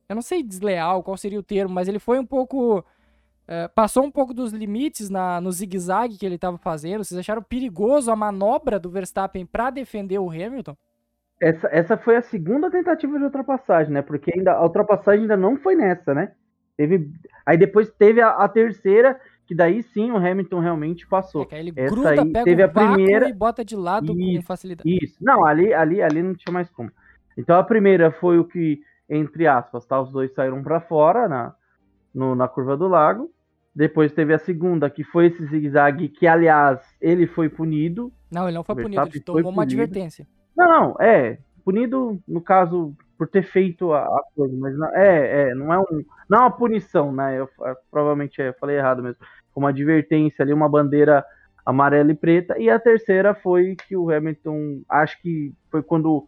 eu 0.06 0.14
não 0.14 0.20
sei 0.20 0.42
desleal, 0.42 1.02
qual 1.02 1.16
seria 1.16 1.40
o 1.40 1.42
termo, 1.42 1.74
mas 1.74 1.88
ele 1.88 1.98
foi 1.98 2.18
um 2.18 2.26
pouco, 2.26 2.84
é, 3.48 3.66
passou 3.68 4.04
um 4.04 4.10
pouco 4.10 4.34
dos 4.34 4.52
limites 4.52 5.08
na, 5.08 5.40
no 5.40 5.50
zigue-zague 5.50 6.18
que 6.18 6.26
ele 6.26 6.34
estava 6.34 6.58
fazendo? 6.58 7.02
Vocês 7.02 7.18
acharam 7.18 7.42
perigoso 7.42 8.10
a 8.10 8.16
manobra 8.16 8.78
do 8.78 8.90
Verstappen 8.90 9.46
para 9.46 9.70
defender 9.70 10.18
o 10.18 10.28
Hamilton? 10.28 10.76
Essa, 11.42 11.68
essa 11.72 11.96
foi 11.96 12.14
a 12.14 12.22
segunda 12.22 12.70
tentativa 12.70 13.18
de 13.18 13.24
ultrapassagem, 13.24 13.92
né? 13.92 14.00
Porque 14.00 14.32
ainda, 14.32 14.52
a 14.52 14.62
ultrapassagem 14.62 15.22
ainda 15.22 15.36
não 15.36 15.56
foi 15.56 15.74
nessa, 15.74 16.14
né? 16.14 16.30
Teve, 16.76 17.10
aí 17.44 17.58
depois 17.58 17.90
teve 17.90 18.20
a, 18.20 18.28
a 18.28 18.48
terceira, 18.48 19.20
que 19.44 19.52
daí 19.52 19.82
sim 19.82 20.12
o 20.12 20.16
Hamilton 20.16 20.60
realmente 20.60 21.04
passou. 21.04 21.48
É 21.50 21.58
ele 21.58 21.72
Essa 21.74 21.92
gruda, 21.92 22.10
aí 22.10 22.32
pega 22.32 22.44
teve 22.44 22.62
a 22.62 22.68
primeira 22.68 23.28
e 23.28 23.32
bota 23.32 23.64
de 23.64 23.74
lado 23.74 24.12
isso, 24.16 24.40
com 24.40 24.46
facilidade. 24.46 24.88
Isso. 25.02 25.16
Não, 25.20 25.44
ali, 25.44 25.74
ali, 25.74 26.00
ali 26.00 26.22
não 26.22 26.32
tinha 26.32 26.52
mais 26.52 26.70
como. 26.70 26.92
Então 27.36 27.58
a 27.58 27.64
primeira 27.64 28.12
foi 28.12 28.38
o 28.38 28.44
que, 28.44 28.80
entre 29.10 29.48
aspas, 29.48 29.84
tá? 29.84 30.00
Os 30.00 30.12
dois 30.12 30.32
saíram 30.32 30.62
para 30.62 30.80
fora 30.80 31.26
na, 31.26 31.56
no, 32.14 32.36
na 32.36 32.46
curva 32.46 32.76
do 32.76 32.86
lago. 32.86 33.32
Depois 33.74 34.12
teve 34.12 34.32
a 34.32 34.38
segunda, 34.38 34.88
que 34.88 35.02
foi 35.02 35.26
esse 35.26 35.44
zigue-zague, 35.46 36.08
que 36.08 36.28
aliás 36.28 36.78
ele 37.00 37.26
foi 37.26 37.48
punido. 37.48 38.12
Não, 38.30 38.46
ele 38.46 38.56
não 38.56 38.62
foi 38.62 38.76
punido, 38.76 39.08
ele 39.08 39.20
tomou 39.20 39.50
uma 39.50 39.64
advertência. 39.64 40.24
Não, 40.56 40.94
é. 41.00 41.38
Punido, 41.64 42.20
no 42.26 42.40
caso, 42.40 42.94
por 43.16 43.28
ter 43.28 43.42
feito 43.42 43.92
a, 43.92 44.00
a 44.04 44.22
coisa, 44.34 44.54
mas 44.56 44.76
não, 44.76 44.88
é, 44.96 45.50
é, 45.50 45.54
não 45.54 45.72
é 45.72 45.78
um, 45.78 46.04
não 46.28 46.38
é 46.38 46.40
uma 46.42 46.50
punição, 46.50 47.12
né? 47.12 47.38
Eu 47.38 47.48
provavelmente 47.90 48.42
é, 48.42 48.48
eu 48.48 48.54
falei 48.54 48.76
errado 48.76 49.02
mesmo. 49.02 49.24
Uma 49.54 49.68
advertência 49.68 50.42
ali, 50.42 50.52
uma 50.52 50.68
bandeira 50.68 51.24
amarela 51.64 52.10
e 52.10 52.14
preta. 52.14 52.58
E 52.58 52.68
a 52.68 52.78
terceira 52.80 53.34
foi 53.34 53.76
que 53.76 53.96
o 53.96 54.10
Hamilton, 54.10 54.82
acho 54.88 55.20
que 55.22 55.52
foi 55.70 55.82
quando 55.82 56.26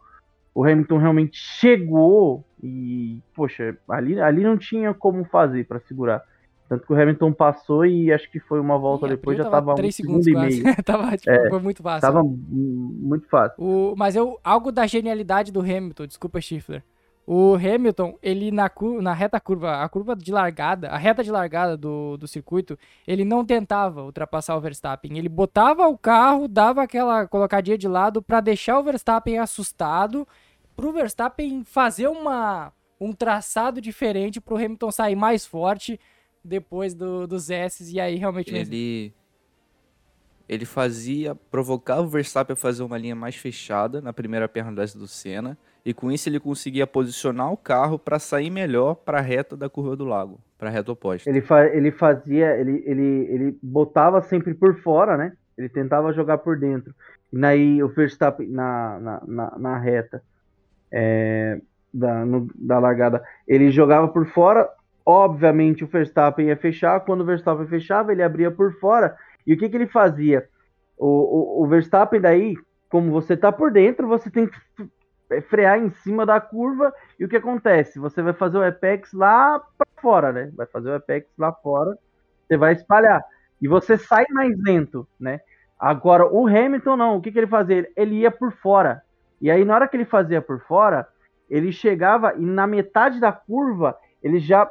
o 0.53 0.63
Hamilton 0.63 0.97
realmente 0.97 1.37
chegou 1.37 2.45
e, 2.63 3.21
poxa, 3.35 3.77
ali, 3.89 4.19
ali 4.21 4.43
não 4.43 4.57
tinha 4.57 4.93
como 4.93 5.25
fazer 5.25 5.65
para 5.67 5.79
segurar. 5.81 6.23
Tanto 6.67 6.87
que 6.87 6.93
o 6.93 6.99
Hamilton 6.99 7.31
passou 7.31 7.85
e 7.85 8.11
acho 8.11 8.29
que 8.31 8.39
foi 8.39 8.59
uma 8.59 8.77
volta 8.77 9.07
depois, 9.07 9.37
já 9.37 9.47
tava 9.47 9.75
3 9.75 9.93
um 9.93 9.95
segundos 9.95 10.25
segundo 10.25 10.51
e 10.51 10.63
meio. 10.63 10.75
tava, 10.83 11.15
tipo, 11.15 11.29
é, 11.29 11.47
foi 11.49 11.59
muito 11.59 11.83
fácil. 11.83 12.01
Tava 12.01 12.23
muito 12.23 13.27
fácil. 13.27 13.63
O, 13.63 13.93
mas 13.95 14.15
eu, 14.15 14.39
algo 14.43 14.71
da 14.71 14.87
genialidade 14.87 15.51
do 15.51 15.59
Hamilton, 15.59 16.07
desculpa, 16.07 16.41
Schiffler. 16.41 16.83
O 17.27 17.55
Hamilton, 17.55 18.17
ele 18.21 18.51
na, 18.51 18.69
na 19.01 19.13
reta 19.13 19.39
curva, 19.39 19.83
a 19.83 19.89
curva 19.89 20.15
de 20.15 20.31
largada, 20.31 20.89
a 20.89 20.97
reta 20.97 21.23
de 21.23 21.31
largada 21.31 21.75
do, 21.75 22.17
do 22.17 22.27
circuito, 22.27 22.77
ele 23.07 23.25
não 23.25 23.43
tentava 23.43 24.03
ultrapassar 24.03 24.55
o 24.55 24.61
Verstappen. 24.61 25.17
Ele 25.17 25.29
botava 25.29 25.87
o 25.87 25.97
carro, 25.97 26.47
dava 26.47 26.83
aquela 26.83 27.27
colocadinha 27.27 27.77
de 27.77 27.87
lado 27.87 28.21
para 28.21 28.41
deixar 28.41 28.79
o 28.79 28.83
Verstappen 28.83 29.37
assustado, 29.37 30.27
pro 30.75 30.91
Verstappen 30.91 31.63
fazer 31.63 32.07
uma, 32.07 32.71
um 32.99 33.11
traçado 33.11 33.79
diferente, 33.81 34.41
pro 34.41 34.57
Hamilton 34.57 34.91
sair 34.91 35.15
mais 35.15 35.45
forte 35.45 35.99
depois 36.45 36.93
do, 36.93 37.27
dos 37.27 37.49
S 37.49 37.93
e 37.93 37.99
aí 37.99 38.15
realmente 38.15 38.53
ele 38.53 39.13
ele 40.47 40.65
fazia 40.65 41.33
provocava 41.33 42.01
o 42.01 42.07
Verstappen 42.07 42.53
a 42.53 42.57
fazer 42.57 42.83
uma 42.83 42.97
linha 42.97 43.15
mais 43.15 43.35
fechada 43.35 43.99
na 43.99 44.13
primeira 44.13 44.47
perna 44.47 44.71
do 44.71 44.81
S 44.81 44.97
do 44.97 45.07
Senna 45.07 45.57
e 45.85 45.93
com 45.93 46.11
isso 46.11 46.27
ele 46.27 46.39
conseguia 46.39 46.87
posicionar 46.87 47.51
o 47.51 47.57
carro 47.57 47.99
para 47.99 48.17
sair 48.17 48.49
melhor 48.49 48.95
para 48.95 49.19
a 49.19 49.21
reta 49.21 49.55
da 49.55 49.69
curva 49.69 49.95
do 49.95 50.03
lago, 50.03 50.39
para 50.57 50.67
a 50.67 50.71
reta 50.71 50.91
oposta. 50.91 51.29
Ele, 51.29 51.41
fa 51.41 51.65
ele 51.67 51.91
fazia, 51.91 52.57
ele, 52.57 52.81
ele, 52.87 53.27
ele 53.29 53.59
botava 53.61 54.19
sempre 54.23 54.55
por 54.55 54.81
fora, 54.81 55.15
né? 55.15 55.33
Ele 55.55 55.69
tentava 55.69 56.11
jogar 56.11 56.39
por 56.39 56.57
dentro. 56.57 56.93
E 57.31 57.45
aí 57.45 57.83
o 57.83 57.87
Verstappen 57.87 58.47
na, 58.49 58.99
na, 58.99 59.21
na, 59.27 59.59
na 59.59 59.77
reta 59.77 60.23
é, 60.91 61.61
da, 61.93 62.25
no, 62.25 62.49
da 62.55 62.79
largada, 62.79 63.23
ele 63.47 63.69
jogava 63.69 64.07
por 64.07 64.25
fora, 64.27 64.67
Obviamente 65.05 65.83
o 65.83 65.87
Verstappen 65.87 66.47
ia 66.47 66.57
fechar, 66.57 66.99
quando 67.01 67.21
o 67.21 67.25
Verstappen 67.25 67.67
fechava, 67.67 68.11
ele 68.11 68.23
abria 68.23 68.49
por 68.49 68.73
fora. 68.79 69.15
E 69.45 69.53
o 69.53 69.57
que, 69.57 69.69
que 69.69 69.77
ele 69.77 69.87
fazia? 69.87 70.49
O, 70.97 71.07
o, 71.07 71.63
o 71.63 71.67
Verstappen 71.67 72.19
daí, 72.19 72.55
como 72.89 73.11
você 73.11 73.37
tá 73.37 73.51
por 73.51 73.71
dentro, 73.71 74.07
você 74.07 74.31
tem 74.31 74.47
que 74.47 75.41
frear 75.43 75.77
em 75.77 75.91
cima 75.91 76.25
da 76.25 76.39
curva. 76.39 76.91
E 77.19 77.25
o 77.25 77.29
que 77.29 77.35
acontece? 77.35 77.99
Você 77.99 78.21
vai 78.21 78.33
fazer 78.33 78.57
o 78.57 78.65
Apex 78.65 79.13
lá 79.13 79.61
para 79.77 79.87
fora, 80.01 80.31
né? 80.31 80.51
Vai 80.55 80.65
fazer 80.65 80.89
o 80.89 80.95
Apex 80.95 81.27
lá 81.37 81.51
fora, 81.51 81.95
você 82.47 82.57
vai 82.57 82.73
espalhar. 82.73 83.23
E 83.61 83.67
você 83.67 83.97
sai 83.97 84.25
mais 84.31 84.57
lento, 84.59 85.07
né? 85.19 85.39
Agora, 85.79 86.25
o 86.25 86.47
Hamilton 86.47 86.95
não. 86.95 87.17
O 87.17 87.21
que, 87.21 87.31
que 87.31 87.37
ele 87.37 87.47
fazia? 87.47 87.87
Ele 87.95 88.15
ia 88.15 88.31
por 88.31 88.51
fora. 88.51 89.03
E 89.39 89.51
aí, 89.51 89.63
na 89.63 89.75
hora 89.75 89.87
que 89.87 89.95
ele 89.95 90.05
fazia 90.05 90.41
por 90.41 90.59
fora, 90.61 91.07
ele 91.49 91.71
chegava 91.71 92.33
e 92.35 92.45
na 92.45 92.65
metade 92.65 93.19
da 93.19 93.31
curva, 93.31 93.95
ele 94.23 94.39
já 94.39 94.69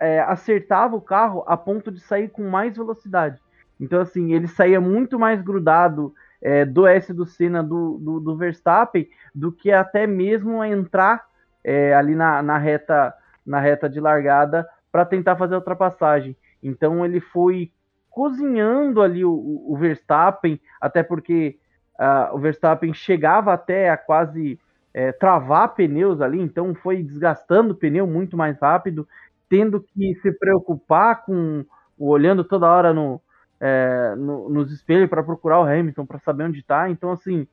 é, 0.00 0.20
acertava 0.20 0.96
o 0.96 1.00
carro 1.00 1.44
a 1.46 1.56
ponto 1.56 1.92
de 1.92 2.00
sair 2.00 2.28
com 2.28 2.48
mais 2.48 2.76
velocidade. 2.76 3.38
Então, 3.78 4.00
assim, 4.00 4.32
ele 4.32 4.48
saía 4.48 4.80
muito 4.80 5.18
mais 5.18 5.42
grudado 5.42 6.14
é, 6.40 6.64
do 6.64 6.86
S 6.86 7.12
do 7.12 7.26
Senna 7.26 7.62
do, 7.62 7.98
do, 7.98 8.20
do, 8.20 8.36
Verstappen 8.36 9.08
do 9.34 9.52
que 9.52 9.70
até 9.70 10.06
mesmo 10.06 10.64
entrar 10.64 11.26
é, 11.62 11.94
ali 11.94 12.14
na, 12.14 12.42
na, 12.42 12.56
reta, 12.56 13.14
na 13.44 13.60
reta 13.60 13.88
de 13.88 14.00
largada 14.00 14.66
para 14.90 15.04
tentar 15.04 15.36
fazer 15.36 15.54
a 15.54 15.58
ultrapassagem. 15.58 16.36
Então, 16.62 17.04
ele 17.04 17.20
foi 17.20 17.70
cozinhando 18.10 19.00
ali 19.02 19.24
o, 19.24 19.32
o 19.66 19.76
Verstappen, 19.78 20.60
até 20.80 21.02
porque 21.02 21.58
uh, 21.98 22.34
o 22.34 22.38
Verstappen 22.38 22.92
chegava 22.92 23.52
até 23.52 23.88
a 23.88 23.96
quase 23.96 24.58
é, 24.92 25.12
travar 25.12 25.74
pneus 25.74 26.20
ali, 26.20 26.40
então 26.40 26.74
foi 26.74 27.02
desgastando 27.02 27.72
o 27.72 27.76
pneu 27.76 28.06
muito 28.06 28.36
mais 28.36 28.58
rápido 28.58 29.06
tendo 29.50 29.82
que 29.82 30.14
se 30.22 30.32
preocupar 30.32 31.24
com 31.24 31.64
olhando 31.98 32.42
toda 32.42 32.70
hora 32.70 32.94
no, 32.94 33.20
é, 33.60 34.14
no 34.16 34.48
nos 34.48 34.72
espelhos 34.72 35.10
para 35.10 35.22
procurar 35.22 35.60
o 35.60 35.64
Hamilton 35.64 36.06
para 36.06 36.18
saber 36.20 36.44
onde 36.44 36.60
está. 36.60 36.88
Então, 36.88 37.10
assim, 37.10 37.46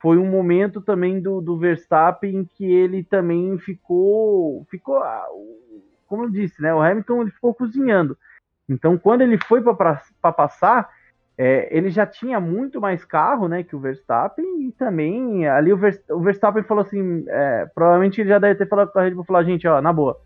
foi 0.00 0.18
um 0.18 0.26
momento 0.26 0.82
também 0.82 1.20
do, 1.20 1.40
do 1.40 1.56
Verstappen 1.56 2.44
que 2.44 2.66
ele 2.66 3.02
também 3.02 3.56
ficou, 3.56 4.66
ficou, 4.70 4.98
ah, 4.98 5.26
como 6.06 6.24
eu 6.24 6.30
disse, 6.30 6.60
né? 6.60 6.74
O 6.74 6.82
Hamilton 6.82 7.22
ele 7.22 7.30
ficou 7.30 7.54
cozinhando. 7.54 8.18
Então, 8.68 8.98
quando 8.98 9.22
ele 9.22 9.38
foi 9.38 9.62
para 9.62 10.32
passar, 10.32 10.90
é, 11.38 11.74
ele 11.76 11.90
já 11.90 12.06
tinha 12.06 12.40
muito 12.40 12.80
mais 12.80 13.04
carro, 13.04 13.48
né, 13.48 13.62
que 13.62 13.74
o 13.74 13.80
Verstappen 13.80 14.66
e 14.66 14.72
também 14.72 15.46
ali 15.48 15.72
o, 15.72 15.76
Verstappen 15.76 16.62
falou 16.62 16.82
assim, 16.82 17.24
é, 17.28 17.66
provavelmente 17.74 18.20
ele 18.20 18.30
já 18.30 18.38
deve 18.38 18.56
ter 18.56 18.68
falado 18.68 18.92
com 18.92 18.98
a 18.98 19.02
Red 19.02 19.10
Bull, 19.12 19.24
falar, 19.24 19.42
gente, 19.42 19.66
ó, 19.66 19.80
na 19.80 19.92
boa, 19.92 20.18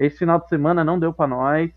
esse 0.00 0.16
final 0.16 0.40
de 0.40 0.48
semana 0.48 0.82
não 0.82 0.98
deu 0.98 1.12
para 1.12 1.28
nós. 1.28 1.70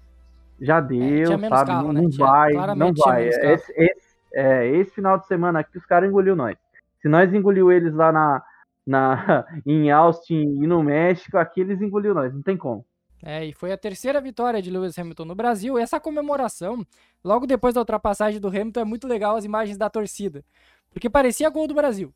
Já 0.61 0.77
é, 0.77 0.81
deu, 0.81 1.33
é, 1.33 1.49
sabe? 1.49 1.71
Carro, 1.71 1.91
não, 1.91 2.03
né? 2.03 2.09
vai, 2.17 2.53
não 2.75 2.93
vai. 2.93 3.27
Esse, 3.27 3.73
esse, 3.73 4.15
é, 4.33 4.67
esse, 4.77 4.91
final 4.91 5.17
de 5.17 5.27
semana 5.27 5.59
aqui 5.59 5.77
os 5.77 5.85
caras 5.85 6.09
engoliu 6.09 6.35
nós. 6.35 6.57
Se 7.01 7.09
nós 7.09 7.33
engoliu 7.33 7.69
eles 7.69 7.93
lá 7.93 8.13
na, 8.13 8.41
na, 8.87 9.45
em 9.65 9.91
Austin 9.91 10.63
e 10.63 10.65
no 10.65 10.81
México, 10.81 11.37
aqui 11.37 11.59
eles 11.59 11.81
engoliu 11.81 12.13
nós, 12.13 12.33
não 12.33 12.41
tem 12.41 12.55
como. 12.55 12.85
É, 13.21 13.45
e 13.45 13.53
foi 13.53 13.71
a 13.71 13.77
terceira 13.77 14.21
vitória 14.21 14.61
de 14.61 14.69
Lewis 14.69 14.97
Hamilton 14.97 15.25
no 15.25 15.35
Brasil. 15.35 15.77
Essa 15.77 15.99
comemoração, 15.99 16.85
logo 17.23 17.45
depois 17.45 17.73
da 17.73 17.81
ultrapassagem 17.81 18.39
do 18.39 18.47
Hamilton, 18.47 18.81
é 18.81 18.85
muito 18.85 19.07
legal 19.07 19.35
as 19.35 19.43
imagens 19.43 19.77
da 19.77 19.89
torcida. 19.89 20.45
Porque 20.91 21.09
parecia 21.09 21.49
gol 21.49 21.67
do 21.67 21.73
Brasil. 21.73 22.13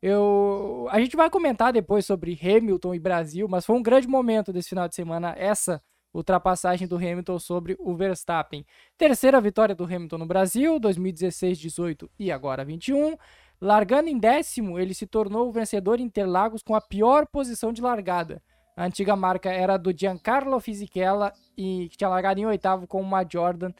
Eu, 0.00 0.86
a 0.90 1.00
gente 1.00 1.16
vai 1.16 1.28
comentar 1.28 1.72
depois 1.72 2.06
sobre 2.06 2.38
Hamilton 2.40 2.94
e 2.94 3.00
Brasil, 3.00 3.48
mas 3.48 3.66
foi 3.66 3.76
um 3.76 3.82
grande 3.82 4.06
momento 4.06 4.52
desse 4.52 4.68
final 4.68 4.88
de 4.88 4.94
semana 4.94 5.34
essa 5.36 5.82
ultrapassagem 6.14 6.86
do 6.86 6.96
Hamilton 6.96 7.38
sobre 7.38 7.76
o 7.78 7.94
Verstappen. 7.96 8.64
Terceira 8.96 9.40
vitória 9.40 9.74
do 9.74 9.84
Hamilton 9.84 10.18
no 10.18 10.26
Brasil, 10.26 10.78
2016, 10.78 11.58
18 11.58 12.10
e 12.18 12.30
agora 12.30 12.64
21. 12.64 13.16
Largando 13.60 14.08
em 14.08 14.18
décimo, 14.18 14.78
ele 14.78 14.94
se 14.94 15.06
tornou 15.06 15.48
o 15.48 15.52
vencedor 15.52 15.98
em 15.98 16.04
Interlagos 16.04 16.62
com 16.62 16.74
a 16.74 16.80
pior 16.80 17.26
posição 17.26 17.72
de 17.72 17.82
largada. 17.82 18.40
A 18.76 18.84
antiga 18.84 19.16
marca 19.16 19.50
era 19.50 19.76
do 19.76 19.92
Giancarlo 19.92 20.60
Fisichella 20.60 21.32
e 21.56 21.88
que 21.90 21.96
tinha 21.96 22.08
largado 22.08 22.38
em 22.38 22.46
oitavo 22.46 22.86
com 22.86 23.00
uma 23.00 23.26
Jordan 23.28 23.72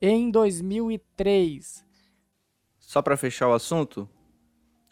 em 0.00 0.30
2003. 0.30 1.82
Só 2.78 3.00
para 3.00 3.16
fechar 3.16 3.48
o 3.48 3.54
assunto, 3.54 4.06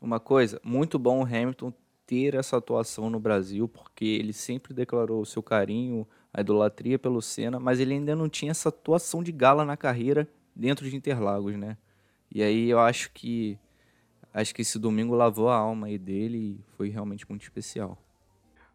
uma 0.00 0.18
coisa, 0.18 0.60
muito 0.64 0.98
bom 0.98 1.20
o 1.20 1.24
Hamilton 1.24 1.72
ter 2.06 2.34
essa 2.34 2.56
atuação 2.56 3.08
no 3.08 3.20
Brasil, 3.20 3.68
porque 3.68 4.04
ele 4.04 4.32
sempre 4.32 4.74
declarou 4.74 5.20
o 5.20 5.26
seu 5.26 5.42
carinho, 5.42 6.08
a 6.32 6.40
idolatria 6.40 6.98
pelo 6.98 7.22
Senna, 7.22 7.60
mas 7.60 7.78
ele 7.78 7.94
ainda 7.94 8.16
não 8.16 8.28
tinha 8.28 8.50
essa 8.50 8.68
atuação 8.68 9.22
de 9.22 9.30
gala 9.30 9.64
na 9.64 9.76
carreira 9.76 10.28
dentro 10.56 10.88
de 10.88 10.96
Interlagos, 10.96 11.56
né? 11.56 11.76
E 12.32 12.42
aí 12.42 12.70
eu 12.70 12.80
acho 12.80 13.12
que 13.12 13.58
acho 14.32 14.54
que 14.54 14.62
esse 14.62 14.78
domingo 14.78 15.14
lavou 15.14 15.48
a 15.48 15.56
alma 15.56 15.88
aí 15.88 15.98
dele 15.98 16.38
e 16.38 16.64
foi 16.76 16.88
realmente 16.88 17.28
muito 17.28 17.42
especial. 17.42 17.98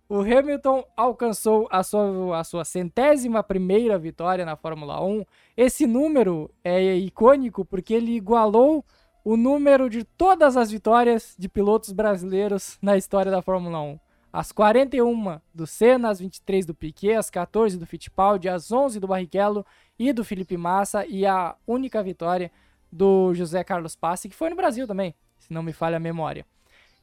O 0.08 0.20
Hamilton 0.20 0.86
alcançou 0.96 1.68
a 1.72 1.82
sua, 1.82 2.40
a 2.40 2.44
sua 2.44 2.64
centésima 2.64 3.42
primeira 3.42 3.98
vitória 3.98 4.46
na 4.46 4.56
Fórmula 4.56 5.04
1. 5.04 5.26
Esse 5.58 5.88
número 5.88 6.52
é 6.64 6.96
icônico 6.96 7.66
porque 7.66 7.94
ele 7.96 8.12
igualou 8.12 8.86
o 9.26 9.36
número 9.36 9.90
de 9.90 10.06
todas 10.06 10.56
as 10.56 10.72
vitórias 10.72 11.36
de 11.38 11.50
pilotos 11.50 11.92
brasileiros 11.92 12.78
na 12.82 12.96
história 12.96 13.30
da 13.30 13.42
Fórmula 13.42 13.82
1. 13.82 14.00
As 14.32 14.54
41 14.54 15.42
do 15.54 15.68
Senna, 15.68 16.10
as 16.10 16.20
23 16.20 16.66
do 16.66 16.74
Piquet, 16.74 17.16
as 17.16 17.30
14 17.30 17.78
do 17.78 17.86
Fittipaldi, 17.86 18.48
as 18.48 18.72
11 18.72 19.02
do 19.02 19.08
Barrichello 19.08 19.66
e 20.00 20.14
do 20.14 20.24
Felipe 20.24 20.56
Massa 20.56 21.06
e 21.06 21.26
a 21.26 21.56
única 21.68 22.02
vitória 22.02 22.50
do 22.90 23.34
José 23.34 23.62
Carlos 23.66 23.98
Passi, 23.98 24.30
que 24.30 24.36
foi 24.36 24.50
no 24.50 24.56
Brasil 24.56 24.88
também, 24.88 25.14
se 25.38 25.52
não 25.52 25.62
me 25.62 25.74
falha 25.74 25.98
a 25.98 26.00
memória. 26.00 26.46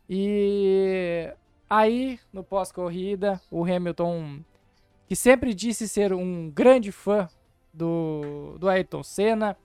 E 0.08 1.30
Aí, 1.74 2.20
no 2.30 2.44
pós-corrida, 2.44 3.40
o 3.50 3.64
Hamilton, 3.64 4.40
que 5.08 5.16
sempre 5.16 5.54
disse 5.54 5.88
ser 5.88 6.12
um 6.12 6.50
grande 6.50 6.92
fã 6.92 7.26
do, 7.72 8.58
do 8.58 8.68
Ayrton 8.68 9.02
Senna, 9.02 9.56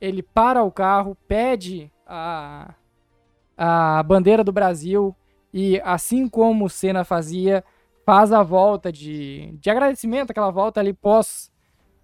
ele 0.00 0.22
para 0.22 0.62
o 0.62 0.70
carro, 0.70 1.16
pede 1.26 1.92
a, 2.06 2.74
a 3.56 4.02
bandeira 4.02 4.44
do 4.44 4.52
Brasil 4.52 5.14
e, 5.52 5.80
assim 5.84 6.28
como 6.28 6.66
o 6.66 6.70
Senna 6.70 7.04
fazia, 7.04 7.64
faz 8.04 8.32
a 8.32 8.42
volta 8.42 8.92
de, 8.92 9.56
de 9.60 9.70
agradecimento, 9.70 10.30
aquela 10.30 10.50
volta 10.50 10.80
ali 10.80 10.92
pós, 10.92 11.50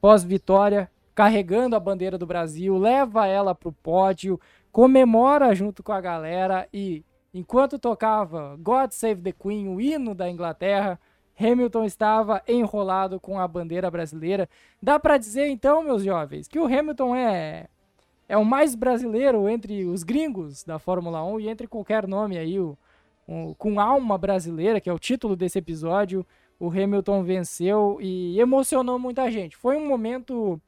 pós-vitória, 0.01 0.91
carregando 1.15 1.77
a 1.77 1.81
bandeira 1.81 2.19
do 2.19 2.27
Brasil, 2.27 2.77
leva 2.77 3.27
ela 3.27 3.55
para 3.55 3.69
o 3.69 3.73
pódio, 3.73 4.41
comemora 4.73 5.55
junto 5.55 5.83
com 5.83 5.93
a 5.93 6.01
galera 6.01 6.67
e 6.73 7.05
enquanto 7.33 7.79
tocava 7.79 8.57
God 8.59 8.91
Save 8.91 9.23
the 9.23 9.33
Queen, 9.33 9.69
o 9.69 9.81
hino 9.81 10.15
da 10.15 10.31
Inglaterra, 10.31 10.99
Hamilton 11.39 11.85
estava 11.85 12.43
enrolado 12.47 13.21
com 13.21 13.39
a 13.39 13.47
bandeira 13.47 13.91
brasileira. 13.91 14.49
Dá 14.83 14.99
para 14.99 15.19
dizer 15.19 15.49
então, 15.49 15.83
meus 15.83 16.03
jovens, 16.03 16.49
que 16.49 16.59
o 16.59 16.67
Hamilton 16.67 17.15
é 17.17 17.69
é 18.33 18.37
o 18.39 18.47
mais 18.47 18.75
brasileiro 18.75 19.47
entre 19.47 19.85
os 19.85 20.03
gringos 20.03 20.65
da 20.65 20.79
Fórmula 20.79 21.23
1 21.23 21.41
e 21.41 21.49
entre 21.51 21.67
qualquer 21.67 22.09
nome 22.09 22.39
aí, 22.39 22.59
o, 22.59 22.79
o, 23.29 23.55
com 23.57 23.79
alma 23.79 24.17
brasileira, 24.17 24.81
que 24.81 24.89
é 24.89 24.93
o 24.93 24.99
título 24.99 25.37
desse 25.37 25.59
episódio. 25.59 26.25
O 26.59 26.71
Hamilton 26.71 27.23
venceu 27.25 27.99
e 28.01 28.41
emocionou 28.41 28.99
muita 28.99 29.31
gente. 29.31 29.55
Foi 29.55 29.77
um 29.77 29.87
momento 29.87 30.59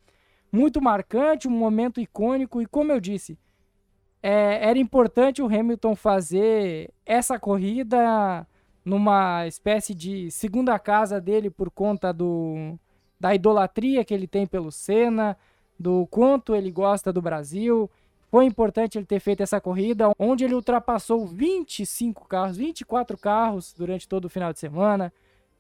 muito 0.52 0.78
marcante, 0.82 1.48
um 1.48 1.52
momento 1.52 2.02
icônico 2.02 2.60
e 2.60 2.66
como 2.66 2.92
eu 2.92 3.00
disse, 3.00 3.38
é, 4.22 4.68
era 4.68 4.78
importante 4.78 5.40
o 5.40 5.46
Hamilton 5.46 5.96
fazer 5.96 6.92
essa 7.06 7.38
corrida 7.38 8.46
numa 8.84 9.46
espécie 9.46 9.94
de 9.94 10.30
segunda 10.30 10.78
casa 10.78 11.18
dele 11.18 11.48
por 11.48 11.70
conta 11.70 12.12
do, 12.12 12.78
da 13.18 13.34
idolatria 13.34 14.04
que 14.04 14.12
ele 14.12 14.26
tem 14.26 14.46
pelo 14.46 14.70
Senna, 14.70 15.34
do 15.78 16.06
quanto 16.10 16.54
ele 16.54 16.70
gosta 16.70 17.12
do 17.12 17.22
Brasil. 17.22 17.90
Foi 18.30 18.44
importante 18.44 18.98
ele 18.98 19.06
ter 19.06 19.20
feito 19.20 19.42
essa 19.42 19.60
corrida, 19.60 20.12
onde 20.18 20.44
ele 20.44 20.54
ultrapassou 20.54 21.26
25 21.26 22.26
carros, 22.26 22.56
24 22.56 23.16
carros 23.16 23.72
durante 23.76 24.08
todo 24.08 24.24
o 24.24 24.30
final 24.30 24.52
de 24.52 24.58
semana. 24.58 25.12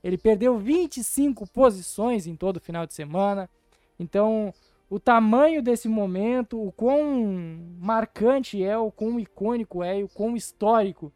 Ele 0.02 0.18
perdeu 0.18 0.58
25 0.58 1.46
posições 1.48 2.26
em 2.26 2.36
todo 2.36 2.56
o 2.56 2.60
final 2.60 2.86
de 2.86 2.94
semana. 2.94 3.48
Então, 3.98 4.52
o 4.90 5.00
tamanho 5.00 5.62
desse 5.62 5.88
momento, 5.88 6.60
o 6.60 6.70
quão 6.72 7.58
marcante 7.80 8.62
é, 8.62 8.76
o 8.76 8.90
quão 8.90 9.18
icônico 9.18 9.82
é 9.82 10.00
e 10.00 10.04
o 10.04 10.08
quão 10.08 10.36
histórico 10.36 11.12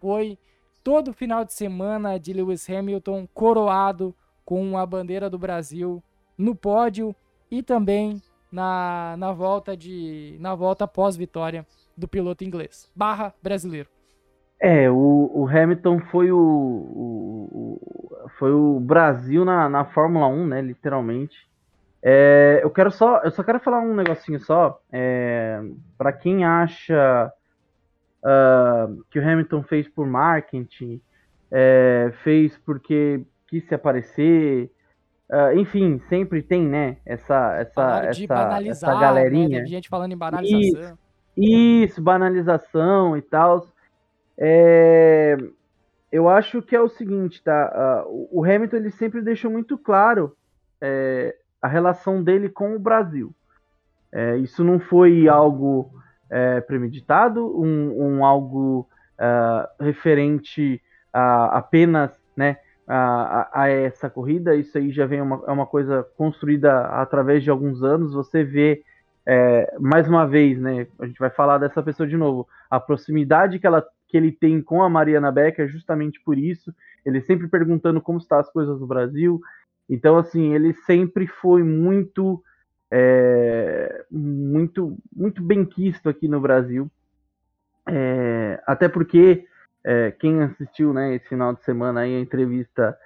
foi 0.00 0.38
todo 0.82 1.08
o 1.08 1.12
final 1.12 1.44
de 1.44 1.52
semana 1.52 2.18
de 2.18 2.32
Lewis 2.32 2.68
Hamilton 2.68 3.28
coroado 3.34 4.14
com 4.44 4.78
a 4.78 4.86
bandeira 4.86 5.28
do 5.28 5.38
Brasil 5.38 6.02
no 6.36 6.54
pódio 6.54 7.14
e 7.50 7.62
também 7.62 8.22
na, 8.50 9.14
na 9.18 9.32
volta 9.32 9.76
de 9.76 10.36
na 10.40 10.54
volta 10.54 10.86
pós 10.86 11.16
vitória 11.16 11.66
do 11.96 12.08
piloto 12.08 12.44
inglês 12.44 12.90
barra 12.94 13.34
brasileiro. 13.42 13.88
É, 14.60 14.90
o, 14.90 15.30
o 15.34 15.48
Hamilton 15.48 16.00
foi 16.10 16.30
o, 16.30 16.38
o, 16.38 17.48
o, 17.50 18.28
foi 18.38 18.52
o 18.52 18.78
Brasil 18.78 19.42
na, 19.42 19.70
na 19.70 19.86
Fórmula 19.86 20.26
1, 20.26 20.46
né, 20.46 20.60
literalmente. 20.60 21.48
É, 22.02 22.60
eu 22.62 22.70
quero 22.70 22.90
só, 22.90 23.22
eu 23.22 23.30
só 23.30 23.42
quero 23.42 23.58
falar 23.60 23.80
um 23.80 23.94
negocinho 23.94 24.38
só, 24.38 24.78
é, 24.92 25.62
para 25.96 26.12
quem 26.12 26.44
acha 26.44 27.32
uh, 28.22 29.04
que 29.10 29.18
o 29.18 29.22
Hamilton 29.22 29.62
fez 29.62 29.88
por 29.88 30.06
marketing, 30.06 31.00
é, 31.50 32.12
fez 32.22 32.56
porque 32.58 33.22
quis 33.48 33.66
se 33.66 33.74
aparecer, 33.74 34.70
uh, 35.30 35.56
enfim, 35.58 36.00
sempre 36.08 36.42
tem, 36.42 36.66
né, 36.66 36.96
essa 37.06 37.56
essa 37.56 38.04
essa, 38.04 38.62
essa 38.62 38.94
né, 38.94 39.00
galerinha, 39.00 39.60
né? 39.60 39.66
gente 39.66 39.88
falando 39.88 40.12
em 40.12 40.16
banalização. 40.16 40.60
Isso, 40.60 40.98
isso 41.36 42.02
banalização 42.02 43.16
e 43.16 43.22
tal. 43.22 43.66
É, 44.38 45.36
eu 46.10 46.28
acho 46.28 46.60
que 46.60 46.74
é 46.74 46.80
o 46.80 46.88
seguinte, 46.88 47.42
tá? 47.42 48.04
Uh, 48.06 48.28
o 48.32 48.44
Hamilton 48.44 48.76
ele 48.76 48.90
sempre 48.90 49.20
deixou 49.20 49.50
muito 49.50 49.78
claro 49.78 50.34
é, 50.80 51.36
a 51.60 51.68
relação 51.68 52.22
dele 52.22 52.48
com 52.48 52.74
o 52.74 52.78
Brasil. 52.78 53.34
É, 54.12 54.36
isso 54.38 54.64
não 54.64 54.80
foi 54.80 55.28
algo 55.28 55.90
é, 56.28 56.60
premeditado, 56.60 57.46
um, 57.60 58.18
um 58.18 58.24
algo 58.24 58.88
uh, 59.18 59.84
referente 59.84 60.82
a 61.12 61.58
apenas 61.58 62.10
né, 62.36 62.58
a, 62.92 63.62
a, 63.62 63.68
essa 63.68 64.10
corrida. 64.10 64.54
Isso 64.54 64.76
aí 64.76 64.90
já 64.90 65.06
vem 65.06 65.20
uma, 65.20 65.42
é 65.46 65.50
uma 65.50 65.66
coisa 65.66 66.06
construída 66.16 66.86
através 66.86 67.42
de 67.42 67.50
alguns 67.50 67.82
anos. 67.82 68.12
Você 68.12 68.42
vê 68.42 68.82
é, 69.26 69.76
mais 69.78 70.08
uma 70.08 70.26
vez, 70.26 70.58
né? 70.58 70.86
A 70.98 71.06
gente 71.06 71.18
vai 71.18 71.30
falar 71.30 71.58
dessa 71.58 71.82
pessoa 71.82 72.08
de 72.08 72.16
novo. 72.16 72.48
A 72.68 72.80
proximidade 72.80 73.58
que, 73.58 73.66
ela, 73.66 73.86
que 74.08 74.16
ele 74.16 74.32
tem 74.32 74.60
com 74.60 74.82
a 74.82 74.88
Mariana 74.88 75.30
Becker 75.30 75.66
é 75.66 75.68
justamente 75.68 76.20
por 76.20 76.38
isso. 76.38 76.74
Ele 77.04 77.20
sempre 77.20 77.48
perguntando 77.48 78.00
como 78.00 78.18
estão 78.18 78.38
as 78.38 78.50
coisas 78.50 78.78
no 78.80 78.86
Brasil, 78.86 79.40
então, 79.90 80.16
assim, 80.16 80.54
ele 80.54 80.72
sempre 80.72 81.26
foi 81.26 81.64
muito, 81.64 82.40
é, 82.88 84.04
muito, 84.08 84.96
muito 85.12 85.42
bem 85.42 85.64
quisto 85.64 86.08
aqui 86.08 86.28
no 86.28 86.40
Brasil. 86.40 86.88
É, 87.88 88.62
até 88.64 88.88
porque 88.88 89.44
é, 89.84 90.10
quem 90.10 90.42
assistiu, 90.42 90.92
né, 90.92 91.14
esse 91.14 91.28
final 91.28 91.54
de 91.54 91.62
semana 91.64 92.00
aí 92.00 92.16
a 92.16 92.20
entrevista 92.20 92.96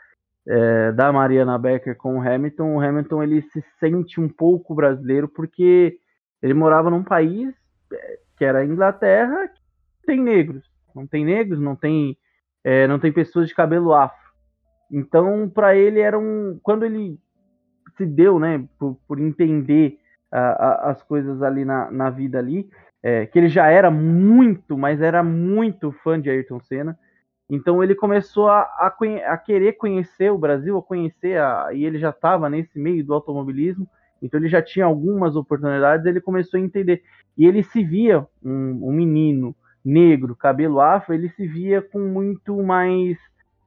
é, 0.47 0.93
da 0.93 1.13
Mariana 1.13 1.59
Becker 1.59 1.97
com 1.97 2.19
o 2.19 2.21
Hamilton, 2.21 2.77
o 2.77 2.81
Hamilton 2.81 3.23
ele 3.23 3.43
se 3.43 3.65
sente 3.79 4.21
um 4.21 4.29
pouco 4.29 4.75
brasileiro 4.75 5.29
porque 5.29 5.99
ele 6.43 6.55
morava 6.55 6.91
num 6.91 7.03
país 7.03 7.55
é, 7.93 8.19
que 8.37 8.45
era 8.45 8.61
a 8.61 8.65
Inglaterra, 8.65 9.49
que 9.49 10.07
tem 10.07 10.21
negros, 10.21 10.65
não 10.95 11.07
tem 11.07 11.25
negros, 11.25 11.61
não 11.61 11.75
tem, 11.77 12.17
é, 12.63 12.87
não 12.87 12.99
tem 12.99 13.13
pessoas 13.13 13.49
de 13.49 13.55
cabelo 13.55 13.95
afro. 13.95 14.25
Então, 14.91 15.49
para 15.49 15.75
ele 15.75 16.01
era 16.01 16.19
um. 16.19 16.59
Quando 16.63 16.85
ele 16.85 17.19
se 17.97 18.05
deu, 18.05 18.39
né, 18.39 18.65
por, 18.79 18.97
por 19.09 19.19
entender 19.19 19.99
uh, 20.33 20.89
as 20.89 21.03
coisas 21.03 21.43
ali 21.43 21.65
na, 21.65 21.91
na 21.91 22.11
vida 22.11 22.39
ali, 22.39 22.69
é, 23.05 23.27
que 23.27 23.39
ele 23.39 23.49
já 23.49 23.69
era 23.69 23.91
muito, 23.91 24.79
mas 24.79 25.03
era 25.03 25.23
muito 25.23 25.93
fã 25.93 26.19
de 26.19 26.31
Ayrton 26.31 26.59
Senna. 26.61 26.99
Então 27.51 27.85
ele 27.85 27.95
começou 27.95 28.49
a, 28.49 28.61
a, 28.61 28.97
a 29.27 29.37
querer 29.37 29.75
conhecer 29.75 30.33
o 30.33 30.39
Brasil, 30.39 30.79
a 30.79 30.83
conhecer, 30.83 31.39
a, 31.39 31.69
e 31.75 31.85
ele 31.85 31.99
já 31.99 32.09
estava 32.09 32.49
nesse 32.49 32.79
meio 32.79 33.05
do 33.05 33.13
automobilismo, 33.13 33.87
então 34.23 34.41
ele 34.41 34.49
já 34.49 34.63
tinha 34.63 34.87
algumas 34.87 35.37
oportunidades, 35.37 36.07
ele 36.07 36.19
começou 36.19 36.59
a 36.59 36.63
entender. 36.63 37.03
E 37.37 37.45
ele 37.45 37.63
se 37.63 37.85
via 37.85 38.27
um, 38.43 38.89
um 38.89 38.93
menino 38.93 39.55
negro, 39.85 40.35
cabelo 40.35 40.81
afro, 40.81 41.13
ele 41.13 41.29
se 41.29 41.47
via 41.47 41.83
com 41.83 41.99
muito 41.99 42.63
mais 42.63 43.19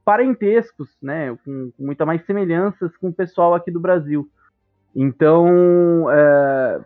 parentescos, 0.03 0.89
né, 0.99 1.37
com, 1.45 1.71
com 1.77 1.85
muita 1.85 2.07
mais 2.07 2.25
semelhanças 2.25 2.97
com 2.97 3.09
o 3.09 3.13
pessoal 3.13 3.53
aqui 3.53 3.69
do 3.69 3.79
Brasil. 3.79 4.27
Então, 4.95 6.09
é, 6.09 6.81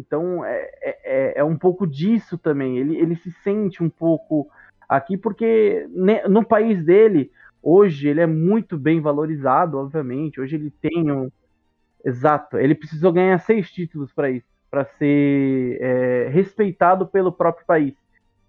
então 0.00 0.44
é, 0.44 0.70
é, 0.82 0.98
é, 1.04 1.32
é, 1.40 1.44
um 1.44 1.56
pouco 1.56 1.86
disso 1.86 2.38
também. 2.38 2.78
Ele, 2.78 2.96
ele 2.96 3.16
se 3.16 3.30
sente 3.30 3.82
um 3.82 3.90
pouco 3.90 4.48
aqui 4.88 5.16
porque 5.16 5.86
no 6.28 6.44
país 6.44 6.82
dele 6.84 7.30
hoje 7.62 8.08
ele 8.08 8.20
é 8.20 8.26
muito 8.26 8.78
bem 8.78 9.00
valorizado, 9.00 9.78
obviamente. 9.78 10.40
Hoje 10.40 10.56
ele 10.56 10.70
tem 10.70 11.10
um 11.10 11.30
exato. 12.04 12.58
Ele 12.58 12.74
precisou 12.74 13.12
ganhar 13.12 13.38
seis 13.38 13.70
títulos 13.70 14.12
para 14.12 14.30
isso, 14.30 14.46
para 14.70 14.84
ser 14.84 15.78
é, 15.80 16.28
respeitado 16.28 17.06
pelo 17.06 17.30
próprio 17.30 17.66
país. 17.66 17.94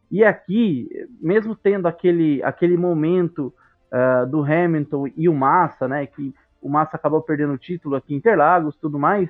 E 0.10 0.24
aqui, 0.24 0.90
mesmo 1.22 1.56
tendo 1.56 1.88
aquele, 1.88 2.44
aquele 2.44 2.76
momento 2.76 3.54
uh, 3.92 4.28
do 4.28 4.44
Hamilton 4.44 5.08
e 5.16 5.30
o 5.30 5.34
Massa, 5.34 5.88
né, 5.88 6.06
que 6.06 6.34
o 6.62 6.70
Massa 6.70 6.98
acabou 6.98 7.22
perdendo 7.22 7.54
o 7.54 7.58
título 7.58 7.96
aqui 7.96 8.14
em 8.14 8.18
Interlagos 8.18 8.76
tudo 8.76 9.00
mais, 9.00 9.30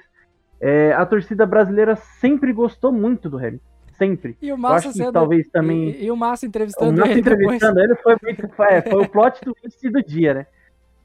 é, 0.61 0.93
a 0.93 1.03
torcida 1.05 1.45
brasileira 1.45 1.95
sempre 1.95 2.53
gostou 2.53 2.91
muito 2.91 3.27
do 3.29 3.37
Hamilton. 3.37 3.65
Sempre. 3.97 4.37
E 4.41 4.51
o 4.51 4.57
Massa 4.57 4.89
acho 4.89 4.97
que 4.97 5.11
talvez 5.11 5.47
também. 5.49 5.89
E, 5.89 6.05
e, 6.05 6.11
o 6.11 6.15
Massa 6.15 6.45
entrevistando 6.45 6.91
o 6.91 6.99
Massa 6.99 7.11
ele. 7.11 7.19
entrevistando 7.19 7.75
depois. 7.75 7.83
ele 7.83 7.95
foi, 7.95 8.17
muito, 8.23 8.49
foi, 8.55 8.81
foi 8.81 9.03
o 9.03 9.09
plot 9.09 9.41
twist 9.41 9.89
do 9.89 10.03
dia, 10.03 10.33
né? 10.33 10.47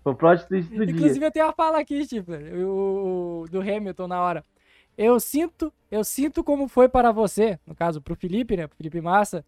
Foi 0.05 0.13
o 0.13 0.17
plot 0.17 0.47
twist 0.47 0.69
do 0.69 0.75
Inclusive, 0.75 0.87
dia. 0.87 0.97
Inclusive, 0.97 1.27
eu 1.27 1.31
tenho 1.31 1.47
uma 1.47 1.53
fala 1.53 1.79
aqui, 1.79 2.07
tipo, 2.07 2.33
o, 2.33 3.45
do 3.51 3.61
Hamilton 3.61 4.09
na 4.09 4.21
hora. 4.23 4.45
Eu 4.97 5.21
sinto, 5.21 5.73
eu 5.91 6.03
sinto 6.05 6.43
como 6.43 6.69
foi 6.69 6.89
para 6.89 7.13
você, 7.13 7.59
no 7.67 7.75
caso, 7.75 8.01
para 8.01 8.15
o 8.15 8.17
Felipe, 8.17 8.57
né? 8.57 8.67
Pro 8.67 8.77
Felipe 8.77 9.01
Massa, 9.01 9.45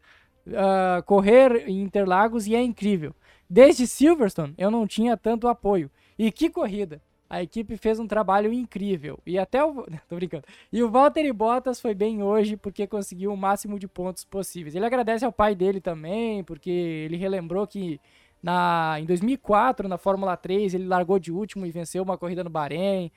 uh, 0.46 1.02
correr 1.04 1.68
em 1.68 1.82
Interlagos 1.82 2.46
e 2.46 2.54
é 2.54 2.62
incrível. 2.62 3.14
Desde 3.48 3.86
Silverstone 3.86 4.54
eu 4.59 4.70
não 4.70 4.86
tinha 4.86 5.16
tanto 5.16 5.48
apoio. 5.48 5.90
E 6.18 6.30
que 6.30 6.50
corrida! 6.50 7.00
A 7.31 7.43
equipe 7.43 7.76
fez 7.76 7.99
um 7.99 8.07
trabalho 8.07 8.53
incrível. 8.53 9.18
E 9.26 9.39
até 9.39 9.62
o. 9.64 9.87
Tô 10.09 10.16
brincando. 10.16 10.45
E 10.72 10.83
o 10.83 10.91
Valtteri 10.91 11.33
Bottas 11.33 11.81
foi 11.81 11.95
bem 11.95 12.22
hoje 12.22 12.57
porque 12.57 12.87
conseguiu 12.87 13.33
o 13.33 13.37
máximo 13.37 13.79
de 13.79 13.87
pontos 13.87 14.24
possíveis. 14.24 14.74
Ele 14.74 14.87
agradece 14.87 15.24
ao 15.24 15.33
pai 15.33 15.55
dele 15.55 15.81
também, 15.81 16.43
porque 16.45 16.70
ele 16.70 17.16
relembrou 17.16 17.66
que 17.66 18.01
Na, 18.43 18.97
em 19.01 19.05
2004, 19.07 19.89
na 19.89 19.99
Fórmula 19.99 20.37
3, 20.37 20.74
ele 20.74 20.87
largou 20.87 21.18
de 21.18 21.33
último 21.33 21.66
e 21.66 21.70
venceu 21.72 22.03
uma 22.05 22.16
corrida 22.16 22.45
no 22.45 22.51
Bahrein. 22.51 23.11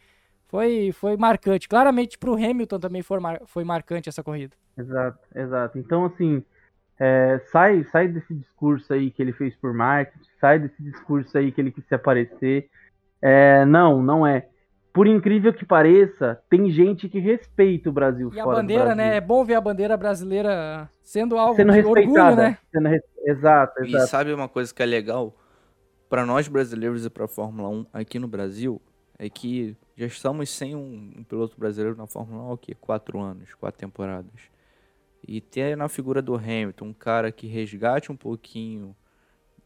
Foi, 0.48 0.92
foi 0.94 1.16
marcante. 1.18 1.70
Claramente 1.70 2.18
para 2.18 2.32
o 2.32 2.36
Hamilton 2.36 2.80
também 2.80 3.02
foi, 3.04 3.20
mar, 3.20 3.40
foi 3.46 3.64
marcante 3.64 4.10
essa 4.10 4.24
corrida. 4.24 4.56
Exato, 4.78 5.20
exato. 5.36 5.78
Então, 5.80 6.06
assim, 6.06 6.44
é, 7.00 7.40
sai, 7.52 7.84
sai 7.86 8.08
desse 8.08 8.34
discurso 8.34 8.94
aí 8.94 9.12
que 9.12 9.22
ele 9.22 9.34
fez 9.34 9.56
por 9.56 9.74
marketing, 9.74 10.26
sai 10.40 10.60
desse 10.60 10.82
discurso 10.84 11.38
aí 11.38 11.52
que 11.52 11.62
ele 11.62 11.72
quis 11.72 11.86
se 11.86 11.96
aparecer. 11.96 12.70
É, 13.22 13.66
não, 13.66 14.02
não 14.02 14.26
é 14.26 14.48
por 14.94 15.08
incrível 15.08 15.54
que 15.54 15.66
pareça, 15.66 16.42
tem 16.50 16.70
gente 16.70 17.08
que 17.08 17.20
respeita 17.20 17.90
o 17.90 17.94
Brasil 17.94 18.30
e 18.34 18.40
a 18.40 18.46
bandeira, 18.46 18.94
né? 18.94 19.18
É 19.18 19.22
bom 19.22 19.44
ver 19.46 19.56
a 19.56 19.62
bandeira 19.62 19.96
brasileira 19.96 20.90
sendo 21.02 21.38
alvo 21.38 21.56
sendo 21.56 21.72
de 21.72 21.80
orgulho, 21.80 22.36
né? 22.36 22.58
Sendo 22.72 22.90
res... 22.90 23.02
Exato, 23.24 23.84
exato. 23.84 24.04
E 24.04 24.08
sabe 24.08 24.34
uma 24.34 24.50
coisa 24.50 24.74
que 24.74 24.84
é 24.84 24.86
legal? 24.86 25.34
Para 26.10 26.26
nós 26.26 26.48
brasileiros 26.48 27.06
e 27.06 27.10
para 27.10 27.26
a 27.26 27.28
Fórmula 27.28 27.70
1 27.70 27.86
aqui 27.94 28.20
no 28.20 28.28
Brasil, 28.28 28.82
é 29.18 29.30
que 29.30 29.78
já 29.96 30.06
estamos 30.06 30.50
sem 30.50 30.76
um, 30.76 31.14
um 31.18 31.24
piloto 31.24 31.58
brasileiro 31.58 31.98
na 31.98 32.08
Fórmula 32.08 32.44
1 32.44 32.50
há 32.50 32.54
o 32.54 32.58
quê? 32.58 32.76
Quatro 32.76 33.20
anos, 33.20 33.54
quatro 33.54 33.80
temporadas. 33.80 34.42
E 35.26 35.40
ter 35.40 35.78
na 35.78 35.88
figura 35.88 36.22
do 36.22 36.36
Hamilton 36.36 36.86
um 36.86 36.94
cara 36.94 37.32
que 37.32 37.48
resgate 37.48 38.12
um 38.12 38.18
pouquinho 38.18 38.94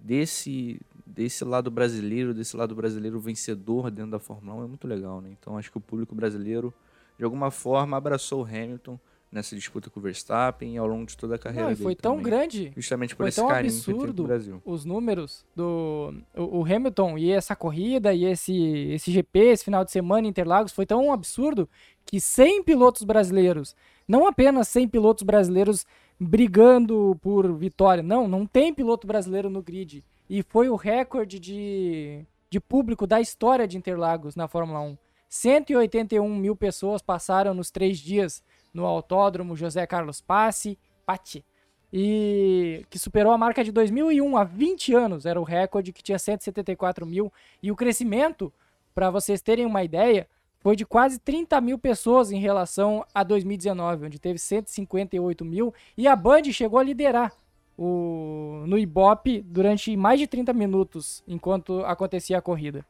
desse 0.06 0.80
desse 1.06 1.46
lado 1.46 1.72
brasileiro, 1.72 2.34
desse 2.34 2.58
lado 2.58 2.76
brasileiro 2.76 3.20
vencedor 3.20 3.90
dentro 3.90 4.12
da 4.12 4.20
Fórmula 4.20 4.62
1 4.62 4.64
é 4.64 4.68
muito 4.68 4.88
legal, 4.88 5.22
né? 5.22 5.30
Então 5.40 5.58
acho 5.58 5.72
que 5.72 5.78
o 5.78 5.82
público 5.82 6.14
brasileiro 6.14 6.74
de 7.18 7.24
alguma 7.24 7.50
forma 7.50 7.96
abraçou 7.96 8.42
o 8.42 8.46
Hamilton 8.46 9.00
nessa 9.32 9.56
disputa 9.56 9.90
com 9.90 10.00
o 10.00 10.04
Verstappen 10.04 10.78
ao 10.78 10.88
longo 10.88 11.06
de 11.06 11.18
toda 11.18 11.36
a 11.36 11.38
carreira 11.38 11.70
Não, 11.70 11.76
foi 11.76 11.96
tão 11.96 12.18
também, 12.18 12.26
grande, 12.26 12.74
justamente 12.76 13.16
por 13.16 13.24
foi 13.24 13.30
esse 13.30 13.38
tão 13.38 13.48
carinho 13.48 13.74
absurdo 13.74 14.24
que 14.24 14.28
Brasil. 14.28 14.62
os 14.66 14.86
números 14.86 15.46
do 15.56 16.14
o, 16.36 16.60
o, 16.60 16.64
Hamilton 16.64 17.18
e 17.18 17.32
essa 17.32 17.56
corrida 17.56 18.14
e 18.14 18.26
esse 18.26 18.54
esse 18.92 19.12
GP, 19.12 19.40
esse 19.40 19.64
final 19.64 19.84
de 19.84 19.92
semana 19.92 20.28
em 20.28 20.30
Interlagos 20.30 20.72
foi 20.72 20.86
tão 20.86 21.12
absurdo 21.12 21.68
que 22.06 22.20
100 22.20 22.64
pilotos 22.64 23.04
brasileiros, 23.04 23.76
não 24.08 24.28
apenas 24.28 24.68
100 24.68 24.90
pilotos 24.90 25.24
brasileiros 25.24 25.86
brigando 26.20 27.18
por 27.22 27.52
vitória, 27.58 28.02
não, 28.02 28.28
não 28.28 28.46
tem 28.46 28.74
piloto 28.74 29.06
brasileiro 29.06 29.50
no 29.50 29.62
grid. 29.62 30.04
E 30.30 30.42
foi 30.42 30.70
o 30.70 30.76
recorde 30.76 31.40
de, 31.40 32.26
de 32.50 32.60
público 32.60 33.06
da 33.06 33.22
história 33.22 33.68
de 33.68 33.78
Interlagos 33.78 34.36
na 34.36 34.48
Fórmula 34.48 34.80
1. 34.80 34.98
181 35.30 36.36
mil 36.36 36.56
pessoas 36.56 37.02
passaram 37.02 37.54
nos 37.54 37.70
três 37.70 38.00
dias 38.00 38.44
no 38.74 38.86
Autódromo 38.86 39.56
José 39.56 39.86
Carlos 39.86 40.22
Passe, 40.22 40.78
Patti, 41.06 41.44
e 41.92 42.86
que 42.90 43.00
superou 43.00 43.32
a 43.32 43.38
marca 43.38 43.64
de 43.64 43.72
2001 43.72 44.38
há 44.38 44.44
20 44.44 44.94
anos, 44.94 45.26
era 45.26 45.40
o 45.40 45.44
recorde 45.44 45.94
que 45.94 46.04
tinha 46.04 46.20
174 46.20 47.06
mil, 47.06 47.32
e 47.62 47.72
o 47.72 47.76
crescimento, 47.76 48.52
para 48.94 49.10
vocês 49.10 49.42
terem 49.42 49.66
uma 49.66 49.84
ideia, 49.84 50.28
foi 50.66 50.76
de 50.76 50.84
quase 50.84 51.20
30 51.20 51.62
mil 51.62 51.78
pessoas 51.78 52.32
em 52.32 52.40
relação 52.40 53.06
a 53.14 53.24
2019, 53.24 54.08
onde 54.08 54.18
teve 54.18 54.40
158 54.40 55.46
mil, 55.46 55.72
e 55.96 56.08
a 56.08 56.16
Band 56.16 56.46
chegou 56.46 56.80
a 56.80 56.84
liderar 56.84 57.32
o, 57.78 58.64
no 58.66 58.76
Ibope 58.76 59.44
durante 59.44 59.96
mais 59.96 60.20
de 60.20 60.26
30 60.26 60.54
minutos 60.54 61.24
enquanto 61.28 61.86
acontecia 61.86 62.40
a 62.40 62.42
corrida. 62.42 62.84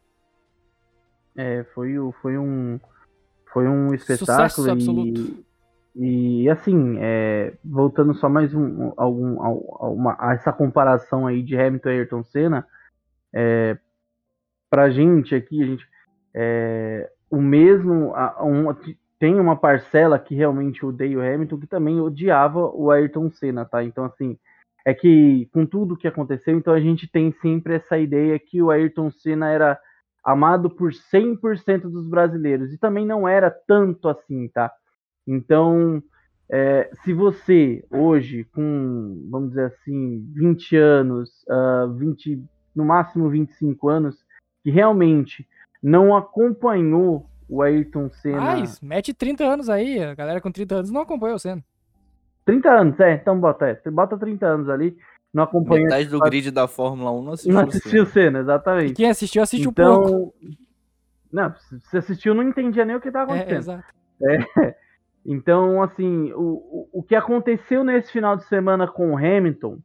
É, 1.35 1.65
foi, 1.73 1.95
foi 2.21 2.37
um 2.37 2.79
foi 3.51 3.67
um 3.67 3.93
espetáculo 3.93 4.49
Sucesso 4.49 4.71
absoluto. 4.71 5.43
E, 5.97 6.43
e 6.43 6.49
assim, 6.49 6.95
é, 7.01 7.55
voltando 7.61 8.13
só 8.13 8.29
mais 8.29 8.55
um, 8.55 8.93
algum, 8.95 9.43
a, 9.43 9.89
uma, 9.89 10.15
a 10.17 10.33
essa 10.33 10.53
comparação 10.53 11.27
aí 11.27 11.43
de 11.43 11.59
Hamilton 11.59 11.89
e 11.89 11.91
Ayrton 11.91 12.23
Senna, 12.23 12.65
é, 13.33 13.77
pra 14.69 14.89
gente 14.89 15.35
aqui, 15.35 15.61
a 15.61 15.65
gente, 15.65 15.85
é, 16.33 17.11
o 17.29 17.41
mesmo, 17.41 18.13
a, 18.15 18.43
um, 18.43 18.73
tem 19.19 19.39
uma 19.39 19.55
parcela 19.55 20.19
que 20.19 20.35
realmente 20.35 20.85
odeia 20.85 21.17
o 21.17 21.21
Hamilton, 21.21 21.59
que 21.59 21.67
também 21.67 21.99
odiava 21.99 22.59
o 22.59 22.91
Ayrton 22.91 23.29
Senna, 23.31 23.65
tá? 23.65 23.83
Então, 23.83 24.05
assim, 24.05 24.37
é 24.85 24.93
que 24.93 25.49
com 25.51 25.65
tudo 25.65 25.97
que 25.97 26.07
aconteceu, 26.07 26.55
então 26.55 26.73
a 26.73 26.79
gente 26.79 27.07
tem 27.07 27.31
sempre 27.41 27.75
essa 27.75 27.97
ideia 27.97 28.37
que 28.37 28.61
o 28.61 28.69
Ayrton 28.69 29.09
Senna 29.09 29.49
era 29.49 29.79
amado 30.23 30.69
por 30.69 30.91
100% 30.91 31.81
dos 31.81 32.07
brasileiros 32.07 32.73
e 32.73 32.77
também 32.77 33.05
não 33.05 33.27
era 33.27 33.49
tanto 33.49 34.09
assim, 34.09 34.47
tá? 34.47 34.71
Então, 35.27 36.01
é, 36.49 36.89
se 37.03 37.13
você 37.13 37.83
hoje 37.89 38.43
com, 38.53 39.27
vamos 39.29 39.49
dizer 39.49 39.65
assim, 39.65 40.23
20 40.33 40.75
anos, 40.77 41.29
uh, 41.49 41.53
ah, 41.53 41.87
20, 41.97 42.43
no 42.75 42.85
máximo 42.85 43.29
25 43.29 43.89
anos, 43.89 44.23
que 44.63 44.69
realmente 44.69 45.47
não 45.85 46.17
acompanhou 46.17 47.29
o 47.47 47.61
Ayrton 47.61 48.09
Senna. 48.09 48.41
Mas, 48.41 48.81
mete 48.81 49.13
30 49.13 49.43
anos 49.43 49.69
aí, 49.69 50.03
a 50.03 50.15
galera 50.15 50.41
com 50.41 50.51
30 50.51 50.75
anos 50.77 50.91
não 50.91 51.01
acompanhou 51.01 51.35
o 51.35 51.39
Senna. 51.39 51.63
30 52.43 52.69
anos, 52.71 52.99
é, 52.99 53.13
então 53.13 53.39
bota, 53.39 53.67
é, 53.67 53.91
bota 53.91 54.17
30 54.17 54.47
anos 54.47 54.69
ali, 54.69 54.97
não 55.31 55.43
acompanha... 55.43 55.83
Metade 55.83 56.07
do 56.09 56.19
grid 56.19 56.49
da 56.49 56.67
Fórmula 56.67 57.11
1 57.11 57.21
não 57.21 57.33
assistiu 57.33 57.53
Não 57.53 57.61
assistiu 57.61 58.03
o 58.03 58.05
Senna, 58.07 58.39
exatamente. 58.39 58.91
E 58.93 58.95
quem 58.95 59.09
assistiu, 59.11 59.43
assistiu 59.43 59.69
então, 59.69 60.03
pouco. 60.03 60.35
Não, 61.31 61.53
se 61.83 61.97
assistiu 61.97 62.33
não 62.33 62.41
entendia 62.41 62.83
nem 62.83 62.95
o 62.95 63.01
que 63.01 63.09
estava 63.09 63.37
é, 63.37 63.41
acontecendo. 63.41 63.83
É, 64.23 64.35
é, 64.35 64.75
então, 65.23 65.83
assim, 65.83 66.31
o, 66.33 66.41
o, 66.41 66.89
o 66.93 67.03
que 67.03 67.13
aconteceu 67.13 67.83
nesse 67.83 68.11
final 68.11 68.35
de 68.35 68.45
semana 68.45 68.87
com 68.87 69.13
o 69.13 69.17
Hamilton, 69.17 69.77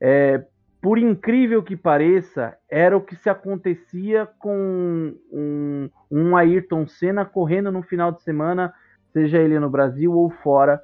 é, 0.00 0.44
por 0.80 0.98
incrível 0.98 1.62
que 1.62 1.76
pareça, 1.76 2.56
era 2.70 2.96
o 2.96 3.00
que 3.00 3.16
se 3.16 3.28
acontecia 3.28 4.28
com 4.38 5.14
um, 5.32 5.90
um 6.10 6.36
Ayrton 6.36 6.86
Senna 6.86 7.24
correndo 7.24 7.72
no 7.72 7.82
final 7.82 8.12
de 8.12 8.22
semana, 8.22 8.72
seja 9.12 9.38
ele 9.38 9.58
no 9.58 9.68
Brasil 9.68 10.12
ou 10.12 10.30
fora, 10.30 10.80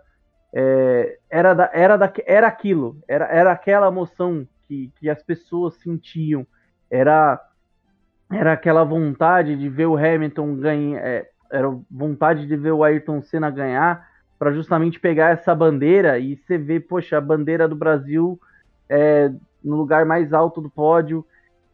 é, 0.52 1.18
era, 1.30 1.54
da, 1.54 1.70
era, 1.72 1.96
da, 1.96 2.12
era 2.26 2.46
aquilo, 2.48 2.98
era, 3.06 3.26
era 3.26 3.52
aquela 3.52 3.86
emoção 3.86 4.46
que, 4.66 4.90
que 4.98 5.08
as 5.08 5.22
pessoas 5.22 5.74
sentiam, 5.76 6.44
era, 6.90 7.40
era 8.32 8.52
aquela 8.52 8.82
vontade 8.82 9.56
de 9.56 9.68
ver 9.68 9.86
o 9.86 9.96
Hamilton 9.96 10.56
ganhar, 10.56 10.98
é, 11.04 11.30
era 11.52 11.68
vontade 11.88 12.46
de 12.46 12.56
ver 12.56 12.72
o 12.72 12.82
Ayrton 12.82 13.22
Senna 13.22 13.48
ganhar, 13.48 14.08
para 14.38 14.52
justamente 14.52 14.98
pegar 14.98 15.30
essa 15.30 15.54
bandeira 15.54 16.18
e 16.18 16.36
você 16.36 16.58
ver, 16.58 16.80
poxa, 16.80 17.16
a 17.16 17.20
bandeira 17.20 17.68
do 17.68 17.76
Brasil 17.76 18.40
é, 18.88 19.30
no 19.64 19.76
lugar 19.76 20.04
mais 20.04 20.32
alto 20.32 20.60
do 20.60 20.68
pódio. 20.68 21.24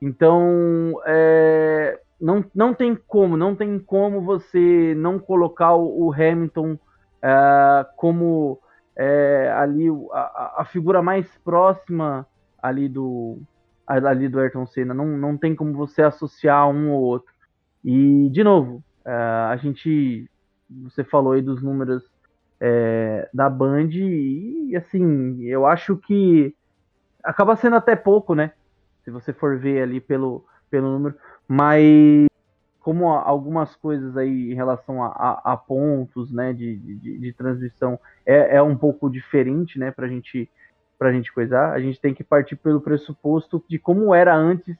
Então, 0.01 0.95
é, 1.07 2.01
não, 2.21 2.45
não 2.55 2.75
tem 2.75 2.95
como, 2.95 3.37
não 3.37 3.55
tem 3.55 3.79
como 3.79 4.21
você 4.21 4.95
não 4.97 5.19
colocar 5.19 5.75
o, 5.75 6.13
Hamilton 6.13 6.79
é, 7.23 7.87
como 7.97 8.59
é, 8.97 9.53
ali 9.57 9.89
a, 10.13 10.55
a, 10.59 10.65
figura 10.65 11.03
mais 11.03 11.27
próxima 11.39 12.27
ali 12.63 12.89
do 12.89 13.39
ali 13.87 14.29
do 14.29 14.39
Ayrton 14.39 14.67
Senna. 14.67 14.95
Não, 14.95 15.07
não 15.07 15.37
tem 15.37 15.55
como 15.55 15.73
você 15.73 16.03
associar 16.03 16.69
um 16.69 16.93
ou 16.93 17.03
outro. 17.03 17.33
E 17.85 18.29
de 18.31 18.45
novo, 18.45 18.85
é, 19.05 19.13
a 19.13 19.57
gente 19.57 20.31
você 20.85 21.03
falou 21.03 21.33
aí 21.33 21.43
dos 21.43 21.63
números 21.63 22.05
é, 22.61 23.29
da 23.35 23.51
Band 23.51 23.89
e 23.93 24.77
assim 24.77 25.43
eu 25.43 25.67
acho 25.67 25.97
que 25.97 26.55
acaba 27.25 27.57
sendo 27.57 27.77
até 27.77 27.97
pouco, 27.97 28.35
né? 28.35 28.53
Se 29.05 29.11
você 29.11 29.33
for 29.33 29.59
ver 29.59 29.83
ali 29.83 30.01
pelo 30.01 30.45
pelo 30.71 30.91
número, 30.91 31.17
mas 31.49 32.29
como 32.81 33.09
algumas 33.09 33.77
coisas 33.77 34.17
aí 34.17 34.53
em 34.53 34.55
relação 34.55 35.03
a, 35.03 35.09
a, 35.09 35.53
a 35.53 35.57
pontos 35.57 36.33
né, 36.33 36.53
de, 36.53 36.77
de, 36.77 37.19
de 37.19 37.33
transmissão 37.33 37.99
é, 38.25 38.57
é, 38.57 38.63
um 38.63 38.77
pouco 38.77 39.11
diferente 39.11 39.79
né, 39.79 39.91
para 39.91 40.09
gente, 40.09 40.49
a 40.99 41.13
gente 41.13 41.33
coisar, 41.33 41.73
a 41.73 41.81
gente 41.81 42.01
tem 42.01 42.15
que 42.15 42.25
partir 42.25 42.57
pelo 42.57 42.81
pressuposto 42.81 43.63
de 43.69 43.79
como 43.79 44.15
era 44.15 44.35
antes 44.35 44.77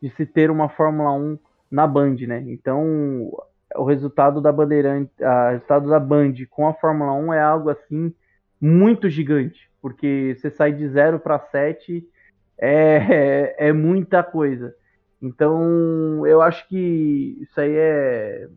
de 0.00 0.10
se 0.10 0.24
ter 0.24 0.50
uma 0.50 0.68
Fórmula 0.68 1.12
1 1.12 1.38
na 1.70 1.86
Band. 1.86 2.16
Né? 2.26 2.42
Então, 2.48 3.30
o 3.76 3.84
resultado 3.84 4.40
da 4.40 4.50
Bandeirante, 4.50 5.12
o 5.20 5.50
resultado 5.50 5.90
da 5.90 6.00
Band 6.00 6.34
com 6.50 6.66
a 6.66 6.74
Fórmula 6.74 7.12
1 7.12 7.32
é 7.34 7.42
algo 7.42 7.68
assim 7.68 8.14
muito 8.60 9.08
gigante, 9.10 9.68
porque 9.82 10.36
você 10.38 10.48
sai 10.48 10.72
de 10.72 10.88
0 10.88 11.18
para 11.18 11.40
7 11.40 12.08
é, 12.56 13.56
é, 13.58 13.68
é 13.68 13.72
muita 13.72 14.22
coisa. 14.22 14.72
Então, 15.20 16.24
eu 16.26 16.40
acho 16.40 16.66
que 16.68 17.36
isso 17.40 17.60
aí 17.60 17.74
é, 17.74 18.48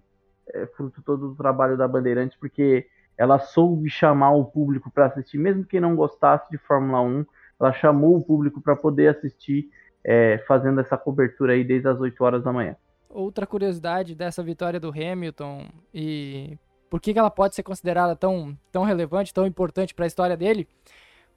é 0.54 0.66
fruto 0.68 1.02
todo 1.02 1.30
do 1.30 1.36
trabalho 1.36 1.76
da 1.76 1.88
Bandeirantes, 1.88 2.38
porque 2.38 2.88
ela 3.18 3.40
soube 3.40 3.90
chamar 3.90 4.32
o 4.32 4.46
público 4.46 4.92
para 4.92 5.08
assistir, 5.08 5.38
mesmo 5.38 5.66
quem 5.66 5.80
não 5.80 5.96
gostasse 5.96 6.50
de 6.52 6.58
Fórmula 6.58 7.02
1, 7.02 7.26
ela 7.60 7.74
chamou 7.74 8.18
o 8.18 8.24
público 8.24 8.62
para 8.62 8.76
poder 8.76 9.08
assistir, 9.08 9.70
é, 10.04 10.38
fazendo 10.48 10.80
essa 10.82 10.98
cobertura 10.98 11.54
aí 11.54 11.64
desde 11.64 11.88
as 11.88 12.00
8 12.00 12.24
horas 12.24 12.44
da 12.44 12.54
manhã. 12.54 12.76
Outra 13.10 13.48
curiosidade 13.48 14.14
dessa 14.14 14.44
vitória 14.44 14.80
do 14.80 14.90
Hamilton 14.90 15.68
e 15.94 16.58
por 16.90 17.00
que 17.00 17.18
ela 17.18 17.32
pode 17.32 17.56
ser 17.56 17.64
considerada 17.64 18.16
tão, 18.16 18.58
tão 18.72 18.84
relevante, 18.84 19.34
tão 19.34 19.46
importante 19.48 19.94
para 19.94 20.06
a 20.06 20.08
história 20.08 20.36
dele, 20.36 20.68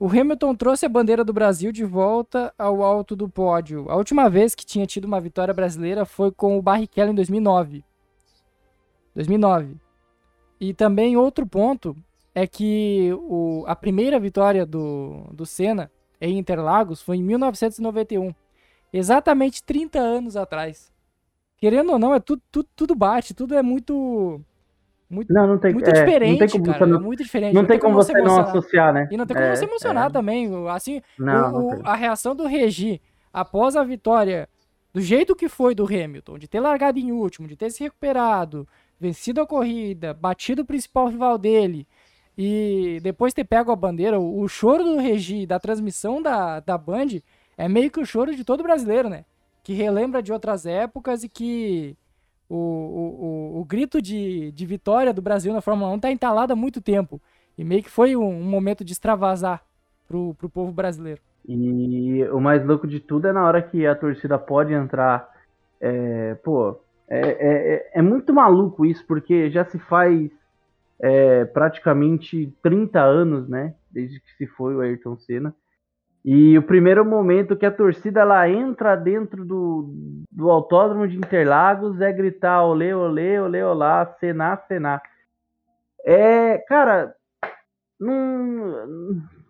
O 0.01 0.07
Hamilton 0.07 0.55
trouxe 0.55 0.87
a 0.87 0.89
bandeira 0.89 1.25
do 1.25 1.33
Brasil 1.33 1.73
de 1.73 1.85
volta 1.85 2.55
ao 2.57 2.85
alto 2.85 3.17
do 3.17 3.29
pódio. 3.29 3.87
A 3.89 3.97
última 3.97 4.31
vez 4.31 4.55
que 4.55 4.65
tinha 4.65 4.87
tido 4.87 5.07
uma 5.07 5.21
vitória 5.21 5.53
brasileira 5.53 6.05
foi 6.05 6.31
com 6.31 6.57
o 6.57 6.63
Barrichello 6.63 7.11
em 7.11 7.15
2009. 7.17 7.85
2009. 9.13 9.77
E 10.61 10.73
também 10.73 11.17
outro 11.17 11.45
ponto 11.45 11.97
é 12.33 12.47
que 12.47 13.13
o, 13.23 13.65
a 13.67 13.75
primeira 13.75 14.21
vitória 14.21 14.65
do, 14.65 15.25
do 15.33 15.45
Senna 15.45 15.91
em 16.21 16.39
Interlagos 16.39 17.03
foi 17.03 17.17
em 17.17 17.23
1991. 17.25 18.33
Exatamente 18.93 19.65
30 19.65 19.99
anos 19.99 20.37
atrás. 20.37 20.93
Querendo 21.57 21.91
ou 21.91 21.99
não, 21.99 22.15
é 22.15 22.21
tudo, 22.21 22.41
tudo, 22.53 22.69
tudo 22.77 22.95
bate, 22.95 23.35
tudo 23.35 23.57
é 23.57 23.63
muito 23.63 24.41
muito, 25.11 25.33
não, 25.33 25.47
não 25.47 25.59
tem, 25.59 25.73
muito 25.73 25.89
é, 25.89 25.93
diferente, 25.93 26.31
não 26.33 26.47
tem 26.47 26.49
como 26.49 26.73
cara. 26.73 26.87
Não, 26.87 26.97
é 26.99 27.01
muito 27.01 27.23
diferente. 27.23 27.55
Não, 27.55 27.63
não 27.63 27.69
tem 27.69 27.79
como, 27.79 27.95
você 27.95 28.13
não 28.13 28.41
associar, 28.41 28.93
né? 28.93 29.09
E 29.11 29.17
não 29.17 29.27
tem 29.27 29.37
como 29.37 29.49
é, 29.49 29.57
você 29.57 29.65
emocionar 29.65 30.09
é. 30.09 30.13
também. 30.13 30.51
Assim, 30.69 31.01
o- 31.19 31.81
a 31.85 31.95
reação 31.95 32.37
do 32.37 32.47
Regi 32.47 33.01
após 33.33 33.77
a 33.77 33.85
vitória, 33.85 34.49
do 34.93 35.01
jeito 35.01 35.35
que 35.35 35.49
foi 35.49 35.75
do 35.75 35.87
Hamilton, 35.87 36.39
de 36.39 36.49
ter 36.49 36.61
largado 36.61 36.99
em 36.99 37.11
último, 37.13 37.49
de 37.49 37.57
ter 37.57 37.71
se 37.71 37.83
recuperado, 37.83 38.69
vencido 39.01 39.41
a 39.41 39.47
corrida, 39.47 40.13
batido 40.13 40.63
o 40.63 40.67
principal 40.67 41.09
rival 41.09 41.39
dele 41.39 41.87
e 42.37 43.01
depois 43.03 43.35
ter 43.35 43.43
pego 43.43 43.73
a 43.73 43.77
bandeira, 43.77 44.21
o, 44.21 44.43
o 44.43 44.49
choro 44.49 44.85
do 44.85 44.99
Regi 44.99 45.45
da 45.45 45.59
transmissão 45.59 46.23
da, 46.23 46.61
da 46.61 46.79
Band 46.79 47.21
é 47.57 47.69
meio 47.69 47.91
que 47.91 47.99
o 47.99 48.07
choro 48.07 48.35
de 48.35 48.45
todo 48.45 48.63
brasileiro, 48.63 49.09
né? 49.09 49.25
Que 49.65 49.73
relembra 49.73 50.23
de 50.23 50.33
outras 50.33 50.65
épocas 50.65 51.25
e 51.25 51.29
que 51.29 51.97
o, 52.49 52.57
o, 52.57 53.59
o, 53.59 53.61
o 53.61 53.65
grito 53.65 54.01
de, 54.03 54.53
de 54.53 54.67
vitória 54.67 55.13
do 55.13 55.23
Brasil 55.23 55.53
na 55.53 55.61
Fórmula 55.61 55.91
1 55.93 56.01
tá 56.01 56.11
entalado 56.11 56.53
há 56.53 56.57
muito 56.57 56.81
tempo. 56.81 57.21
E 57.57 57.65
meio 57.65 57.83
que 57.83 57.91
foi 57.91 58.17
um, 58.17 58.25
um 58.29 58.45
momento 58.45 58.85
de 58.85 58.93
extravasar 58.93 59.65
pro, 60.07 60.35
pro 60.35 60.49
povo 60.49 60.73
brasileiro. 60.73 61.21
E 61.47 62.25
o 62.31 62.41
mais 62.41 62.65
louco 62.67 62.87
de 62.87 63.01
tudo 63.01 63.27
é 63.29 63.33
na 63.33 63.45
hora 63.47 63.63
que 63.63 63.87
a 63.87 63.95
torcida 63.95 64.39
pode 64.39 64.73
entrar. 64.73 65.29
é, 65.81 66.35
pô, 66.37 66.79
é, 67.09 67.19
é, 67.19 67.75
é- 67.75 67.91
é 67.95 68.03
muito 68.03 68.33
maluco 68.35 68.85
isso, 68.85 69.07
porque 69.07 69.51
já 69.51 69.65
se 69.65 69.79
faz 69.79 70.31
é, 71.01 71.45
praticamente 71.47 72.53
30 72.63 73.01
anos, 73.03 73.49
né? 73.49 73.75
Desde 73.91 74.21
que 74.21 74.31
se 74.37 74.47
foi 74.47 74.75
o 74.77 74.81
Ayrton 74.81 75.17
Senna. 75.19 75.55
E 76.25 76.59
o 76.59 76.63
primeiro 76.63 77.05
momento 77.05 77.57
que 77.57 77.65
a 77.65 77.71
torcida 77.71 78.21
ela 78.21 78.49
entra 78.49 78.97
dentro 78.97 79.45
do, 79.45 79.89
do 80.31 80.51
autódromo 80.51 81.07
de 81.09 81.17
Interlagos 81.17 82.01
é 82.01 82.13
gritar 82.13 82.65
olê, 82.65 82.93
olê, 82.93 83.41
olê, 83.41 83.63
olá, 83.63 84.05
Senna, 84.21 84.57
Senna. 84.69 85.01
É, 86.05 86.59
cara, 86.59 87.15
não, 87.99 88.87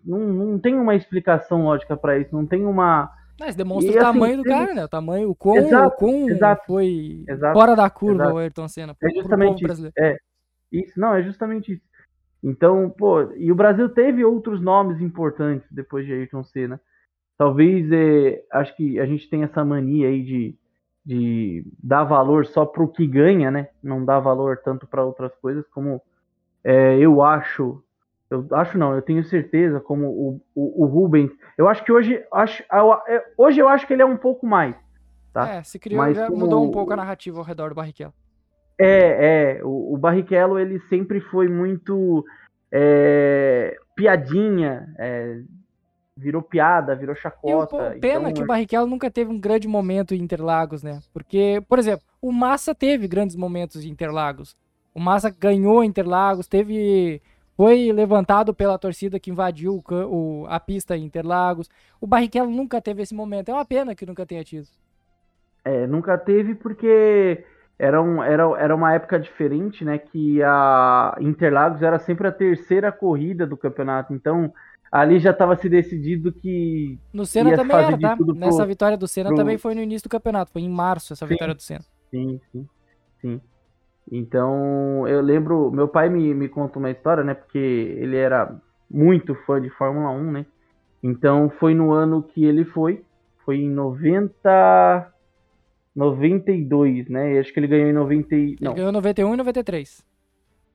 não, 0.04 0.18
não 0.20 0.58
tem 0.58 0.74
uma 0.74 0.94
explicação 0.94 1.64
lógica 1.64 1.96
pra 1.96 2.18
isso, 2.18 2.34
não 2.34 2.46
tem 2.46 2.64
uma. 2.64 3.10
Mas 3.40 3.54
demonstra 3.54 3.92
E, 3.92 3.96
o 3.96 4.00
assim, 4.02 4.12
tamanho 4.12 4.36
do 4.38 4.42
teve- 4.42 4.54
cara, 4.54 4.74
né? 4.74 4.84
O 4.84 4.88
tamanho, 4.88 5.30
o 5.30 5.34
quão, 5.34 5.56
Exato, 5.56 5.88
o 5.88 5.90
quão 5.98 6.28
exato, 6.28 6.66
foi 6.66 7.24
exato, 7.28 7.58
fora 7.58 7.76
da 7.76 7.88
curva 7.88 8.22
exato. 8.24 8.34
o 8.34 8.38
Ayrton 8.38 8.68
Senna 8.68 8.96
É 9.02 9.10
justamente 9.10 9.64
isso. 9.64 9.92
É, 9.98 10.16
isso, 10.72 11.00
não, 11.00 11.14
é 11.14 11.22
justamente 11.22 11.72
isso. 11.72 11.87
Então, 12.42 12.88
pô, 12.90 13.22
e 13.36 13.50
o 13.50 13.54
Brasil 13.54 13.88
teve 13.88 14.24
outros 14.24 14.60
nomes 14.60 15.00
importantes 15.00 15.66
depois 15.70 16.06
de 16.06 16.12
Ayrton 16.12 16.44
Senna. 16.44 16.80
Talvez, 17.36 17.90
é, 17.92 18.42
acho 18.52 18.76
que 18.76 18.98
a 18.98 19.06
gente 19.06 19.28
tem 19.28 19.42
essa 19.42 19.64
mania 19.64 20.08
aí 20.08 20.22
de, 20.24 20.54
de 21.04 21.64
dar 21.82 22.04
valor 22.04 22.46
só 22.46 22.64
pro 22.66 22.88
que 22.88 23.06
ganha, 23.06 23.50
né? 23.50 23.68
Não 23.82 24.04
dar 24.04 24.20
valor 24.20 24.58
tanto 24.64 24.86
para 24.86 25.04
outras 25.04 25.34
coisas, 25.36 25.66
como 25.68 26.00
é, 26.64 26.98
eu 26.98 27.22
acho, 27.22 27.82
eu 28.30 28.46
acho 28.52 28.76
não, 28.76 28.94
eu 28.94 29.02
tenho 29.02 29.24
certeza, 29.24 29.80
como 29.80 30.06
o, 30.08 30.40
o, 30.54 30.84
o 30.84 30.86
Rubens. 30.86 31.30
Eu 31.56 31.68
acho 31.68 31.84
que 31.84 31.92
hoje, 31.92 32.24
acho, 32.32 32.62
eu- 32.70 33.22
hoje 33.36 33.60
eu 33.60 33.68
acho 33.68 33.86
que 33.86 33.92
ele 33.92 34.02
é 34.02 34.06
um 34.06 34.16
pouco 34.16 34.46
mais. 34.46 34.74
tá? 35.32 35.48
É, 35.48 35.62
se 35.62 35.78
criou, 35.78 36.04
Mas 36.04 36.16
já 36.16 36.30
mudou 36.30 36.64
um 36.64 36.70
pouco 36.70 36.92
a 36.92 36.96
narrativa 36.96 37.38
ao 37.38 37.44
redor 37.44 37.68
do 37.70 37.74
Barrichello. 37.74 38.12
É, 38.78 39.56
é. 39.58 39.64
O, 39.64 39.94
o 39.94 39.98
Barrichello, 39.98 40.58
ele 40.58 40.80
sempre 40.88 41.20
foi 41.20 41.48
muito 41.48 42.24
é, 42.70 43.76
piadinha, 43.96 44.88
é, 44.98 45.40
virou 46.16 46.42
piada, 46.42 46.94
virou 46.94 47.14
E 47.14 47.18
chacota. 47.18 47.76
pô, 47.76 48.00
pena 48.00 48.30
então, 48.30 48.32
que 48.32 48.42
o 48.42 48.46
Barrichello 48.46 48.86
nunca 48.86 49.10
teve 49.10 49.30
um 49.30 49.38
grande 49.40 49.66
momento 49.68 50.14
em 50.14 50.20
Interlagos, 50.22 50.82
né? 50.82 51.00
Porque, 51.12 51.62
por 51.68 51.78
exemplo, 51.78 52.04
o 52.20 52.32
Massa 52.32 52.74
teve 52.74 53.08
grandes 53.08 53.36
momentos 53.36 53.84
em 53.84 53.88
Interlagos. 53.88 54.56
O 54.94 55.00
Massa 55.00 55.30
ganhou 55.30 55.82
Interlagos, 55.84 56.46
teve 56.46 57.20
foi 57.56 57.90
levantado 57.90 58.54
pela 58.54 58.78
torcida 58.78 59.18
que 59.18 59.30
invadiu 59.32 59.82
o- 59.90 60.46
a 60.48 60.60
pista 60.60 60.96
em 60.96 61.04
Interlagos. 61.04 61.68
O 62.00 62.06
Barrichello 62.06 62.50
nunca 62.50 62.80
teve 62.80 63.02
esse 63.02 63.12
momento. 63.14 63.48
É 63.48 63.52
uma 63.54 63.64
pena 63.64 63.96
que 63.96 64.06
nunca 64.06 64.24
tenha 64.24 64.44
tido. 64.44 64.68
é, 65.64 65.86
nunca 65.86 66.16
teve 66.16 66.54
porque 66.54 67.44
era, 67.78 68.02
um, 68.02 68.22
era, 68.22 68.42
era 68.58 68.74
uma 68.74 68.92
época 68.94 69.18
diferente, 69.18 69.84
né? 69.84 69.98
Que 69.98 70.42
a 70.42 71.14
Interlagos 71.20 71.82
era 71.82 71.98
sempre 71.98 72.26
a 72.28 72.32
terceira 72.32 72.90
corrida 72.92 73.46
do 73.46 73.56
campeonato. 73.56 74.12
Então, 74.12 74.52
ali 74.90 75.18
já 75.18 75.30
estava 75.30 75.56
se 75.56 75.68
decidido 75.68 76.32
que 76.32 76.98
No 77.12 77.24
Senna 77.24 77.54
também 77.54 77.76
era, 77.76 77.98
tá? 77.98 78.16
tudo 78.16 78.34
pro- 78.34 78.38
Nessa 78.40 78.66
vitória 78.66 78.96
do 78.96 79.08
Senna 79.08 79.28
pro- 79.28 79.36
também 79.36 79.58
foi 79.58 79.74
no 79.74 79.80
início 79.82 80.08
do 80.08 80.12
campeonato. 80.12 80.52
Foi 80.52 80.62
em 80.62 80.68
março 80.70 81.12
essa 81.12 81.26
Sim. 81.26 81.34
vitória 81.34 81.54
do 81.54 81.62
Senna. 81.62 81.84
Sim, 82.10 82.40
sim, 82.52 82.68
sim. 83.20 83.40
Então, 84.10 85.06
eu 85.08 85.20
lembro, 85.20 85.70
meu 85.70 85.88
pai 85.88 86.08
me, 86.08 86.34
me 86.34 86.48
conta 86.48 86.78
uma 86.78 86.90
história, 86.90 87.24
né? 87.24 87.34
Porque 87.34 87.58
ele 87.58 88.16
era 88.16 88.60
muito 88.90 89.34
fã 89.46 89.60
de 89.60 89.70
Fórmula 89.70 90.10
1, 90.10 90.32
né? 90.32 90.46
Então, 91.02 91.50
foi 91.50 91.74
no 91.74 91.92
ano 91.92 92.22
que 92.22 92.44
ele 92.44 92.64
foi, 92.64 93.04
foi 93.44 93.58
em 93.58 93.70
90, 93.70 95.12
92, 95.98 97.08
né? 97.08 97.34
E 97.34 97.38
acho 97.38 97.52
que 97.52 97.58
ele 97.58 97.66
ganhou 97.66 97.88
em 97.90 97.92
90, 97.92 98.34
e- 98.34 98.38
Ele 98.52 98.58
não. 98.60 98.74
ganhou 98.74 98.92
91 98.92 99.34
e 99.34 99.36
93. 99.36 100.04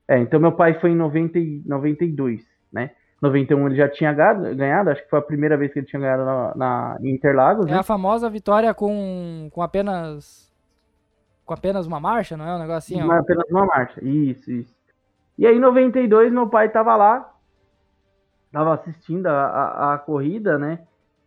É, 0.06 0.18
então 0.18 0.38
meu 0.38 0.52
pai 0.52 0.74
foi 0.80 0.90
em 0.90 0.96
90, 0.96 1.38
e 1.38 1.62
92, 1.64 2.44
né? 2.70 2.90
91 3.22 3.66
ele 3.66 3.76
já 3.76 3.88
tinha 3.88 4.12
ganhado, 4.12 4.90
acho 4.90 5.02
que 5.02 5.08
foi 5.08 5.18
a 5.18 5.22
primeira 5.22 5.56
vez 5.56 5.72
que 5.72 5.78
ele 5.78 5.86
tinha 5.86 5.98
ganhado 6.00 6.24
na, 6.26 6.54
na 6.54 6.98
Interlagos, 7.02 7.66
É 7.66 7.70
né? 7.70 7.78
a 7.78 7.82
famosa 7.82 8.28
vitória 8.28 8.74
com, 8.74 9.48
com 9.50 9.62
apenas 9.62 10.52
com 11.46 11.54
apenas 11.54 11.86
uma 11.86 12.00
marcha, 12.00 12.36
não 12.36 12.46
é? 12.46 12.54
Um 12.54 12.58
negócio 12.58 12.96
assim, 12.96 13.10
apenas 13.10 13.44
uma 13.50 13.64
marcha. 13.66 14.02
Isso, 14.04 14.50
isso. 14.50 14.74
E 15.38 15.46
aí, 15.46 15.56
em 15.56 15.60
92, 15.60 16.32
meu 16.32 16.48
pai 16.48 16.68
tava 16.70 16.96
lá, 16.96 17.32
tava 18.52 18.74
assistindo 18.74 19.26
a, 19.26 19.32
a, 19.46 19.94
a 19.94 19.98
corrida, 19.98 20.58
né? 20.58 20.80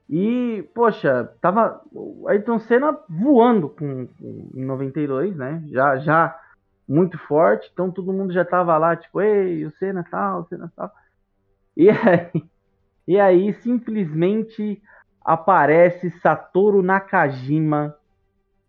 E, 0.10 0.64
poxa, 0.74 1.30
tava 1.42 1.82
o 1.92 2.28
Ayrton 2.30 2.60
Senna 2.60 2.98
voando 3.10 3.70
com, 3.70 4.08
com, 4.08 4.50
em 4.54 4.64
92, 4.64 5.36
né? 5.36 5.62
Já, 5.68 5.98
já 5.98 6.40
muito 6.88 7.18
forte, 7.18 7.70
então 7.74 7.92
todo 7.92 8.14
mundo 8.14 8.32
já 8.32 8.46
tava 8.46 8.78
lá, 8.78 8.96
tipo, 8.96 9.20
ei, 9.20 9.66
o 9.66 9.72
Senna 9.72 10.06
tal, 10.10 10.42
o 10.42 10.46
Senna 10.46 10.72
tal. 10.76 10.90
E 11.76 11.90
aí, 11.92 12.44
e 13.06 13.20
aí 13.20 13.54
simplesmente 13.56 14.82
aparece 15.22 16.10
Satoru 16.22 16.82
Nakajima 16.82 17.94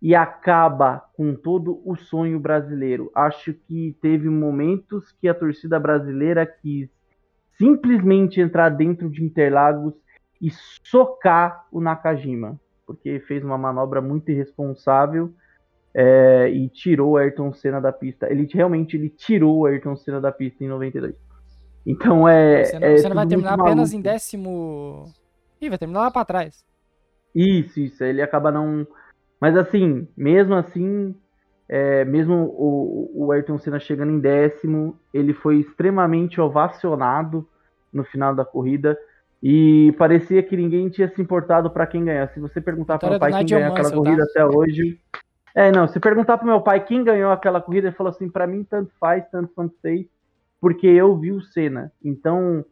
e 0.03 0.15
acaba 0.15 1.05
com 1.17 1.35
todo 1.35 1.81
o 1.85 1.97
sonho 1.97 2.41
brasileiro. 2.41 3.11
Acho 3.15 3.55
que 3.55 3.97
teve 4.01 4.29
momentos 4.29 5.13
que 5.21 5.29
a 5.29 5.35
torcida 5.35 5.79
brasileira 5.79 6.45
quis 6.45 6.91
simplesmente 7.57 8.41
entrar 8.41 8.71
dentro 8.71 9.09
de 9.11 9.25
Interlagos 9.25 9.95
e 10.41 10.51
socar 10.85 11.67
o 11.73 11.81
Nakajima, 11.81 12.59
porque 12.87 13.21
fez 13.21 13.45
uma 13.45 13.59
manobra 13.59 14.01
muito 14.01 14.31
irresponsável 14.31 15.33
é, 15.95 16.49
e 16.51 16.69
tirou 16.69 17.13
o 17.13 17.17
Ayrton 17.17 17.53
Senna 17.53 17.81
da 17.81 17.93
pista. 17.93 18.31
Ele 18.31 18.49
realmente 18.53 18.97
ele 18.97 19.09
tirou 19.09 19.59
o 19.59 19.67
Ayrton 19.67 19.97
Senna 19.97 20.21
da 20.21 20.31
pista 20.31 20.63
em 20.63 20.69
92. 20.69 21.15
Então 21.85 22.29
é. 22.29 22.65
Você 22.65 22.79
não, 22.79 22.87
é 22.87 22.97
você 22.97 23.09
não 23.09 23.17
vai 23.17 23.27
terminar 23.27 23.61
apenas 23.61 23.93
em 23.93 24.01
décimo. 24.01 25.13
Ih, 25.61 25.69
vai 25.69 25.79
terminar 25.79 26.01
lá 26.01 26.11
pra 26.11 26.25
trás. 26.25 26.65
Isso, 27.35 27.81
isso. 27.81 28.05
Ele 28.05 28.23
acaba 28.23 28.53
não. 28.53 28.87
Mas 29.41 29.57
assim, 29.57 30.07
mesmo 30.17 30.55
assim, 30.55 31.15
é, 31.69 32.05
mesmo 32.05 32.35
o, 32.35 33.27
o 33.27 33.33
Ayrton 33.33 33.59
Senna 33.59 33.79
chegando 33.79 34.13
em 34.13 34.21
décimo, 34.21 34.99
ele 35.13 35.33
foi 35.33 35.61
extremamente 35.61 36.41
ovacionado 36.41 37.49
no 37.93 38.05
final 38.05 38.35
da 38.35 38.45
corrida. 38.45 38.99
E 39.43 39.95
parecia 39.97 40.43
que 40.43 40.57
ninguém 40.57 40.89
tinha 40.89 41.09
se 41.09 41.21
importado 41.23 41.71
para 41.71 41.87
quem 41.87 42.05
ganhar. 42.05 42.29
Se 42.29 42.41
você 42.41 42.61
perguntar 42.61 42.99
para 42.99 43.11
Vitória 43.11 43.27
meu 43.27 43.39
pai 43.39 43.45
quem 43.45 43.57
ganhou 43.57 43.73
aquela 43.73 43.89
Mansell, 43.89 44.03
corrida 44.03 44.25
tá? 44.25 44.31
até 44.31 44.45
hoje. 44.47 45.01
É, 45.55 45.73
não, 45.73 45.87
se 45.87 46.01
perguntar 46.01 46.39
pro 46.39 46.47
meu 46.47 46.61
pai 46.61 46.85
quem 46.85 47.05
ganhou 47.05 47.31
aquela 47.31 47.61
corrida, 47.61 47.89
ele 47.89 47.97
falou 47.97 48.11
assim: 48.11 48.29
para 48.29 48.47
mim 48.47 48.65
tanto 48.65 48.93
faz, 48.99 49.25
tanto 49.31 49.53
quanto 49.55 49.75
sei, 49.81 50.09
porque 50.61 50.87
eu 50.87 51.17
vi 51.17 51.33
o 51.33 51.41
Senna. 51.41 51.93
Então, 52.05 52.65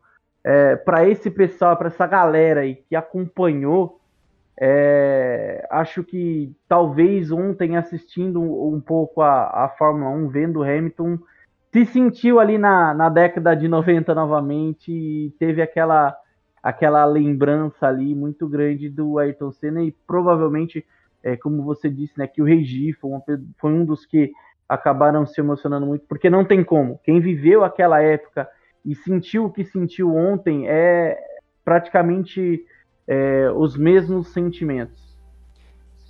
é, 0.45 0.77
para 0.77 1.09
esse 1.09 1.31
pessoal, 1.31 1.77
para 1.77 1.89
essa 1.89 2.07
galera 2.07 2.61
aí 2.61 2.77
que 2.77 2.97
acompanhou, 2.97 4.01
é, 4.59 5.67
acho 5.71 6.03
que 6.03 6.53
talvez 6.69 7.31
ontem 7.31 7.77
assistindo 7.77 8.41
um 8.41 8.81
pouco 8.81 9.21
a, 9.21 9.65
a 9.65 9.69
Fórmula 9.77 10.11
1, 10.11 10.29
vendo 10.29 10.61
o 10.61 10.63
Hamilton, 10.63 11.19
se 11.73 11.85
sentiu 11.85 12.41
ali 12.41 12.57
na, 12.57 12.95
na 12.95 13.09
década 13.09 13.55
de 13.55 13.69
90 13.69 14.15
novamente 14.15 14.91
e 14.91 15.31
teve 15.39 15.61
aquela, 15.61 16.17
aquela 16.67 17.05
lembrança 17.05 17.87
ali 17.87 18.13
muito 18.13 18.49
grande 18.49 18.89
do 18.89 19.21
Ayrton 19.21 19.53
Senna 19.53 19.85
e 19.85 19.93
provavelmente, 20.05 20.85
é, 21.23 21.37
como 21.37 21.63
você 21.63 21.89
disse, 21.89 22.19
né, 22.19 22.27
que 22.27 22.43
o 22.43 22.45
Regi 22.45 22.93
foi, 22.95 23.09
uma, 23.09 23.23
foi 23.57 23.73
um 23.73 23.85
dos 23.85 24.05
que 24.05 24.33
acabaram 24.69 25.25
se 25.25 25.41
emocionando 25.41 25.87
muito, 25.87 26.05
porque 26.09 26.29
não 26.29 26.45
tem 26.45 26.65
como. 26.65 26.99
Quem 27.05 27.21
viveu 27.21 27.63
aquela 27.63 28.03
época 28.03 28.49
e 28.85 28.97
sentiu 28.97 29.45
o 29.45 29.53
que 29.53 29.65
sentiu 29.65 30.13
ontem 30.13 30.67
é 30.67 31.17
praticamente 31.65 32.67
é, 33.07 33.49
os 33.55 33.77
mesmos 33.77 34.33
sentimentos. 34.33 35.17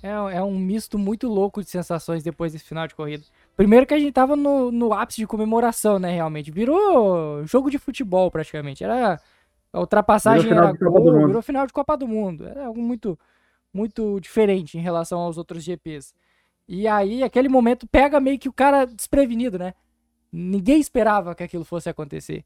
É, 0.01 0.37
é, 0.37 0.41
um 0.41 0.57
misto 0.57 0.97
muito 0.97 1.27
louco 1.27 1.61
de 1.61 1.69
sensações 1.69 2.23
depois 2.23 2.53
desse 2.53 2.65
final 2.65 2.87
de 2.87 2.95
corrida. 2.95 3.23
Primeiro 3.55 3.85
que 3.85 3.93
a 3.93 3.99
gente 3.99 4.11
tava 4.11 4.35
no, 4.35 4.71
no 4.71 4.91
ápice 4.91 5.21
de 5.21 5.27
comemoração, 5.27 5.99
né, 5.99 6.15
realmente. 6.15 6.49
Virou 6.49 7.45
jogo 7.45 7.69
de 7.69 7.77
futebol, 7.77 8.31
praticamente. 8.31 8.83
Era 8.83 9.19
a 9.77 9.79
ultrapassagem 9.79 10.51
era 10.51 10.73
gol, 10.73 11.27
virou 11.27 11.41
final 11.41 11.67
de 11.67 11.73
Copa 11.73 11.95
do 11.95 12.07
Mundo. 12.07 12.47
Era 12.47 12.65
algo 12.65 12.81
muito, 12.81 13.17
muito 13.71 14.19
diferente 14.19 14.77
em 14.77 14.81
relação 14.81 15.19
aos 15.19 15.37
outros 15.37 15.63
GPs. 15.63 16.13
E 16.67 16.87
aí, 16.87 17.23
aquele 17.23 17.47
momento 17.47 17.87
pega 17.87 18.19
meio 18.19 18.39
que 18.39 18.49
o 18.49 18.53
cara 18.53 18.85
desprevenido, 18.85 19.57
né? 19.57 19.73
Ninguém 20.31 20.79
esperava 20.79 21.33
que 21.33 21.43
aquilo 21.43 21.63
fosse 21.63 21.89
acontecer. 21.89 22.43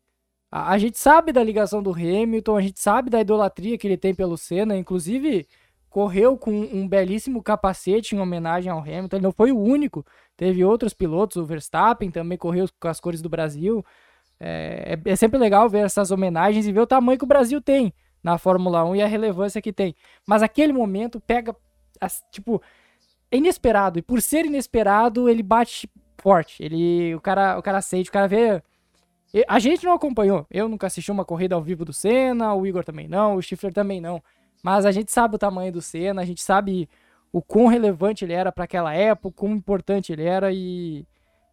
A, 0.52 0.74
a, 0.74 0.78
gente 0.78 1.00
sabe 1.00 1.32
da 1.32 1.44
ligação 1.44 1.82
do 1.82 1.92
Hamilton, 1.92 2.58
a 2.58 2.62
gente 2.62 2.80
sabe 2.80 3.10
da 3.10 3.22
idolatria 3.22 3.78
que 3.78 3.88
ele 3.88 3.98
tem 3.98 4.14
pelo 4.14 4.38
Senna, 4.38 4.78
inclusive 4.78 5.48
correu 5.90 6.38
com 6.38 6.52
um 6.52 6.88
belíssimo 6.88 7.42
capacete 7.42 8.16
em 8.16 8.20
homenagem 8.20 8.72
ao 8.72 8.80
Hamilton. 8.80 9.16
Ele 9.18 9.24
não 9.24 9.32
foi 9.32 9.52
o 9.52 9.60
único, 9.60 10.06
teve 10.38 10.64
outros 10.64 10.94
pilotos, 10.94 11.38
o 11.38 11.46
Verstappen 11.46 12.12
também 12.12 12.38
correu 12.38 12.68
com 12.80 12.88
as 12.88 13.00
cores 13.00 13.22
do 13.22 13.30
Brasil. 13.30 13.84
É, 14.44 14.98
é, 15.06 15.12
é 15.12 15.16
sempre 15.16 15.38
legal 15.38 15.70
ver 15.70 15.86
essas 15.86 16.10
homenagens 16.10 16.66
e 16.66 16.72
ver 16.72 16.80
o 16.80 16.88
tamanho 16.88 17.18
que 17.18 17.24
o 17.24 17.28
Brasil 17.28 17.62
tem 17.62 17.94
na 18.24 18.40
Fórmula 18.40 18.84
1 18.84 18.96
e 18.96 19.02
a 19.04 19.08
relevância 19.08 19.62
que 19.62 19.72
tem. 19.72 19.96
Mas 20.28 20.42
aquele 20.42 20.74
momento 20.74 21.20
pega, 21.20 21.56
tipo, 22.32 22.60
é 23.30 23.38
inesperado. 23.38 24.00
E 24.00 24.02
por 24.02 24.20
ser 24.20 24.46
inesperado, 24.46 25.30
ele 25.30 25.44
bate 25.44 25.88
forte. 26.20 26.64
Ele, 26.64 27.14
o 27.14 27.22
cara, 27.22 27.58
o 27.58 27.62
cara 27.62 27.82
sente, 27.82 28.10
o 28.10 28.14
cara 28.14 28.28
vê 28.28 28.64
a 29.48 29.60
gente 29.60 29.86
não 29.86 29.94
acompanhou. 29.94 30.46
Eu 30.52 30.68
nunca 30.68 30.88
assisti 30.88 31.12
uma 31.12 31.24
corrida 31.24 31.56
ao 31.56 31.62
vivo 31.62 31.86
do 31.86 31.94
Senna, 31.94 32.54
o 32.54 32.66
Igor 32.68 32.84
também 32.84 33.08
não, 33.08 33.36
o 33.36 33.42
Stifler 33.42 33.74
também 33.74 34.02
não. 34.02 34.22
Mas 34.62 34.86
a 34.86 34.92
gente 34.92 35.12
sabe 35.12 35.36
o 35.36 35.40
tamanho 35.40 35.72
do 35.72 35.82
Senna, 35.82 36.22
a 36.22 36.26
gente 36.26 36.42
sabe 36.42 36.90
o 37.32 37.42
quão 37.42 37.68
relevante 37.68 38.26
ele 38.26 38.34
era 38.34 38.52
para 38.52 38.66
aquela 38.66 38.94
época, 38.94 39.30
o 39.30 39.32
quão 39.32 39.54
importante 39.54 40.12
ele 40.12 40.24
era 40.24 40.52
e, 40.52 41.06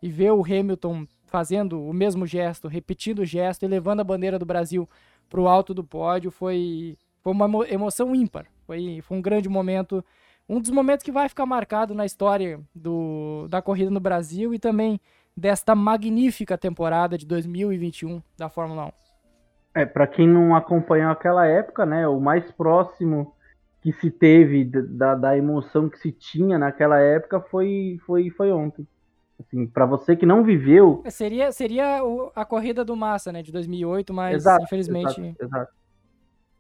e 0.03 0.11
ver 0.11 0.33
o 0.33 0.43
Hamilton 0.43 1.07
fazendo 1.29 1.83
o 1.83 1.93
mesmo 1.93 2.27
gesto, 2.27 2.69
repetindo 2.69 3.21
o 3.21 3.25
gesto 3.25 3.65
e 3.65 3.69
levando 3.69 4.01
a 4.01 4.05
bandeira 4.05 4.39
do 4.39 4.47
Brasil 4.47 4.89
para 5.29 5.41
o 5.41 5.49
alto 5.49 5.75
do 5.75 5.85
pódio 5.85 6.31
foi, 6.31 6.97
foi 7.23 7.33
uma 7.33 7.69
emoção 7.69 8.15
ímpar. 8.15 8.47
Foi, 8.67 9.01
foi 9.03 9.17
um 9.17 9.23
grande 9.23 9.49
momento, 9.49 10.05
um 10.49 10.61
dos 10.61 10.71
momentos 10.71 11.05
que 11.05 11.13
vai 11.13 11.29
ficar 11.29 11.47
marcado 11.47 11.95
na 11.95 12.05
história 12.05 12.61
do, 12.75 13.47
da 13.49 13.63
corrida 13.63 13.91
no 13.91 14.01
Brasil 14.01 14.53
e 14.53 14.59
também 14.59 15.01
desta 15.37 15.75
magnífica 15.75 16.59
temporada 16.59 17.17
de 17.17 17.25
2021 17.25 18.21
da 18.37 18.49
Fórmula 18.49 18.87
1. 18.87 18.93
É, 19.75 19.87
para 19.87 20.07
quem 20.07 20.27
não 20.27 20.57
acompanhou 20.57 21.11
aquela 21.11 21.47
época, 21.47 21.87
né, 21.87 22.09
o 22.09 22.21
mais 22.21 22.51
próximo 22.51 23.33
que 23.81 23.93
se 23.93 24.11
teve 24.11 24.65
da, 24.65 25.15
da 25.15 25.37
emoção 25.37 25.89
que 25.89 25.99
se 25.99 26.11
tinha 26.11 26.59
naquela 26.59 26.99
época 26.99 27.41
foi, 27.41 27.99
foi, 28.05 28.29
foi 28.31 28.51
ontem. 28.51 28.87
Assim, 29.39 29.67
para 29.67 29.87
você 29.87 30.17
que 30.17 30.27
não 30.27 30.43
viveu. 30.43 31.01
É, 31.05 31.11
seria 31.11 31.53
seria 31.53 32.01
a 32.35 32.45
corrida 32.45 32.85
do 32.85 32.97
Massa, 32.97 33.31
né, 33.31 33.43
de 33.43 33.53
2008, 33.53 34.13
mas 34.13 34.37
exato, 34.37 34.65
infelizmente. 34.65 35.21
Exato, 35.21 35.45
exato. 35.45 35.73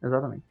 Exatamente. 0.03 0.45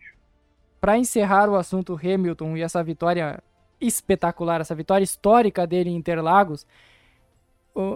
Para 0.82 0.98
encerrar 0.98 1.50
o 1.50 1.56
assunto 1.56 1.98
Hamilton 2.02 2.58
e 2.58 2.62
essa 2.62 2.84
vitória 2.84 3.42
espetacular, 3.80 4.60
essa 4.60 4.76
vitória 4.76 5.04
histórica 5.04 5.66
dele 5.66 5.90
em 5.90 5.96
Interlagos, 5.96 6.68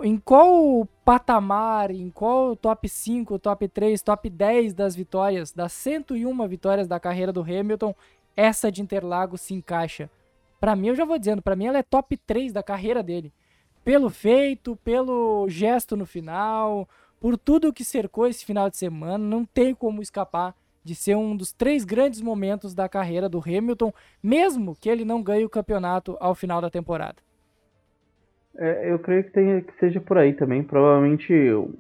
em 0.04 0.18
qual 0.18 0.88
patamar, 1.04 1.92
em 1.92 2.10
qual 2.10 2.56
top 2.56 2.88
5, 2.88 3.40
top 3.40 3.68
3, 3.68 4.02
top 4.02 4.30
10 4.30 4.74
das 4.74 4.96
vitórias, 4.96 5.52
das 5.52 5.74
101 5.74 6.48
vitórias 6.48 6.88
da 6.88 7.00
carreira 7.00 7.34
do 7.34 7.42
Hamilton, 7.42 7.94
essa 8.36 8.72
de 8.72 8.82
Interlagos 8.82 9.42
se 9.42 9.54
encaixa? 9.54 10.10
Para 10.60 10.76
mim, 10.76 10.90
eu 10.90 10.96
já 10.96 11.04
vou 11.04 11.18
dizendo, 11.18 11.42
para 11.42 11.56
mim 11.56 11.66
ela 11.66 11.80
é 11.80 11.84
top 11.84 12.16
3 12.16 12.54
da 12.54 12.62
carreira 12.62 13.02
dele. 13.02 13.34
Pelo 13.84 14.10
feito, 14.10 14.76
pelo 14.78 15.48
gesto 15.50 15.96
no 15.96 16.06
final, 16.06 16.88
por 17.20 17.38
tudo 17.38 17.74
que 17.74 17.84
cercou 17.84 18.28
esse 18.28 18.46
final 18.46 18.70
de 18.70 18.78
semana, 18.78 19.24
não 19.24 19.46
tem 19.46 19.74
como 19.74 20.02
escapar 20.02 20.56
de 20.84 20.96
ser 20.96 21.16
um 21.16 21.36
dos 21.36 21.52
três 21.52 21.84
grandes 21.84 22.22
momentos 22.22 22.74
da 22.74 22.90
carreira 22.90 23.30
do 23.30 23.40
Hamilton, 23.40 23.94
mesmo 24.22 24.76
que 24.76 24.90
ele 24.90 25.06
não 25.06 25.22
ganhe 25.22 25.46
o 25.46 25.50
campeonato 25.50 26.18
ao 26.20 26.34
final 26.34 26.60
da 26.60 26.70
temporada. 26.70 27.18
É, 28.58 28.92
eu 28.92 29.00
creio 29.00 29.24
que, 29.24 29.32
tenha, 29.32 29.62
que 29.62 29.74
seja 29.80 30.02
por 30.02 30.18
aí 30.18 30.34
também. 30.34 30.64
Provavelmente 30.64 31.34
o, 31.52 31.74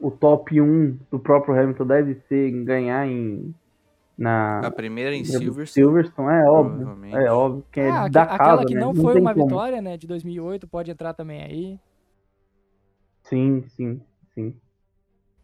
o 0.00 0.10
top 0.10 0.60
1 0.60 0.98
do 1.10 1.18
próprio 1.18 1.58
Hamilton 1.58 1.86
deve 1.86 2.14
ser 2.28 2.50
ganhar 2.64 3.06
em. 3.06 3.54
Na, 4.22 4.60
a 4.60 4.70
primeira 4.70 5.16
em 5.16 5.24
Silverstone. 5.24 5.66
Silverstone, 5.66 6.32
é 6.32 6.48
óbvio. 6.48 7.16
É 7.16 7.32
óbvio 7.32 7.64
que 7.72 7.80
é 7.80 7.90
ah, 7.90 8.06
da 8.06 8.22
aquela 8.22 8.38
casa, 8.38 8.64
que 8.66 8.74
né? 8.76 8.80
não, 8.80 8.92
não 8.92 9.02
foi 9.02 9.20
uma 9.20 9.34
como. 9.34 9.46
vitória, 9.46 9.82
né? 9.82 9.96
De 9.96 10.06
2008, 10.06 10.68
pode 10.68 10.92
entrar 10.92 11.12
também 11.12 11.42
aí. 11.42 11.80
Sim, 13.24 13.64
sim, 13.70 14.00
sim. 14.32 14.54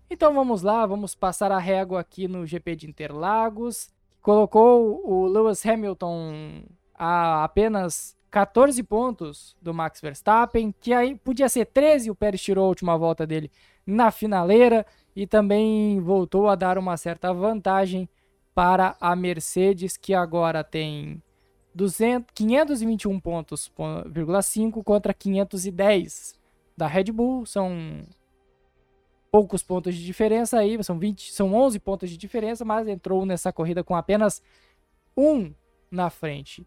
Então 0.09 0.33
vamos 0.33 0.63
lá, 0.63 0.87
vamos 0.87 1.13
passar 1.13 1.51
a 1.51 1.59
régua 1.59 1.99
aqui 1.99 2.29
no 2.29 2.47
GP 2.47 2.77
de 2.77 2.89
Interlagos. 2.89 3.91
Colocou 4.23 5.03
o 5.05 5.27
Lewis 5.27 5.67
Hamilton 5.67 6.63
a 6.95 7.43
apenas 7.43 8.17
14 8.31 8.81
pontos 8.85 9.57
do 9.61 9.75
Max 9.75 10.01
Verstappen, 10.01 10.73
que 10.79 10.93
aí 10.93 11.17
podia 11.17 11.49
ser 11.49 11.65
13, 11.67 12.13
o 12.13 12.15
Pérez 12.15 12.41
tirou 12.41 12.67
a 12.67 12.69
última 12.69 12.97
volta 12.97 13.27
dele 13.27 13.51
na 13.85 14.13
finaleira 14.13 14.87
e 15.17 15.27
também 15.27 15.99
voltou 16.01 16.49
a 16.49 16.55
dar 16.55 16.79
uma 16.79 16.97
certa 16.97 17.33
vantagem 17.33 18.09
para 18.59 18.97
a 19.01 19.15
Mercedes, 19.15 19.97
que 19.97 20.13
agora 20.13 20.65
tem 20.65 21.23
200, 21.77 22.27
521 22.35 23.21
pontos, 23.21 23.71
5 24.43 24.83
contra 24.83 25.15
510 25.15 26.37
da 26.77 26.89
Red 26.89 27.13
Bull, 27.13 27.47
são 27.47 28.05
poucos 29.31 29.63
pontos 29.63 29.95
de 29.95 30.05
diferença 30.05 30.59
aí, 30.59 30.83
são 30.83 30.99
20, 30.99 31.33
são 31.33 31.55
11 31.55 31.79
pontos 31.79 32.11
de 32.11 32.17
diferença, 32.17 32.65
mas 32.65 32.89
entrou 32.89 33.25
nessa 33.25 33.53
corrida 33.53 33.85
com 33.85 33.95
apenas 33.95 34.43
um 35.17 35.55
na 35.89 36.11
frente. 36.11 36.67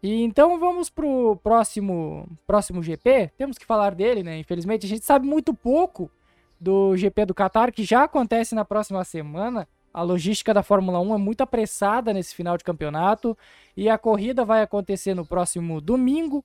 E 0.00 0.22
então 0.22 0.56
vamos 0.60 0.88
pro 0.88 1.34
próximo 1.42 2.28
próximo 2.46 2.80
GP. 2.80 3.32
Temos 3.36 3.58
que 3.58 3.66
falar 3.66 3.92
dele, 3.96 4.22
né? 4.22 4.38
Infelizmente 4.38 4.86
a 4.86 4.88
gente 4.88 5.04
sabe 5.04 5.26
muito 5.26 5.52
pouco 5.52 6.08
do 6.60 6.96
GP 6.96 7.26
do 7.26 7.34
Qatar, 7.34 7.72
que 7.72 7.82
já 7.82 8.04
acontece 8.04 8.54
na 8.54 8.64
próxima 8.64 9.02
semana. 9.02 9.66
A 9.94 10.02
logística 10.02 10.52
da 10.52 10.64
Fórmula 10.64 10.98
1 10.98 11.14
é 11.14 11.18
muito 11.18 11.40
apressada 11.42 12.12
nesse 12.12 12.34
final 12.34 12.58
de 12.58 12.64
campeonato 12.64 13.38
e 13.76 13.88
a 13.88 13.96
corrida 13.96 14.44
vai 14.44 14.60
acontecer 14.60 15.14
no 15.14 15.24
próximo 15.24 15.80
domingo, 15.80 16.44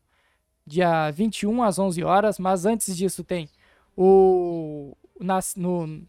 dia 0.68 1.10
21 1.10 1.64
às 1.64 1.80
11 1.80 2.04
horas, 2.04 2.38
mas 2.38 2.68
antes 2.68 2.96
disso 2.96 3.24
tem 3.24 3.50
o 3.98 4.96
na, 5.20 5.40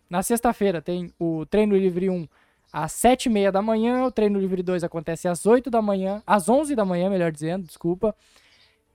na 0.08 0.22
sexta-feira 0.22 0.82
tem 0.82 1.12
o 1.18 1.46
treino 1.46 1.74
livre 1.76 2.10
1 2.10 2.28
às 2.70 2.92
7h30 2.92 3.50
da 3.50 3.62
manhã. 3.62 4.04
O 4.04 4.12
treino 4.12 4.38
livre 4.38 4.62
2 4.62 4.84
acontece 4.84 5.26
às 5.26 5.46
8 5.46 5.70
da 5.70 5.82
manhã, 5.82 6.22
às 6.26 6.48
11 6.48 6.76
da 6.76 6.84
manhã, 6.84 7.08
melhor 7.08 7.32
dizendo, 7.32 7.66
desculpa. 7.66 8.14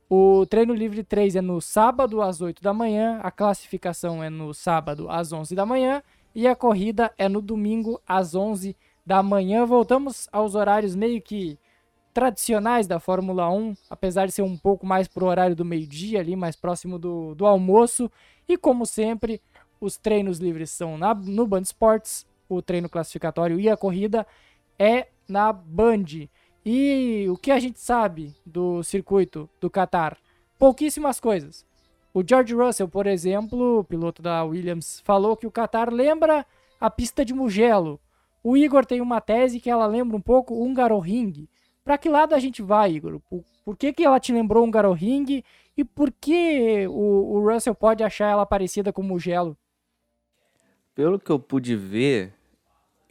O 0.08 0.46
treino 0.46 0.74
livre 0.74 1.04
3 1.04 1.38
é 1.38 1.42
no 1.42 1.60
sábado 1.60 2.22
às 2.22 2.40
8 2.40 2.62
da 2.62 2.74
manhã, 2.74 3.20
a 3.24 3.32
classificação 3.32 4.24
é 4.24 4.30
no 4.30 4.54
sábado 4.54 5.10
às 5.10 5.34
11 5.34 5.56
da 5.56 5.66
manhã 5.66 6.04
e 6.36 6.48
a 6.48 6.56
corrida 6.56 7.14
é 7.18 7.30
no 7.30 7.42
domingo 7.42 8.02
às 8.06 8.36
11 8.36 8.76
da 9.06 9.24
manhã. 9.24 9.66
Voltamos 9.66 10.28
aos 10.32 10.54
horários 10.54 10.94
meio 10.94 11.22
que 11.22 11.58
tradicionais 12.14 12.88
da 12.88 13.00
Fórmula 13.00 13.50
1, 13.50 13.76
apesar 13.90 14.26
de 14.26 14.34
ser 14.34 14.42
um 14.42 14.58
pouco 14.58 14.86
mais 14.86 15.08
pro 15.08 15.26
horário 15.26 15.56
do 15.56 15.66
meio-dia 15.66 16.20
ali, 16.20 16.36
mais 16.36 16.56
próximo 16.56 17.00
do, 17.00 17.34
do 17.36 17.46
almoço. 17.46 18.12
E 18.48 18.58
como 18.58 18.86
sempre, 18.86 19.42
os 19.80 19.98
treinos 19.98 20.40
livres 20.40 20.70
são 20.72 20.98
na, 20.98 21.14
no 21.16 21.48
Band 21.48 21.62
Sports 21.62 22.26
o 22.48 22.62
treino 22.62 22.90
classificatório 22.90 23.60
e 23.60 23.70
a 23.70 23.78
corrida 23.78 24.26
é 24.78 25.08
na 25.28 25.52
Band. 25.52 26.28
E 26.66 27.28
o 27.30 27.38
que 27.38 27.52
a 27.52 27.60
gente 27.60 27.80
sabe 27.80 28.36
do 28.46 28.84
circuito 28.84 29.50
do 29.60 29.70
Qatar? 29.70 30.18
Pouquíssimas 30.58 31.20
coisas. 31.20 31.66
O 32.16 32.24
George 32.26 32.56
Russell, 32.56 32.88
por 32.88 33.08
exemplo, 33.08 33.84
piloto 33.84 34.22
da 34.22 34.42
Williams, 34.46 35.02
falou 35.04 35.36
que 35.36 35.46
o 35.46 35.52
Qatar 35.52 35.94
lembra 35.94 36.46
a 36.80 36.90
pista 36.90 37.26
de 37.26 37.34
Mugello. 37.34 38.00
O 38.42 38.56
Igor 38.56 38.86
tem 38.86 39.02
uma 39.02 39.20
tese 39.20 39.60
que 39.60 39.70
ela 39.70 39.86
lembra 39.86 40.16
um 40.16 40.22
pouco 40.22 40.54
o 40.54 40.64
Hungaroring. 40.64 41.46
Para 41.84 41.98
que 41.98 42.08
lado 42.08 42.34
a 42.34 42.40
gente 42.40 42.62
vai, 42.62 42.94
Igor? 42.94 43.20
Por, 43.66 43.76
que, 43.76 43.92
que 43.92 44.06
ela 44.06 44.18
te 44.18 44.32
lembrou 44.32 44.64
o 44.64 44.66
Hungaroring 44.66 45.44
e 45.76 45.84
por 45.84 46.10
que 46.10 46.88
o, 46.88 47.36
o 47.36 47.52
Russell 47.52 47.76
pode 47.76 48.02
achar 48.02 48.32
ela 48.32 48.46
parecida 48.46 48.94
com 48.94 49.02
o 49.02 49.06
Mugello? 49.06 49.58
Pelo 50.96 51.20
que 51.20 51.30
eu 51.30 51.38
pude 51.38 51.76
ver, 51.76 52.34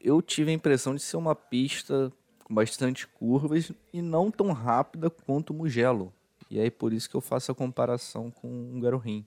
eu 0.02 0.22
tive 0.22 0.50
a 0.50 0.55
impressão 0.55 0.94
de 0.94 1.02
ser 1.02 1.18
uma 1.18 1.34
pista 1.34 2.11
com 2.42 2.55
bastante 2.55 3.07
curvas 3.07 3.70
e 3.92 4.00
não 4.00 4.30
tão 4.30 4.50
rápida 4.50 5.11
quanto 5.11 5.50
o 5.50 5.55
Mugello. 5.55 6.11
E 6.51 6.61
aí 6.61 6.70
por 6.70 6.92
isso 6.92 7.09
que 7.09 7.16
eu 7.16 7.20
faço 7.20 7.51
a 7.53 7.55
comparação 7.55 8.30
com 8.30 8.76
o 8.76 8.80
Garorim. 8.80 9.26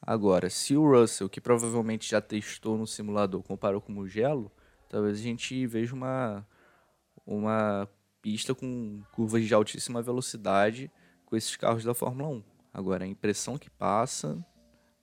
Agora, 0.00 0.50
se 0.50 0.76
o 0.76 0.90
Russell, 0.90 1.28
que 1.28 1.40
provavelmente 1.40 2.10
já 2.10 2.20
testou 2.20 2.76
no 2.76 2.86
simulador, 2.86 3.42
comparou 3.42 3.80
com 3.80 3.92
o 3.92 3.94
Mugello, 3.94 4.50
talvez 4.88 5.18
a 5.18 5.22
gente 5.22 5.64
veja 5.66 5.94
uma, 5.94 6.44
uma 7.24 7.88
pista 8.20 8.52
com 8.54 9.00
curvas 9.12 9.44
de 9.44 9.54
altíssima 9.54 10.02
velocidade 10.02 10.90
com 11.24 11.36
esses 11.36 11.56
carros 11.56 11.84
da 11.84 11.94
Fórmula 11.94 12.28
1. 12.28 12.42
Agora, 12.74 13.04
a 13.04 13.06
impressão 13.06 13.56
que 13.56 13.70
passa, 13.70 14.44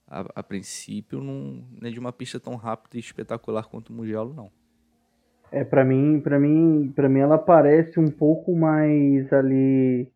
a, 0.05 0.25
a 0.35 0.43
princípio, 0.43 1.21
não, 1.21 1.63
não 1.79 1.87
é 1.87 1.91
de 1.91 1.99
uma 1.99 2.11
pista 2.11 2.39
tão 2.39 2.55
rápida 2.55 2.97
e 2.97 2.99
espetacular 2.99 3.67
quanto 3.67 3.91
o 3.91 3.93
Mugello, 3.93 4.33
não. 4.33 4.51
É, 5.51 5.63
para 5.63 5.83
mim, 5.83 6.19
para 6.19 6.39
mim, 6.39 6.91
para 6.95 7.09
mim 7.09 7.19
ela 7.19 7.37
parece 7.37 7.99
um 7.99 8.11
pouco 8.11 8.55
mais 8.55 9.31
ali 9.33 10.11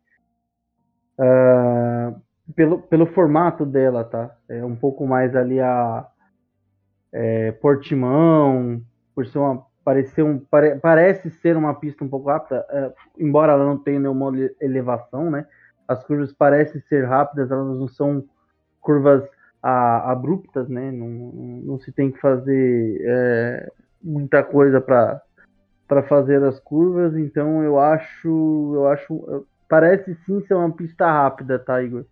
uh, 1.18 2.20
pelo, 2.54 2.80
pelo 2.82 3.06
formato 3.06 3.64
dela, 3.64 4.04
tá? 4.04 4.36
É 4.48 4.64
um 4.64 4.76
pouco 4.76 5.06
mais 5.06 5.34
ali 5.34 5.60
a 5.60 6.06
é, 7.12 7.52
Portimão, 7.52 8.82
por 9.14 9.26
ser 9.26 9.38
uma 9.38 9.64
parecer 9.84 10.22
um 10.22 10.38
pare, 10.38 10.76
parece 10.80 11.30
ser 11.30 11.56
uma 11.56 11.74
pista 11.74 12.02
um 12.02 12.08
pouco 12.08 12.30
rápida, 12.30 12.64
é, 12.70 12.92
embora 13.18 13.52
ela 13.52 13.64
não 13.64 13.76
tenha 13.76 14.00
nenhuma 14.00 14.32
elevação, 14.60 15.30
né? 15.30 15.46
As 15.86 16.02
curvas 16.04 16.32
parecem 16.32 16.80
ser 16.88 17.04
rápidas, 17.04 17.50
elas 17.50 17.78
não 17.78 17.86
são 17.86 18.24
curvas 18.80 19.22
a, 19.62 20.10
abruptas, 20.10 20.68
né? 20.68 20.90
Não, 20.90 21.08
não, 21.08 21.78
se 21.78 21.92
tem 21.92 22.10
que 22.10 22.18
fazer 22.18 22.98
é, 23.02 23.72
muita 24.02 24.42
coisa 24.42 24.80
para 24.80 25.20
para 25.86 26.02
fazer 26.02 26.42
as 26.42 26.58
curvas, 26.58 27.14
então 27.14 27.62
eu 27.62 27.78
acho, 27.78 28.72
eu 28.74 28.88
acho, 28.88 29.46
parece 29.74 30.14
sim 30.24 30.40
ser 30.46 30.54
uma 30.54 30.70
pista 30.70 31.04
rápida, 31.04 31.58
tá, 31.58 31.82
Igor? 31.82 32.04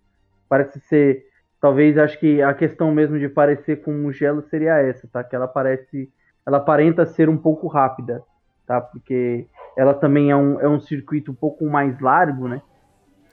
Parece 0.48 0.80
ser, 0.80 1.24
talvez, 1.60 1.96
acho 1.96 2.18
que 2.18 2.42
a 2.42 2.52
questão 2.52 2.90
mesmo 2.90 3.20
de 3.20 3.28
parecer 3.28 3.82
com 3.82 3.92
o 3.92 3.98
Mugello 3.98 4.42
seria 4.50 4.78
essa, 4.78 5.06
tá? 5.06 5.22
Que 5.22 5.36
ela 5.36 5.46
parece, 5.46 6.12
ela 6.44 6.56
aparenta 6.56 7.06
ser 7.06 7.28
um 7.28 7.36
pouco 7.36 7.68
rápida, 7.68 8.20
tá? 8.66 8.80
Porque 8.80 9.46
ela 9.78 9.94
também 9.94 10.32
é 10.32 10.34
um, 10.34 10.60
é 10.60 10.68
um 10.68 10.80
circuito 10.80 11.30
um 11.30 11.36
pouco 11.36 11.64
mais 11.66 12.00
largo, 12.00 12.48
né? 12.48 12.60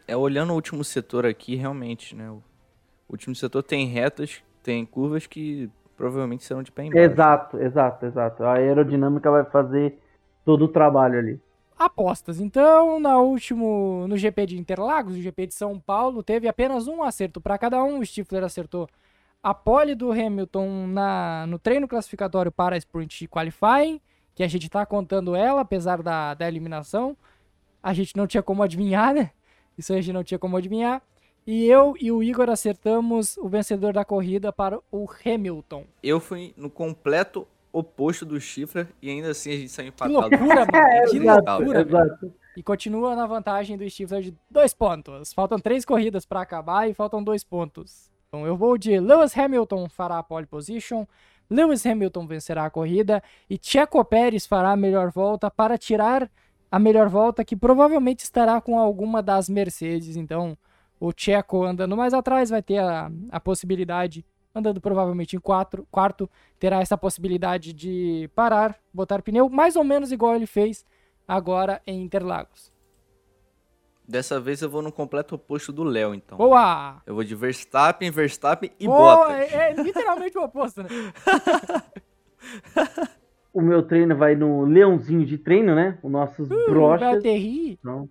É, 0.08 0.16
olhando 0.16 0.52
o 0.52 0.56
último 0.56 0.84
setor 0.84 1.26
aqui, 1.26 1.56
realmente, 1.56 2.16
né? 2.16 2.30
O 2.30 2.44
último 3.10 3.34
setor 3.34 3.64
tem 3.64 3.88
retas, 3.88 4.44
tem 4.62 4.86
curvas 4.86 5.26
que 5.26 5.72
provavelmente 5.98 6.44
serão 6.44 6.62
de 6.62 6.72
pé 6.72 6.84
embaixo. 6.84 7.12
Exato, 7.12 7.60
exato, 7.60 8.06
exato. 8.06 8.44
A 8.44 8.54
aerodinâmica 8.54 9.32
vai 9.32 9.46
fazer 9.46 9.98
todo 10.46 10.66
o 10.66 10.68
trabalho 10.68 11.18
ali. 11.18 11.42
Apostas. 11.80 12.42
Então, 12.42 13.00
na 13.00 13.20
último, 13.20 14.06
no 14.10 14.18
GP 14.18 14.48
de 14.48 14.58
Interlagos, 14.58 15.16
o 15.16 15.22
GP 15.22 15.48
de 15.48 15.54
São 15.54 15.80
Paulo, 15.80 16.22
teve 16.22 16.46
apenas 16.46 16.90
um 16.90 17.02
acerto 17.02 17.40
para 17.40 17.58
cada 17.58 17.82
um. 17.82 18.00
O 18.00 18.06
Stifler 18.06 18.44
acertou 18.44 18.90
a 19.42 19.54
pole 19.54 19.96
do 19.96 20.12
Hamilton 20.12 20.88
na, 20.88 21.48
no 21.48 21.58
treino 21.58 21.88
classificatório 21.88 22.52
para 22.52 22.76
a 22.76 22.78
Sprint 22.78 23.30
Qualifying, 23.30 24.02
que 24.36 24.44
a 24.44 24.48
gente 24.50 24.66
está 24.66 24.86
contando 24.86 25.38
ela, 25.38 25.62
apesar 25.62 26.04
da, 26.04 26.34
da 26.34 26.50
eliminação. 26.50 27.16
A 27.82 27.94
gente 27.94 28.14
não 28.18 28.28
tinha 28.28 28.44
como 28.44 28.62
adivinhar, 28.62 29.14
né? 29.14 29.32
Isso 29.78 29.94
a 29.94 29.96
gente 29.96 30.12
não 30.12 30.22
tinha 30.22 30.38
como 30.38 30.58
adivinhar. 30.58 31.02
E 31.48 31.66
eu 31.66 31.96
e 31.98 32.12
o 32.12 32.22
Igor 32.22 32.50
acertamos 32.50 33.38
o 33.38 33.48
vencedor 33.48 33.94
da 33.94 34.04
corrida 34.04 34.52
para 34.52 34.78
o 34.92 35.08
Hamilton. 35.26 35.86
Eu 36.04 36.20
fui 36.20 36.54
no 36.58 36.70
completo 36.70 37.48
oposto 37.72 38.26
do 38.26 38.40
Chifre 38.40 38.88
e 39.02 39.10
ainda 39.10 39.32
assim 39.32 39.52
a 39.52 39.56
gente 39.56 39.70
saiu 39.70 39.90
empatado. 39.90 40.30
Que 40.30 40.36
loucura, 40.38 40.66
mano. 40.66 40.70
É, 40.90 41.06
que 41.06 41.20
loucura, 41.20 41.82
exato. 41.82 42.34
E 42.58 42.64
continua 42.64 43.16
na 43.16 43.26
vantagem 43.26 43.78
do 43.78 43.90
Stifler 43.90 44.22
de 44.22 44.36
dois 44.50 44.74
pontos. 44.74 45.32
Faltam 45.34 45.60
três 45.60 45.86
corridas 45.86 46.26
para 46.26 46.42
acabar 46.42 46.90
e 46.90 46.94
faltam 46.94 47.24
dois 47.24 47.44
pontos. 47.44 48.10
Então 48.28 48.46
eu 48.46 48.56
vou 48.56 48.78
de 48.78 49.00
Lewis 49.00 49.38
Hamilton 49.38 49.88
fará 49.90 50.20
a 50.20 50.24
pole 50.24 50.46
position, 50.46 51.06
Lewis 51.50 51.86
Hamilton 51.86 52.28
vencerá 52.28 52.66
a 52.66 52.70
corrida 52.70 53.24
e 53.50 53.58
Checo 53.60 54.04
Pérez 54.06 54.46
fará 54.46 54.72
a 54.72 54.78
melhor 54.78 55.10
volta 55.12 55.50
para 55.50 55.78
tirar 55.78 56.30
a 56.72 56.78
melhor 56.78 57.10
volta 57.10 57.44
que 57.44 57.56
provavelmente 57.56 58.20
estará 58.20 58.62
com 58.62 58.78
alguma 58.78 59.24
das 59.24 59.50
Mercedes. 59.50 60.16
Então 60.16 60.58
o 61.00 61.12
Checo 61.16 61.64
andando 61.64 61.98
mais 61.98 62.14
atrás 62.14 62.50
vai 62.50 62.62
ter 62.62 62.78
a, 62.78 63.12
a 63.32 63.40
possibilidade 63.40 64.24
andando 64.54 64.82
provavelmente 64.82 65.36
em 65.36 65.40
quatro, 65.40 65.88
quarto, 65.92 66.30
terá 66.60 66.82
essa 66.82 66.98
possibilidade 66.98 67.74
de 67.74 68.30
parar, 68.36 68.78
botar 68.94 69.22
pneu, 69.22 69.50
mais 69.50 69.76
ou 69.76 69.84
menos 69.84 70.12
igual 70.12 70.36
ele 70.36 70.48
fez 70.48 70.86
agora 71.28 71.82
em 71.86 72.02
Interlagos. 72.02 72.72
Dessa 74.08 74.40
vez 74.40 74.62
eu 74.64 74.70
vou 74.70 74.82
no 74.82 74.92
completo 74.92 75.36
oposto 75.36 75.72
do 75.72 75.84
Léo, 75.84 76.16
então. 76.16 76.36
Boa! 76.36 77.00
Eu 77.06 77.14
vou 77.14 77.24
de 77.24 77.36
Verstappen, 77.36 78.10
Verstappen 78.10 78.72
e 78.80 78.88
Boa, 78.88 79.18
Bottas. 79.18 79.54
É, 79.54 79.70
é 79.70 79.74
literalmente 79.76 80.36
o 80.36 80.42
oposto, 80.42 80.82
né? 80.82 80.90
o 83.54 83.62
meu 83.62 83.84
treino 83.84 84.16
vai 84.16 84.34
no 84.34 84.64
leãozinho 84.64 85.24
de 85.24 85.38
treino, 85.38 85.76
né? 85.76 86.00
Os 86.02 86.12
nossos 86.12 86.50
uh, 86.50 86.72
brochas. 86.72 87.12
Valtteri. 87.12 87.74
Então, 87.74 88.10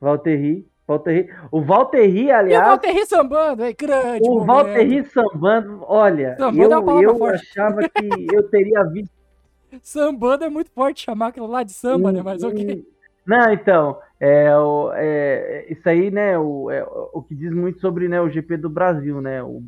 Valtteri. 0.00 0.64
Valtteri. 0.86 1.28
O 1.50 1.62
Valtteri, 1.62 2.30
aliás. 2.30 2.62
E 2.62 2.66
o 2.66 2.70
Valtteri 2.70 3.06
sambando, 3.06 3.64
é 3.64 3.72
grande. 3.72 4.28
O 4.28 4.44
Valtteri 4.44 5.04
sambando, 5.04 5.84
olha, 5.86 6.36
sambando 6.36 6.90
eu, 6.90 6.98
é 7.00 7.04
eu 7.04 7.24
achava 7.26 7.88
que 7.88 8.26
eu 8.32 8.48
teria 8.48 8.84
visto. 8.92 9.14
Sambando 9.82 10.44
é 10.44 10.48
muito 10.48 10.70
forte 10.70 11.04
chamar 11.04 11.28
aquilo 11.28 11.48
lá 11.48 11.62
de 11.62 11.72
samba, 11.72 12.12
né? 12.12 12.22
Mas 12.22 12.42
ok. 12.42 12.86
Não, 13.26 13.52
então, 13.52 13.98
é, 14.20 14.56
o, 14.56 14.92
é, 14.94 15.66
isso 15.68 15.88
aí, 15.88 16.12
né, 16.12 16.38
o, 16.38 16.70
é, 16.70 16.86
o 17.12 17.20
que 17.20 17.34
diz 17.34 17.52
muito 17.52 17.80
sobre 17.80 18.08
né, 18.08 18.20
o 18.20 18.30
GP 18.30 18.56
do 18.56 18.70
Brasil, 18.70 19.20
né? 19.20 19.42
O, 19.42 19.62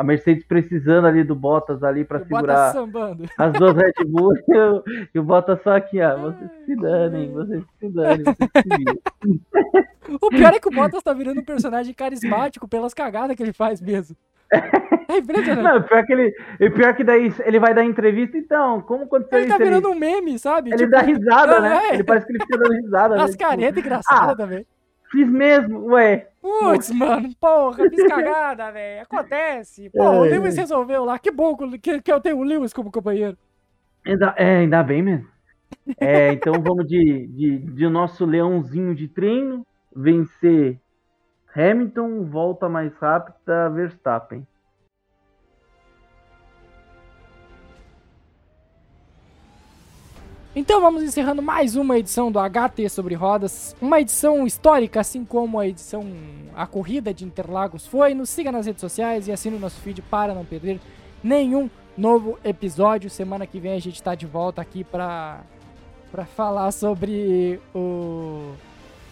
a 0.00 0.02
Mercedes 0.02 0.46
precisando 0.46 1.06
ali 1.06 1.22
do 1.22 1.34
Bottas 1.34 1.82
ali 1.82 2.06
para 2.06 2.20
segurar 2.20 2.72
as 3.36 3.52
duas 3.52 3.76
Red 3.76 3.92
Bull 4.06 4.32
e 4.48 4.56
o, 4.56 4.82
e 5.14 5.18
o 5.18 5.22
Bottas 5.22 5.62
só 5.62 5.76
aqui, 5.76 6.00
ó. 6.00 6.16
Vocês 6.16 6.50
se 6.64 6.74
danem, 6.74 7.30
vocês 7.30 7.62
se 7.78 7.88
danem, 7.90 8.24
vocês 8.24 8.48
se 10.06 10.18
O 10.22 10.30
pior 10.30 10.54
é 10.54 10.58
que 10.58 10.68
o 10.68 10.70
Bottas 10.70 11.02
tá 11.02 11.12
virando 11.12 11.42
um 11.42 11.44
personagem 11.44 11.92
carismático 11.92 12.66
pelas 12.66 12.94
cagadas 12.94 13.36
que 13.36 13.42
ele 13.42 13.52
faz 13.52 13.78
mesmo. 13.78 14.16
É 15.06 15.18
impressionante. 15.18 15.62
Não, 15.64 15.82
pior 15.82 16.06
que 16.06 16.12
ele, 16.14 16.34
pior 16.70 16.96
que 16.96 17.04
daí 17.04 17.34
ele 17.44 17.58
vai 17.60 17.74
dar 17.74 17.84
entrevista, 17.84 18.38
então, 18.38 18.80
como 18.80 19.04
aconteceu 19.04 19.38
ele 19.38 19.48
isso? 19.48 19.54
Ele 19.54 19.64
tá 19.64 19.70
virando 19.70 19.90
um 19.90 19.94
meme, 19.94 20.38
sabe? 20.38 20.70
Ele 20.70 20.78
tipo, 20.78 20.90
dá 20.92 21.00
risada, 21.02 21.60
né? 21.60 21.88
É. 21.90 21.94
Ele 21.94 22.04
parece 22.04 22.26
que 22.26 22.32
ele 22.32 22.40
fica 22.40 22.56
dando 22.56 22.72
risada. 22.72 23.22
As 23.22 23.32
né? 23.32 23.36
caretas 23.36 23.74
tipo, 23.74 23.80
engraçadas 23.86 24.30
ah, 24.30 24.36
também. 24.36 24.66
Fiz 25.10 25.28
mesmo, 25.28 25.86
ué. 25.86 26.28
Putz, 26.40 26.90
mano, 26.90 27.28
porra, 27.40 27.88
fiz 27.90 28.06
cagada, 28.08 28.70
velho. 28.72 29.02
Acontece. 29.02 29.90
Pô, 29.90 30.04
é. 30.04 30.18
o 30.18 30.22
Lewis 30.22 30.56
resolveu 30.56 31.04
lá. 31.04 31.18
Que 31.18 31.30
bom 31.30 31.56
que, 31.56 32.00
que 32.00 32.12
eu 32.12 32.20
tenho 32.20 32.38
o 32.38 32.44
Lewis 32.44 32.72
como 32.72 32.92
companheiro. 32.92 33.36
Ainda, 34.06 34.34
é, 34.36 34.58
ainda 34.58 34.82
bem 34.82 35.02
mesmo. 35.02 35.28
É, 35.98 36.32
então 36.32 36.54
vamos 36.54 36.86
de, 36.86 37.26
de, 37.26 37.58
de 37.58 37.88
nosso 37.88 38.24
leãozinho 38.24 38.94
de 38.94 39.08
treino. 39.08 39.66
Vencer 39.94 40.80
Hamilton, 41.54 42.24
volta 42.24 42.68
mais 42.68 42.94
rápida 42.96 43.68
Verstappen. 43.70 44.46
Então 50.60 50.78
vamos 50.78 51.02
encerrando 51.02 51.40
mais 51.40 51.74
uma 51.74 51.98
edição 51.98 52.30
do 52.30 52.38
HT 52.38 52.86
sobre 52.90 53.14
rodas, 53.14 53.74
uma 53.80 53.98
edição 53.98 54.46
histórica, 54.46 55.00
assim 55.00 55.24
como 55.24 55.58
a 55.58 55.66
edição 55.66 56.04
a 56.54 56.66
corrida 56.66 57.14
de 57.14 57.24
Interlagos 57.24 57.86
foi. 57.86 58.12
Nos 58.12 58.28
siga 58.28 58.52
nas 58.52 58.66
redes 58.66 58.82
sociais 58.82 59.26
e 59.26 59.32
assine 59.32 59.56
o 59.56 59.58
nosso 59.58 59.80
feed 59.80 60.02
para 60.02 60.34
não 60.34 60.44
perder 60.44 60.78
nenhum 61.24 61.70
novo 61.96 62.38
episódio. 62.44 63.08
Semana 63.08 63.46
que 63.46 63.58
vem 63.58 63.72
a 63.72 63.80
gente 63.80 63.94
está 63.94 64.14
de 64.14 64.26
volta 64.26 64.60
aqui 64.60 64.84
para 64.84 65.40
para 66.12 66.26
falar 66.26 66.72
sobre 66.72 67.58
o 67.74 68.52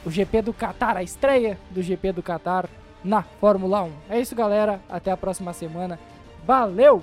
o 0.05 0.11
GP 0.11 0.43
do 0.43 0.53
Qatar, 0.53 0.99
a 0.99 1.03
estreia 1.03 1.59
do 1.71 1.81
GP 1.81 2.13
do 2.13 2.23
Qatar 2.23 2.69
na 3.03 3.23
Fórmula 3.23 3.85
1. 3.85 3.93
É 4.11 4.21
isso, 4.21 4.37
galera. 4.37 4.83
Até 4.87 5.11
a 5.11 5.17
próxima 5.17 5.55
semana. 5.55 5.99
Valeu! 6.47 7.03